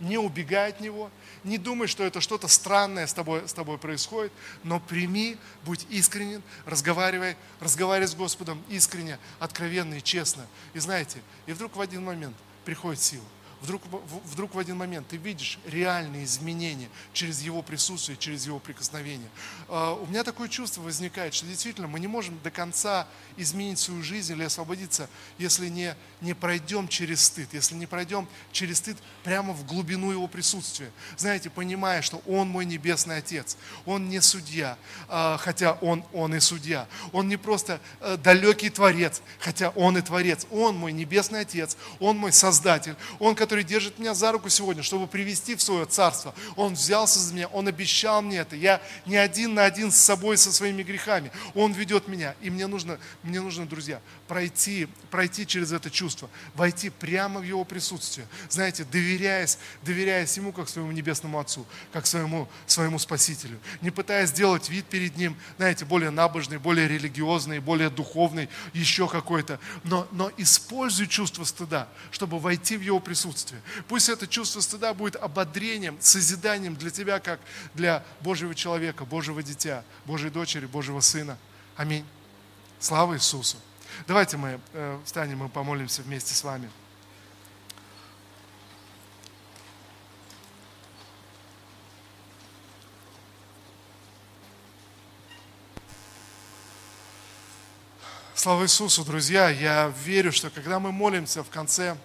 не 0.00 0.18
убегай 0.18 0.70
от 0.70 0.80
него, 0.80 1.10
не 1.44 1.58
думай, 1.58 1.86
что 1.86 2.04
это 2.04 2.20
что-то 2.20 2.48
странное 2.48 3.06
с 3.06 3.12
тобой, 3.12 3.46
с 3.48 3.52
тобой 3.52 3.78
происходит, 3.78 4.32
но 4.64 4.80
прими, 4.80 5.36
будь 5.64 5.86
искренен, 5.90 6.42
разговаривай, 6.66 7.36
разговаривай 7.60 8.08
с 8.08 8.14
Господом 8.14 8.62
искренне, 8.68 9.18
откровенно 9.38 9.94
и 9.94 10.02
честно. 10.02 10.46
И 10.74 10.78
знаете, 10.78 11.22
и 11.46 11.52
вдруг 11.52 11.76
в 11.76 11.80
один 11.80 12.04
момент 12.04 12.36
приходит 12.64 13.00
сила 13.00 13.24
вдруг, 13.60 13.82
вдруг 14.24 14.54
в 14.54 14.58
один 14.58 14.76
момент 14.76 15.08
ты 15.08 15.16
видишь 15.16 15.58
реальные 15.66 16.24
изменения 16.24 16.88
через 17.12 17.42
Его 17.42 17.62
присутствие, 17.62 18.16
через 18.16 18.46
Его 18.46 18.58
прикосновение. 18.58 19.28
А, 19.68 19.94
у 19.94 20.06
меня 20.06 20.24
такое 20.24 20.48
чувство 20.48 20.82
возникает, 20.82 21.34
что 21.34 21.46
действительно 21.46 21.86
мы 21.86 22.00
не 22.00 22.06
можем 22.06 22.38
до 22.42 22.50
конца 22.50 23.06
изменить 23.42 23.78
свою 23.78 24.02
жизнь 24.02 24.32
или 24.32 24.44
освободиться, 24.44 25.08
если 25.38 25.68
не, 25.68 25.96
не 26.20 26.34
пройдем 26.34 26.88
через 26.88 27.22
стыд, 27.22 27.48
если 27.52 27.74
не 27.74 27.86
пройдем 27.86 28.28
через 28.52 28.78
стыд 28.78 28.96
прямо 29.24 29.52
в 29.52 29.64
глубину 29.66 30.10
Его 30.10 30.26
присутствия. 30.26 30.90
Знаете, 31.16 31.50
понимая, 31.50 32.02
что 32.02 32.22
Он 32.26 32.48
мой 32.48 32.64
Небесный 32.64 33.18
Отец, 33.18 33.56
Он 33.86 34.08
не 34.08 34.20
судья, 34.20 34.76
а, 35.08 35.38
хотя 35.38 35.72
Он, 35.80 36.04
он 36.12 36.34
и 36.34 36.40
судья. 36.40 36.86
Он 37.12 37.28
не 37.28 37.36
просто 37.36 37.80
э, 38.00 38.16
далекий 38.16 38.70
Творец, 38.70 39.22
хотя 39.38 39.70
Он 39.70 39.96
и 39.98 40.02
Творец. 40.02 40.46
Он 40.50 40.76
мой 40.76 40.92
Небесный 40.92 41.40
Отец, 41.40 41.76
Он 41.98 42.16
мой 42.16 42.32
Создатель, 42.32 42.96
Он, 43.18 43.34
который 43.34 43.64
держит 43.64 43.98
меня 43.98 44.14
за 44.14 44.32
руку 44.32 44.48
сегодня, 44.48 44.82
чтобы 44.82 45.06
привести 45.06 45.54
в 45.54 45.62
свое 45.62 45.86
царство. 45.86 46.34
Он 46.56 46.74
взялся 46.74 47.18
за 47.18 47.34
меня, 47.34 47.48
Он 47.48 47.68
обещал 47.68 48.22
мне 48.22 48.38
это. 48.38 48.56
Я 48.56 48.80
не 49.06 49.16
один 49.16 49.54
на 49.54 49.64
один 49.64 49.90
с 49.90 49.96
собой, 49.96 50.36
со 50.36 50.52
своими 50.52 50.82
грехами. 50.82 51.30
Он 51.54 51.72
ведет 51.72 52.08
меня. 52.08 52.34
И 52.40 52.50
мне 52.50 52.66
нужно, 52.66 52.98
мне 53.30 53.40
нужно, 53.40 53.64
друзья, 53.66 54.00
пройти, 54.28 54.88
пройти 55.10 55.46
через 55.46 55.72
это 55.72 55.90
чувство, 55.90 56.28
войти 56.54 56.90
прямо 56.90 57.40
в 57.40 57.44
Его 57.44 57.64
присутствие. 57.64 58.26
Знаете, 58.48 58.84
доверяясь, 58.84 59.58
доверяясь 59.82 60.36
Ему, 60.36 60.52
как 60.52 60.68
своему 60.68 60.90
Небесному 60.92 61.38
Отцу, 61.38 61.64
как 61.92 62.06
своему, 62.06 62.48
своему 62.66 62.98
Спасителю. 62.98 63.58
Не 63.80 63.90
пытаясь 63.90 64.30
сделать 64.30 64.68
вид 64.68 64.84
перед 64.86 65.16
Ним, 65.16 65.36
знаете, 65.56 65.84
более 65.84 66.10
набожный, 66.10 66.58
более 66.58 66.88
религиозный, 66.88 67.60
более 67.60 67.88
духовный, 67.88 68.48
еще 68.74 69.08
какой-то. 69.08 69.58
Но, 69.84 70.06
но 70.10 70.30
используй 70.36 71.06
чувство 71.06 71.44
стыда, 71.44 71.88
чтобы 72.10 72.38
войти 72.38 72.76
в 72.76 72.82
Его 72.82 73.00
присутствие. 73.00 73.62
Пусть 73.88 74.08
это 74.08 74.26
чувство 74.26 74.60
стыда 74.60 74.92
будет 74.92 75.16
ободрением, 75.16 75.96
созиданием 76.00 76.74
для 76.74 76.90
тебя, 76.90 77.20
как 77.20 77.40
для 77.74 78.04
Божьего 78.20 78.54
человека, 78.54 79.04
Божьего 79.04 79.42
дитя, 79.42 79.84
Божьей 80.04 80.30
дочери, 80.30 80.66
Божьего 80.66 81.00
сына. 81.00 81.38
Аминь. 81.76 82.04
Слава 82.80 83.14
Иисусу. 83.14 83.58
Давайте 84.06 84.38
мы 84.38 84.58
э, 84.72 84.98
встанем 85.04 85.44
и 85.44 85.48
помолимся 85.50 86.00
вместе 86.00 86.32
с 86.32 86.42
вами. 86.42 86.70
Слава 98.34 98.62
Иисусу, 98.62 99.04
друзья! 99.04 99.50
Я 99.50 99.92
верю, 100.02 100.32
что 100.32 100.48
когда 100.48 100.80
мы 100.80 100.90
молимся 100.90 101.44
в 101.44 101.50
конце 101.50 101.98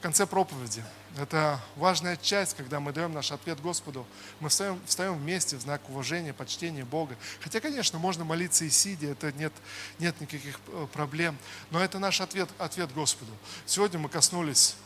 в 0.00 0.02
конце 0.02 0.26
проповеди. 0.26 0.82
Это 1.16 1.60
важная 1.74 2.16
часть, 2.16 2.56
когда 2.56 2.78
мы 2.78 2.92
даем 2.92 3.12
наш 3.12 3.32
ответ 3.32 3.60
Господу. 3.60 4.06
Мы 4.38 4.48
встаем, 4.48 4.80
встаем 4.86 5.18
вместе 5.18 5.56
в 5.56 5.60
знак 5.60 5.82
уважения, 5.88 6.32
почтения 6.32 6.84
Бога. 6.84 7.16
Хотя, 7.40 7.60
конечно, 7.60 7.98
можно 7.98 8.24
молиться 8.24 8.64
и 8.64 8.70
сидя, 8.70 9.08
это 9.08 9.32
нет, 9.32 9.52
нет 9.98 10.20
никаких 10.20 10.60
э, 10.68 10.86
проблем. 10.92 11.36
Но 11.70 11.80
это 11.80 11.98
наш 11.98 12.20
ответ, 12.20 12.48
ответ 12.58 12.92
Господу. 12.92 13.32
Сегодня 13.66 13.98
мы 13.98 14.08
коснулись 14.08 14.76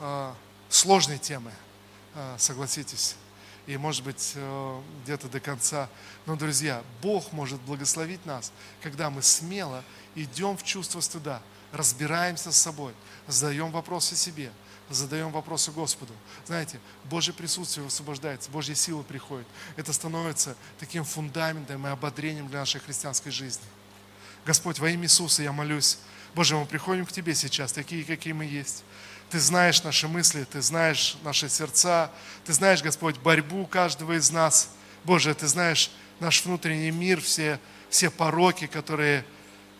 э, 0.00 0.32
сложной 0.68 1.18
темы, 1.18 1.52
э, 2.14 2.36
согласитесь. 2.38 3.14
И, 3.68 3.76
может 3.76 4.02
быть, 4.02 4.32
э, 4.34 4.82
где-то 5.04 5.28
до 5.28 5.38
конца. 5.38 5.88
Но, 6.26 6.34
друзья, 6.34 6.82
Бог 7.02 7.32
может 7.32 7.60
благословить 7.60 8.24
нас, 8.26 8.50
когда 8.82 9.10
мы 9.10 9.22
смело 9.22 9.84
идем 10.16 10.56
в 10.56 10.64
чувство 10.64 11.00
стыда, 11.00 11.40
разбираемся 11.70 12.50
с 12.50 12.56
собой, 12.56 12.94
задаем 13.28 13.70
вопросы 13.70 14.16
себе, 14.16 14.50
задаем 14.94 15.30
вопросы 15.30 15.70
Господу. 15.70 16.12
Знаете, 16.46 16.80
Божье 17.04 17.34
присутствие 17.34 17.84
высвобождается, 17.84 18.50
Божья 18.50 18.74
сила 18.74 19.02
приходит. 19.02 19.46
Это 19.76 19.92
становится 19.92 20.56
таким 20.78 21.04
фундаментом 21.04 21.86
и 21.86 21.90
ободрением 21.90 22.48
для 22.48 22.60
нашей 22.60 22.80
христианской 22.80 23.32
жизни. 23.32 23.64
Господь, 24.44 24.78
во 24.78 24.88
имя 24.90 25.04
Иисуса 25.04 25.42
я 25.42 25.52
молюсь. 25.52 25.98
Боже, 26.34 26.56
мы 26.56 26.66
приходим 26.66 27.04
к 27.04 27.12
Тебе 27.12 27.34
сейчас, 27.34 27.72
такие, 27.72 28.04
какие 28.04 28.32
мы 28.32 28.44
есть. 28.44 28.84
Ты 29.30 29.38
знаешь 29.40 29.82
наши 29.82 30.08
мысли, 30.08 30.44
Ты 30.44 30.62
знаешь 30.62 31.18
наши 31.22 31.48
сердца, 31.48 32.10
Ты 32.44 32.52
знаешь, 32.52 32.82
Господь, 32.82 33.18
борьбу 33.18 33.66
каждого 33.66 34.16
из 34.16 34.30
нас. 34.30 34.70
Боже, 35.04 35.34
Ты 35.34 35.46
знаешь 35.46 35.90
наш 36.18 36.44
внутренний 36.44 36.90
мир, 36.90 37.20
все, 37.20 37.60
все 37.90 38.10
пороки, 38.10 38.66
которые, 38.66 39.24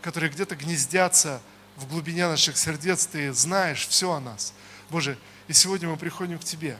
которые 0.02 0.30
где-то 0.30 0.54
гнездятся 0.54 1.40
в 1.76 1.86
глубине 1.86 2.26
наших 2.28 2.58
сердец 2.58 3.06
Ты 3.06 3.32
знаешь 3.32 3.86
все 3.86 4.12
о 4.12 4.20
нас. 4.20 4.52
Боже, 4.90 5.18
и 5.48 5.52
сегодня 5.52 5.88
мы 5.88 5.96
приходим 5.96 6.38
к 6.38 6.44
Тебе. 6.44 6.78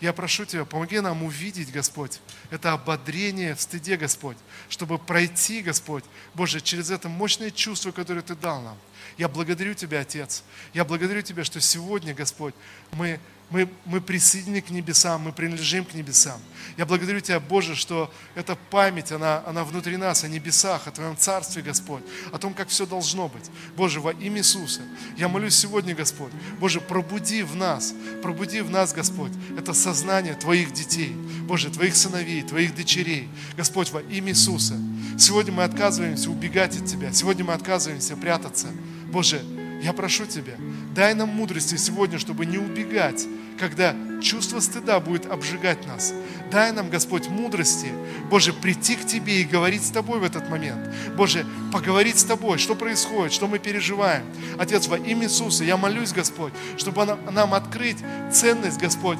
Я 0.00 0.12
прошу 0.12 0.44
Тебя, 0.44 0.64
помоги 0.64 1.00
нам 1.00 1.22
увидеть, 1.22 1.72
Господь, 1.72 2.20
это 2.50 2.72
ободрение 2.72 3.54
в 3.54 3.60
стыде, 3.60 3.96
Господь, 3.96 4.36
чтобы 4.68 4.98
пройти, 4.98 5.62
Господь, 5.62 6.04
Боже, 6.34 6.60
через 6.60 6.90
это 6.90 7.08
мощное 7.08 7.50
чувство, 7.50 7.90
которое 7.90 8.22
Ты 8.22 8.34
дал 8.34 8.60
нам. 8.60 8.76
Я 9.16 9.28
благодарю 9.28 9.74
Тебя, 9.74 10.00
Отец. 10.00 10.42
Я 10.72 10.84
благодарю 10.84 11.22
Тебя, 11.22 11.44
что 11.44 11.60
сегодня, 11.60 12.12
Господь, 12.12 12.54
мы 12.92 13.20
мы, 13.54 13.68
мы 13.84 14.00
присоединены 14.00 14.60
к 14.60 14.70
небесам, 14.70 15.22
мы 15.22 15.32
принадлежим 15.32 15.84
к 15.84 15.94
небесам. 15.94 16.40
Я 16.76 16.86
благодарю 16.86 17.20
Тебя, 17.20 17.38
Боже, 17.38 17.76
что 17.76 18.12
эта 18.34 18.56
память, 18.56 19.12
она, 19.12 19.44
она 19.46 19.62
внутри 19.62 19.96
нас, 19.96 20.24
о 20.24 20.28
небесах, 20.28 20.88
о 20.88 20.90
Твоем 20.90 21.16
Царстве, 21.16 21.62
Господь, 21.62 22.02
о 22.32 22.38
том, 22.38 22.52
как 22.52 22.66
все 22.66 22.84
должно 22.84 23.28
быть. 23.28 23.48
Боже, 23.76 24.00
во 24.00 24.10
имя 24.10 24.38
Иисуса, 24.38 24.80
я 25.16 25.28
молюсь 25.28 25.54
сегодня, 25.54 25.94
Господь, 25.94 26.32
Боже, 26.58 26.80
пробуди 26.80 27.42
в 27.42 27.54
нас, 27.54 27.94
пробуди 28.22 28.60
в 28.60 28.70
нас, 28.70 28.92
Господь, 28.92 29.30
это 29.56 29.72
сознание 29.72 30.34
Твоих 30.34 30.72
детей, 30.72 31.12
Боже, 31.42 31.70
Твоих 31.70 31.94
сыновей, 31.94 32.42
Твоих 32.42 32.74
дочерей. 32.74 33.28
Господь, 33.56 33.92
во 33.92 34.02
имя 34.02 34.32
Иисуса, 34.32 34.74
сегодня 35.16 35.52
мы 35.52 35.62
отказываемся 35.62 36.28
убегать 36.28 36.76
от 36.76 36.86
Тебя, 36.86 37.12
сегодня 37.12 37.44
мы 37.44 37.52
отказываемся 37.52 38.16
прятаться. 38.16 38.66
Боже, 39.12 39.44
я 39.80 39.92
прошу 39.92 40.26
Тебя, 40.26 40.56
дай 40.94 41.14
нам 41.14 41.28
мудрости 41.28 41.76
сегодня, 41.76 42.18
чтобы 42.18 42.46
не 42.46 42.58
убегать, 42.58 43.26
когда 43.58 43.94
чувство 44.20 44.60
стыда 44.60 45.00
будет 45.00 45.26
обжигать 45.26 45.86
нас. 45.86 46.14
Дай 46.50 46.72
нам, 46.72 46.88
Господь, 46.88 47.28
мудрости, 47.28 47.88
Боже, 48.30 48.52
прийти 48.52 48.96
к 48.96 49.04
Тебе 49.04 49.40
и 49.40 49.44
говорить 49.44 49.84
с 49.84 49.90
Тобой 49.90 50.20
в 50.20 50.24
этот 50.24 50.48
момент. 50.48 50.88
Боже, 51.16 51.46
поговорить 51.72 52.18
с 52.18 52.24
Тобой, 52.24 52.58
что 52.58 52.74
происходит, 52.74 53.32
что 53.32 53.48
мы 53.48 53.58
переживаем. 53.58 54.24
Отец, 54.58 54.86
во 54.86 54.96
имя 54.96 55.24
Иисуса 55.24 55.64
я 55.64 55.76
молюсь, 55.76 56.12
Господь, 56.12 56.52
чтобы 56.76 57.04
нам 57.30 57.54
открыть 57.54 57.98
ценность, 58.32 58.78
Господь, 58.78 59.18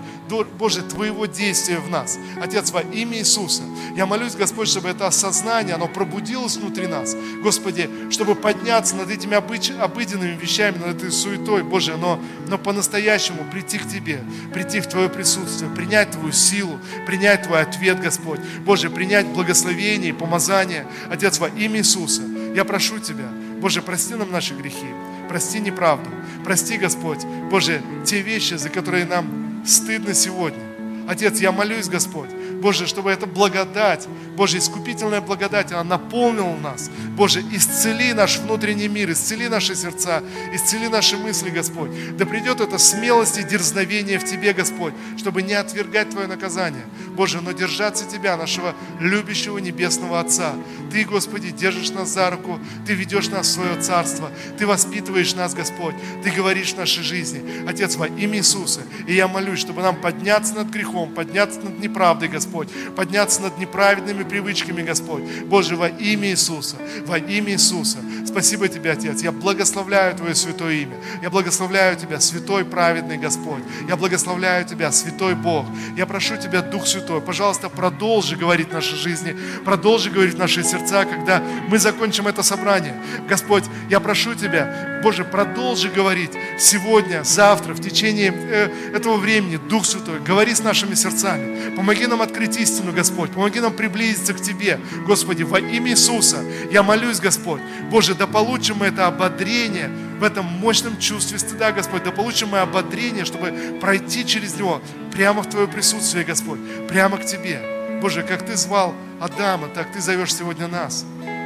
Боже, 0.58 0.82
Твоего 0.82 1.26
действия 1.26 1.78
в 1.78 1.90
нас. 1.90 2.18
Отец, 2.40 2.70
во 2.70 2.80
имя 2.80 3.18
Иисуса 3.18 3.62
я 3.96 4.06
молюсь, 4.06 4.34
Господь, 4.34 4.68
чтобы 4.68 4.88
это 4.88 5.06
осознание, 5.06 5.74
оно 5.74 5.88
пробудилось 5.88 6.56
внутри 6.56 6.86
нас. 6.86 7.16
Господи, 7.42 7.90
чтобы 8.10 8.34
подняться 8.36 8.96
над 8.96 9.10
этими 9.10 9.34
обыденными 9.34 10.36
вещами, 10.36 10.78
над 10.78 10.96
этой 10.96 11.10
суетой, 11.10 11.63
Боже, 11.64 11.96
но, 11.96 12.20
но 12.48 12.58
по-настоящему 12.58 13.44
прийти 13.50 13.78
к 13.78 13.88
Тебе, 13.88 14.20
прийти 14.52 14.80
в 14.80 14.86
Твое 14.86 15.08
присутствие, 15.08 15.70
принять 15.70 16.10
Твою 16.12 16.32
силу, 16.32 16.78
принять 17.06 17.42
Твой 17.42 17.62
ответ, 17.62 18.00
Господь. 18.00 18.40
Боже, 18.64 18.90
принять 18.90 19.26
благословение 19.26 20.10
и 20.10 20.12
помазание. 20.12 20.86
Отец, 21.10 21.38
во 21.38 21.48
имя 21.48 21.78
Иисуса, 21.78 22.22
я 22.54 22.64
прошу 22.64 22.98
Тебя, 22.98 23.28
Боже, 23.60 23.82
прости 23.82 24.14
нам 24.14 24.30
наши 24.30 24.54
грехи, 24.54 24.86
прости 25.28 25.58
неправду, 25.58 26.10
прости, 26.44 26.76
Господь, 26.76 27.24
Боже, 27.50 27.80
те 28.04 28.20
вещи, 28.20 28.54
за 28.54 28.68
которые 28.68 29.06
нам 29.06 29.62
стыдно 29.66 30.12
сегодня. 30.12 30.62
Отец, 31.08 31.40
я 31.40 31.50
молюсь, 31.50 31.88
Господь, 31.88 32.28
Боже, 32.64 32.86
чтобы 32.86 33.10
эта 33.10 33.26
благодать, 33.26 34.08
Боже, 34.38 34.56
искупительная 34.56 35.20
благодать, 35.20 35.70
она 35.70 35.84
наполнила 35.84 36.56
нас. 36.56 36.90
Боже, 37.10 37.44
исцели 37.52 38.14
наш 38.14 38.38
внутренний 38.38 38.88
мир, 38.88 39.12
исцели 39.12 39.48
наши 39.48 39.74
сердца, 39.74 40.22
исцели 40.50 40.88
наши 40.88 41.18
мысли, 41.18 41.50
Господь. 41.50 41.90
Да 42.16 42.24
придет 42.24 42.62
эта 42.62 42.78
смелость 42.78 43.36
и 43.36 43.44
дерзновение 43.44 44.18
в 44.18 44.24
Тебе, 44.24 44.54
Господь, 44.54 44.94
чтобы 45.18 45.42
не 45.42 45.52
отвергать 45.52 46.08
Твое 46.08 46.26
наказание. 46.26 46.86
Боже, 47.10 47.42
но 47.42 47.52
держаться 47.52 48.06
Тебя, 48.06 48.38
нашего 48.38 48.74
любящего 48.98 49.58
Небесного 49.58 50.18
Отца. 50.18 50.54
Ты, 50.90 51.04
Господи, 51.04 51.50
держишь 51.50 51.90
нас 51.90 52.08
за 52.08 52.30
руку, 52.30 52.58
Ты 52.86 52.94
ведешь 52.94 53.28
нас 53.28 53.46
в 53.46 53.52
свое 53.52 53.78
Царство, 53.82 54.30
Ты 54.56 54.66
воспитываешь 54.66 55.34
нас, 55.34 55.52
Господь, 55.52 55.96
Ты 56.22 56.30
говоришь 56.30 56.72
в 56.72 56.78
нашей 56.78 57.02
жизни. 57.02 57.42
Отец, 57.68 57.96
во 57.96 58.06
имя 58.06 58.38
Иисуса, 58.38 58.80
и 59.06 59.14
я 59.14 59.28
молюсь, 59.28 59.60
чтобы 59.60 59.82
нам 59.82 59.96
подняться 59.96 60.54
над 60.54 60.70
грехом, 60.70 61.12
подняться 61.12 61.60
над 61.60 61.78
неправдой, 61.78 62.28
Господь, 62.28 62.53
подняться 62.96 63.42
над 63.42 63.58
неправедными 63.58 64.22
привычками, 64.22 64.82
Господь. 64.82 65.22
Боже, 65.46 65.76
во 65.76 65.88
имя 65.88 66.30
Иисуса, 66.30 66.76
во 67.06 67.18
имя 67.18 67.52
Иисуса. 67.52 67.98
Спасибо 68.26 68.68
Тебе, 68.68 68.92
Отец. 68.92 69.22
Я 69.22 69.32
благословляю 69.32 70.16
Твое 70.16 70.34
святое 70.34 70.74
имя. 70.74 70.96
Я 71.22 71.30
благословляю 71.30 71.96
Тебя, 71.96 72.20
святой 72.20 72.64
праведный 72.64 73.16
Господь. 73.16 73.62
Я 73.88 73.96
благословляю 73.96 74.64
Тебя, 74.64 74.90
святой 74.92 75.34
Бог. 75.34 75.66
Я 75.96 76.06
прошу 76.06 76.36
Тебя, 76.36 76.62
Дух 76.62 76.86
Святой, 76.86 77.20
пожалуйста, 77.20 77.68
продолжи 77.68 78.36
говорить 78.36 78.68
в 78.68 78.72
нашей 78.72 78.96
жизни, 78.96 79.36
продолжи 79.64 80.10
говорить 80.10 80.34
в 80.34 80.38
наши 80.38 80.62
сердца, 80.62 81.04
когда 81.04 81.42
мы 81.68 81.78
закончим 81.78 82.26
это 82.26 82.42
собрание. 82.42 82.94
Господь, 83.28 83.64
я 83.88 84.00
прошу 84.00 84.34
Тебя, 84.34 85.00
Боже, 85.02 85.24
продолжи 85.24 85.88
говорить 85.88 86.30
сегодня, 86.58 87.22
завтра, 87.24 87.74
в 87.74 87.80
течение 87.80 88.32
э, 88.34 88.70
этого 88.94 89.16
времени, 89.16 89.56
Дух 89.56 89.84
Святой, 89.84 90.18
говори 90.18 90.54
с 90.54 90.62
нашими 90.62 90.94
сердцами. 90.94 91.76
Помоги 91.76 92.06
нам 92.06 92.22
открыть 92.22 92.33
истину, 92.42 92.92
Господь. 92.92 93.30
Помоги 93.32 93.60
нам 93.60 93.72
приблизиться 93.72 94.34
к 94.34 94.40
Тебе, 94.40 94.80
Господи, 95.06 95.42
во 95.42 95.60
имя 95.60 95.90
Иисуса. 95.90 96.38
Я 96.70 96.82
молюсь, 96.82 97.20
Господь, 97.20 97.60
Боже, 97.90 98.14
да 98.14 98.26
получим 98.26 98.78
мы 98.78 98.86
это 98.86 99.06
ободрение 99.06 99.90
в 100.18 100.22
этом 100.22 100.44
мощном 100.46 100.98
чувстве 100.98 101.38
стыда, 101.38 101.72
Господь, 101.72 102.04
да 102.04 102.10
получим 102.10 102.48
мы 102.48 102.58
ободрение, 102.58 103.24
чтобы 103.24 103.78
пройти 103.80 104.26
через 104.26 104.56
него 104.56 104.80
прямо 105.12 105.42
в 105.42 105.48
Твое 105.48 105.68
присутствие, 105.68 106.24
Господь, 106.24 106.60
прямо 106.88 107.18
к 107.18 107.24
Тебе. 107.24 107.60
Боже, 108.00 108.22
как 108.22 108.44
Ты 108.44 108.56
звал 108.56 108.94
Адама, 109.20 109.68
так 109.68 109.92
Ты 109.92 110.00
зовешь 110.00 110.34
сегодня 110.34 110.68
нас. 110.68 111.04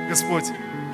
Господь, 0.08 0.46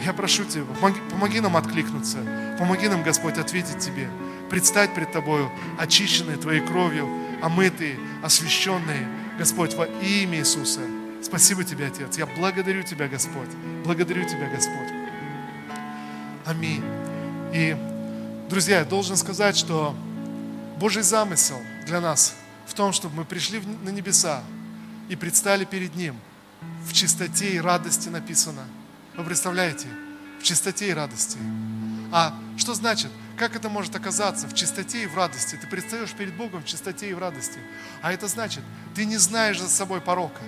я 0.05 0.12
прошу 0.12 0.45
Тебя, 0.45 0.64
помоги, 0.64 1.01
помоги 1.11 1.40
нам 1.40 1.57
откликнуться, 1.57 2.18
помоги 2.59 2.88
нам, 2.88 3.03
Господь, 3.03 3.38
ответить 3.38 3.78
Тебе, 3.78 4.09
предстать 4.51 4.95
пред 4.95 5.12
Тобою, 5.12 5.51
очищенные 5.78 6.36
Твоей 6.36 6.61
кровью, 6.61 7.09
омытые, 7.42 7.97
освященные, 8.22 9.09
Господь, 9.39 9.74
во 9.74 9.87
имя 9.87 10.39
Иисуса. 10.39 10.80
Спасибо 11.22 11.64
Тебе, 11.64 11.87
Отец. 11.87 12.16
Я 12.18 12.26
благодарю 12.26 12.82
Тебя, 12.82 13.09
Господь. 13.09 13.49
Благодарю 13.85 14.28
Тебя, 14.28 14.49
Господь. 14.49 14.93
Аминь. 16.45 16.85
И, 17.53 17.76
друзья, 18.49 18.80
я 18.80 18.85
должен 18.85 19.16
сказать, 19.16 19.57
что 19.57 19.97
Божий 20.78 21.03
замысел 21.03 21.61
для 21.87 22.01
нас 22.01 22.35
в 22.66 22.74
том, 22.74 22.93
чтобы 22.93 23.16
мы 23.16 23.24
пришли 23.24 23.61
на 23.82 23.91
небеса 23.91 24.43
и 25.09 25.16
предстали 25.16 25.64
перед 25.64 25.95
Ним 25.97 26.16
в 26.85 26.93
чистоте 26.93 27.55
и 27.55 27.61
радости 27.61 28.09
написано. 28.09 28.64
Вы 29.16 29.24
представляете? 29.24 29.87
В 30.41 30.43
чистоте 30.43 30.89
и 30.89 30.93
радости. 30.93 31.39
А 32.12 32.35
что 32.57 32.74
значит? 32.74 33.11
Как 33.37 33.57
это 33.57 33.68
может 33.68 33.97
оказаться 33.97 34.47
в 34.47 34.55
чистоте 34.55 35.03
и 35.03 35.07
в 35.07 35.16
радости? 35.16 35.57
Ты 35.57 35.66
предстаешь 35.66 36.12
перед 36.12 36.35
Богом 36.35 36.62
в 36.62 36.66
чистоте 36.66 37.11
и 37.11 37.14
в 37.14 37.18
радости. 37.18 37.59
А 38.01 38.12
это 38.12 38.28
значит, 38.28 38.62
ты 38.95 39.05
не 39.05 39.16
знаешь 39.16 39.59
за 39.59 39.68
собой 39.68 40.01
порока. 40.01 40.41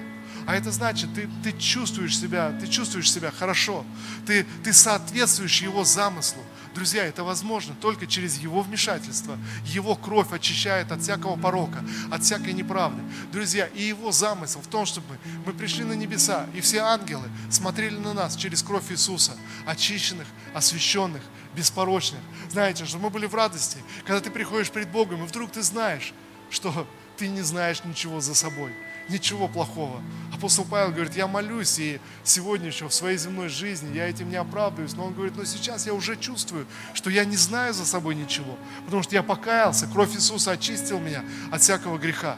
А 0.46 0.54
это 0.54 0.70
значит, 0.70 1.12
ты, 1.12 1.28
ты 1.42 1.52
чувствуешь 1.58 2.16
себя, 2.16 2.56
ты 2.60 2.68
чувствуешь 2.68 3.10
себя 3.10 3.32
хорошо. 3.32 3.84
Ты, 4.26 4.46
ты 4.62 4.72
соответствуешь 4.72 5.60
Его 5.60 5.82
замыслу. 5.82 6.42
Друзья, 6.76 7.06
это 7.06 7.24
возможно 7.24 7.74
только 7.80 8.06
через 8.06 8.36
Его 8.36 8.60
вмешательство. 8.60 9.38
Его 9.64 9.96
кровь 9.96 10.30
очищает 10.30 10.92
от 10.92 11.00
всякого 11.00 11.40
порока, 11.40 11.82
от 12.10 12.22
всякой 12.22 12.52
неправды. 12.52 13.02
Друзья, 13.32 13.66
и 13.68 13.82
Его 13.84 14.12
замысел 14.12 14.60
в 14.60 14.66
том, 14.66 14.84
чтобы 14.84 15.18
мы 15.46 15.54
пришли 15.54 15.84
на 15.84 15.94
небеса, 15.94 16.46
и 16.54 16.60
все 16.60 16.80
ангелы 16.80 17.30
смотрели 17.50 17.96
на 17.96 18.12
нас 18.12 18.36
через 18.36 18.62
кровь 18.62 18.92
Иисуса, 18.92 19.32
очищенных, 19.64 20.26
освященных, 20.52 21.22
беспорочных. 21.54 22.20
Знаете, 22.50 22.84
что 22.84 22.98
мы 22.98 23.08
были 23.08 23.24
в 23.24 23.34
радости, 23.34 23.78
когда 24.04 24.20
ты 24.20 24.30
приходишь 24.30 24.70
перед 24.70 24.90
Богом, 24.90 25.24
и 25.24 25.26
вдруг 25.26 25.52
ты 25.52 25.62
знаешь, 25.62 26.12
что 26.50 26.86
ты 27.16 27.28
не 27.28 27.40
знаешь 27.40 27.84
ничего 27.84 28.20
за 28.20 28.34
собой 28.34 28.74
ничего 29.08 29.48
плохого. 29.48 30.00
Апостол 30.34 30.64
Павел 30.64 30.92
говорит, 30.92 31.14
я 31.16 31.26
молюсь, 31.26 31.78
и 31.78 32.00
сегодня 32.24 32.66
еще 32.66 32.88
в 32.88 32.94
своей 32.94 33.16
земной 33.16 33.48
жизни 33.48 33.94
я 33.94 34.08
этим 34.08 34.28
не 34.28 34.36
оправдываюсь, 34.36 34.94
но 34.94 35.06
он 35.06 35.14
говорит, 35.14 35.36
но 35.36 35.44
сейчас 35.44 35.86
я 35.86 35.94
уже 35.94 36.16
чувствую, 36.16 36.66
что 36.92 37.10
я 37.10 37.24
не 37.24 37.36
знаю 37.36 37.72
за 37.72 37.86
собой 37.86 38.14
ничего, 38.14 38.56
потому 38.84 39.02
что 39.02 39.14
я 39.14 39.22
покаялся, 39.22 39.86
кровь 39.86 40.14
Иисуса 40.14 40.52
очистил 40.52 40.98
меня 40.98 41.24
от 41.50 41.62
всякого 41.62 41.98
греха. 41.98 42.36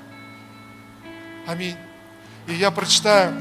Аминь. 1.46 1.76
И 2.46 2.54
я 2.54 2.70
прочитаю, 2.70 3.40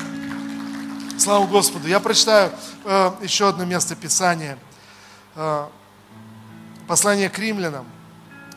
слава 1.19 1.45
Господу, 1.45 1.87
я 1.87 1.99
прочитаю 1.99 2.51
э, 2.83 3.11
еще 3.21 3.49
одно 3.49 3.65
место 3.65 3.95
Писания. 3.95 4.57
Э, 5.35 5.67
послание 6.87 7.29
к 7.29 7.37
римлянам, 7.37 7.85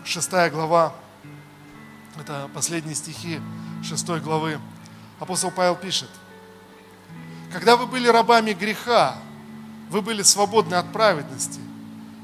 6 0.05 0.31
глава, 0.51 0.95
это 2.19 2.49
последние 2.55 2.95
стихи 2.95 3.41
6 3.83 4.07
главы, 4.23 4.59
апостол 5.19 5.51
Павел 5.51 5.77
пишет, 5.77 6.09
когда 7.53 7.77
вы 7.77 7.87
были 7.87 8.09
рабами 8.09 8.53
греха, 8.53 9.17
вы 9.89 10.03
были 10.03 10.23
свободны 10.23 10.75
от 10.75 10.93
праведности. 10.93 11.61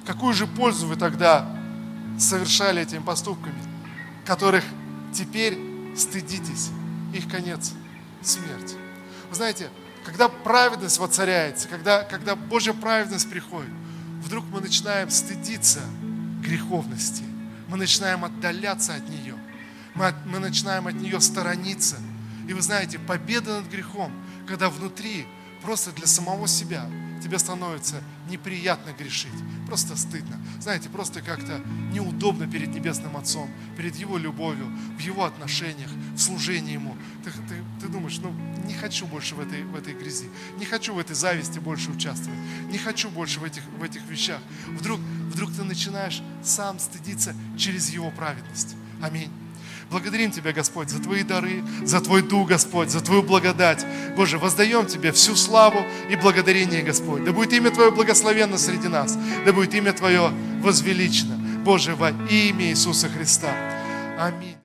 Какую 0.06 0.34
же 0.34 0.46
пользу 0.46 0.86
вы 0.86 0.96
тогда 0.96 1.48
совершали 2.18 2.82
этими 2.82 3.00
поступками, 3.00 3.60
которых 4.24 4.64
теперь 5.12 5.58
стыдитесь? 5.96 6.70
Их 7.12 7.28
конец– 7.28 7.72
смерть. 8.22 8.74
Вы 9.30 9.34
знаете, 9.34 9.68
когда 10.04 10.28
праведность 10.28 10.98
воцаряется, 10.98 11.66
когда, 11.66 12.04
когда 12.04 12.36
Божья 12.36 12.72
праведность 12.72 13.28
приходит, 13.28 13.72
вдруг 14.22 14.44
мы 14.52 14.60
начинаем 14.60 15.10
стыдиться 15.10 15.80
греховности, 16.40 17.24
мы 17.68 17.76
начинаем 17.76 18.24
отдаляться 18.24 18.94
от 18.94 19.08
нее 19.08 19.25
мы, 19.96 20.14
мы 20.26 20.38
начинаем 20.38 20.86
от 20.86 20.94
нее 20.94 21.20
сторониться. 21.20 21.96
И 22.48 22.52
вы 22.52 22.62
знаете, 22.62 22.98
победа 22.98 23.60
над 23.60 23.70
грехом, 23.70 24.12
когда 24.46 24.70
внутри 24.70 25.26
просто 25.62 25.90
для 25.92 26.06
самого 26.06 26.46
себя 26.46 26.88
тебе 27.22 27.38
становится 27.38 27.96
неприятно 28.30 28.92
грешить, 28.92 29.32
просто 29.66 29.96
стыдно. 29.96 30.40
Знаете, 30.60 30.88
просто 30.88 31.22
как-то 31.22 31.60
неудобно 31.92 32.46
перед 32.46 32.68
Небесным 32.68 33.16
Отцом, 33.16 33.50
перед 33.76 33.96
Его 33.96 34.18
любовью, 34.18 34.66
в 34.96 35.00
Его 35.00 35.24
отношениях, 35.24 35.90
в 36.14 36.18
служении 36.18 36.74
Ему. 36.74 36.96
Ты, 37.24 37.30
ты, 37.30 37.62
ты 37.80 37.88
думаешь, 37.88 38.18
ну 38.18 38.32
не 38.64 38.74
хочу 38.74 39.06
больше 39.06 39.34
в 39.34 39.40
этой, 39.40 39.64
в 39.64 39.74
этой 39.74 39.94
грязи, 39.94 40.28
не 40.58 40.66
хочу 40.66 40.94
в 40.94 40.98
этой 40.98 41.16
зависти 41.16 41.58
больше 41.58 41.90
участвовать, 41.90 42.38
не 42.70 42.78
хочу 42.78 43.08
больше 43.10 43.40
в 43.40 43.44
этих, 43.44 43.62
в 43.78 43.82
этих 43.82 44.02
вещах. 44.08 44.40
Вдруг, 44.68 45.00
вдруг 45.00 45.52
ты 45.52 45.64
начинаешь 45.64 46.22
сам 46.44 46.78
стыдиться 46.78 47.34
через 47.56 47.90
Его 47.90 48.10
праведность. 48.10 48.76
Аминь. 49.02 49.30
Благодарим 49.90 50.32
Тебя, 50.32 50.52
Господь, 50.52 50.90
за 50.90 51.00
Твои 51.00 51.22
дары, 51.22 51.62
за 51.84 52.00
Твой 52.00 52.22
Дух, 52.22 52.48
Господь, 52.48 52.90
за 52.90 53.00
Твою 53.00 53.22
благодать. 53.22 53.86
Боже, 54.16 54.38
воздаем 54.38 54.86
Тебе 54.86 55.12
всю 55.12 55.36
славу 55.36 55.84
и 56.10 56.16
благодарение, 56.16 56.82
Господь. 56.82 57.24
Да 57.24 57.32
будет 57.32 57.52
имя 57.52 57.70
Твое 57.70 57.90
благословенно 57.90 58.58
среди 58.58 58.88
нас, 58.88 59.16
да 59.44 59.52
будет 59.52 59.74
имя 59.74 59.92
Твое 59.92 60.32
возвеличено. 60.60 61.36
Боже, 61.64 61.94
во 61.94 62.10
имя 62.10 62.66
Иисуса 62.70 63.08
Христа. 63.08 63.52
Аминь. 64.18 64.55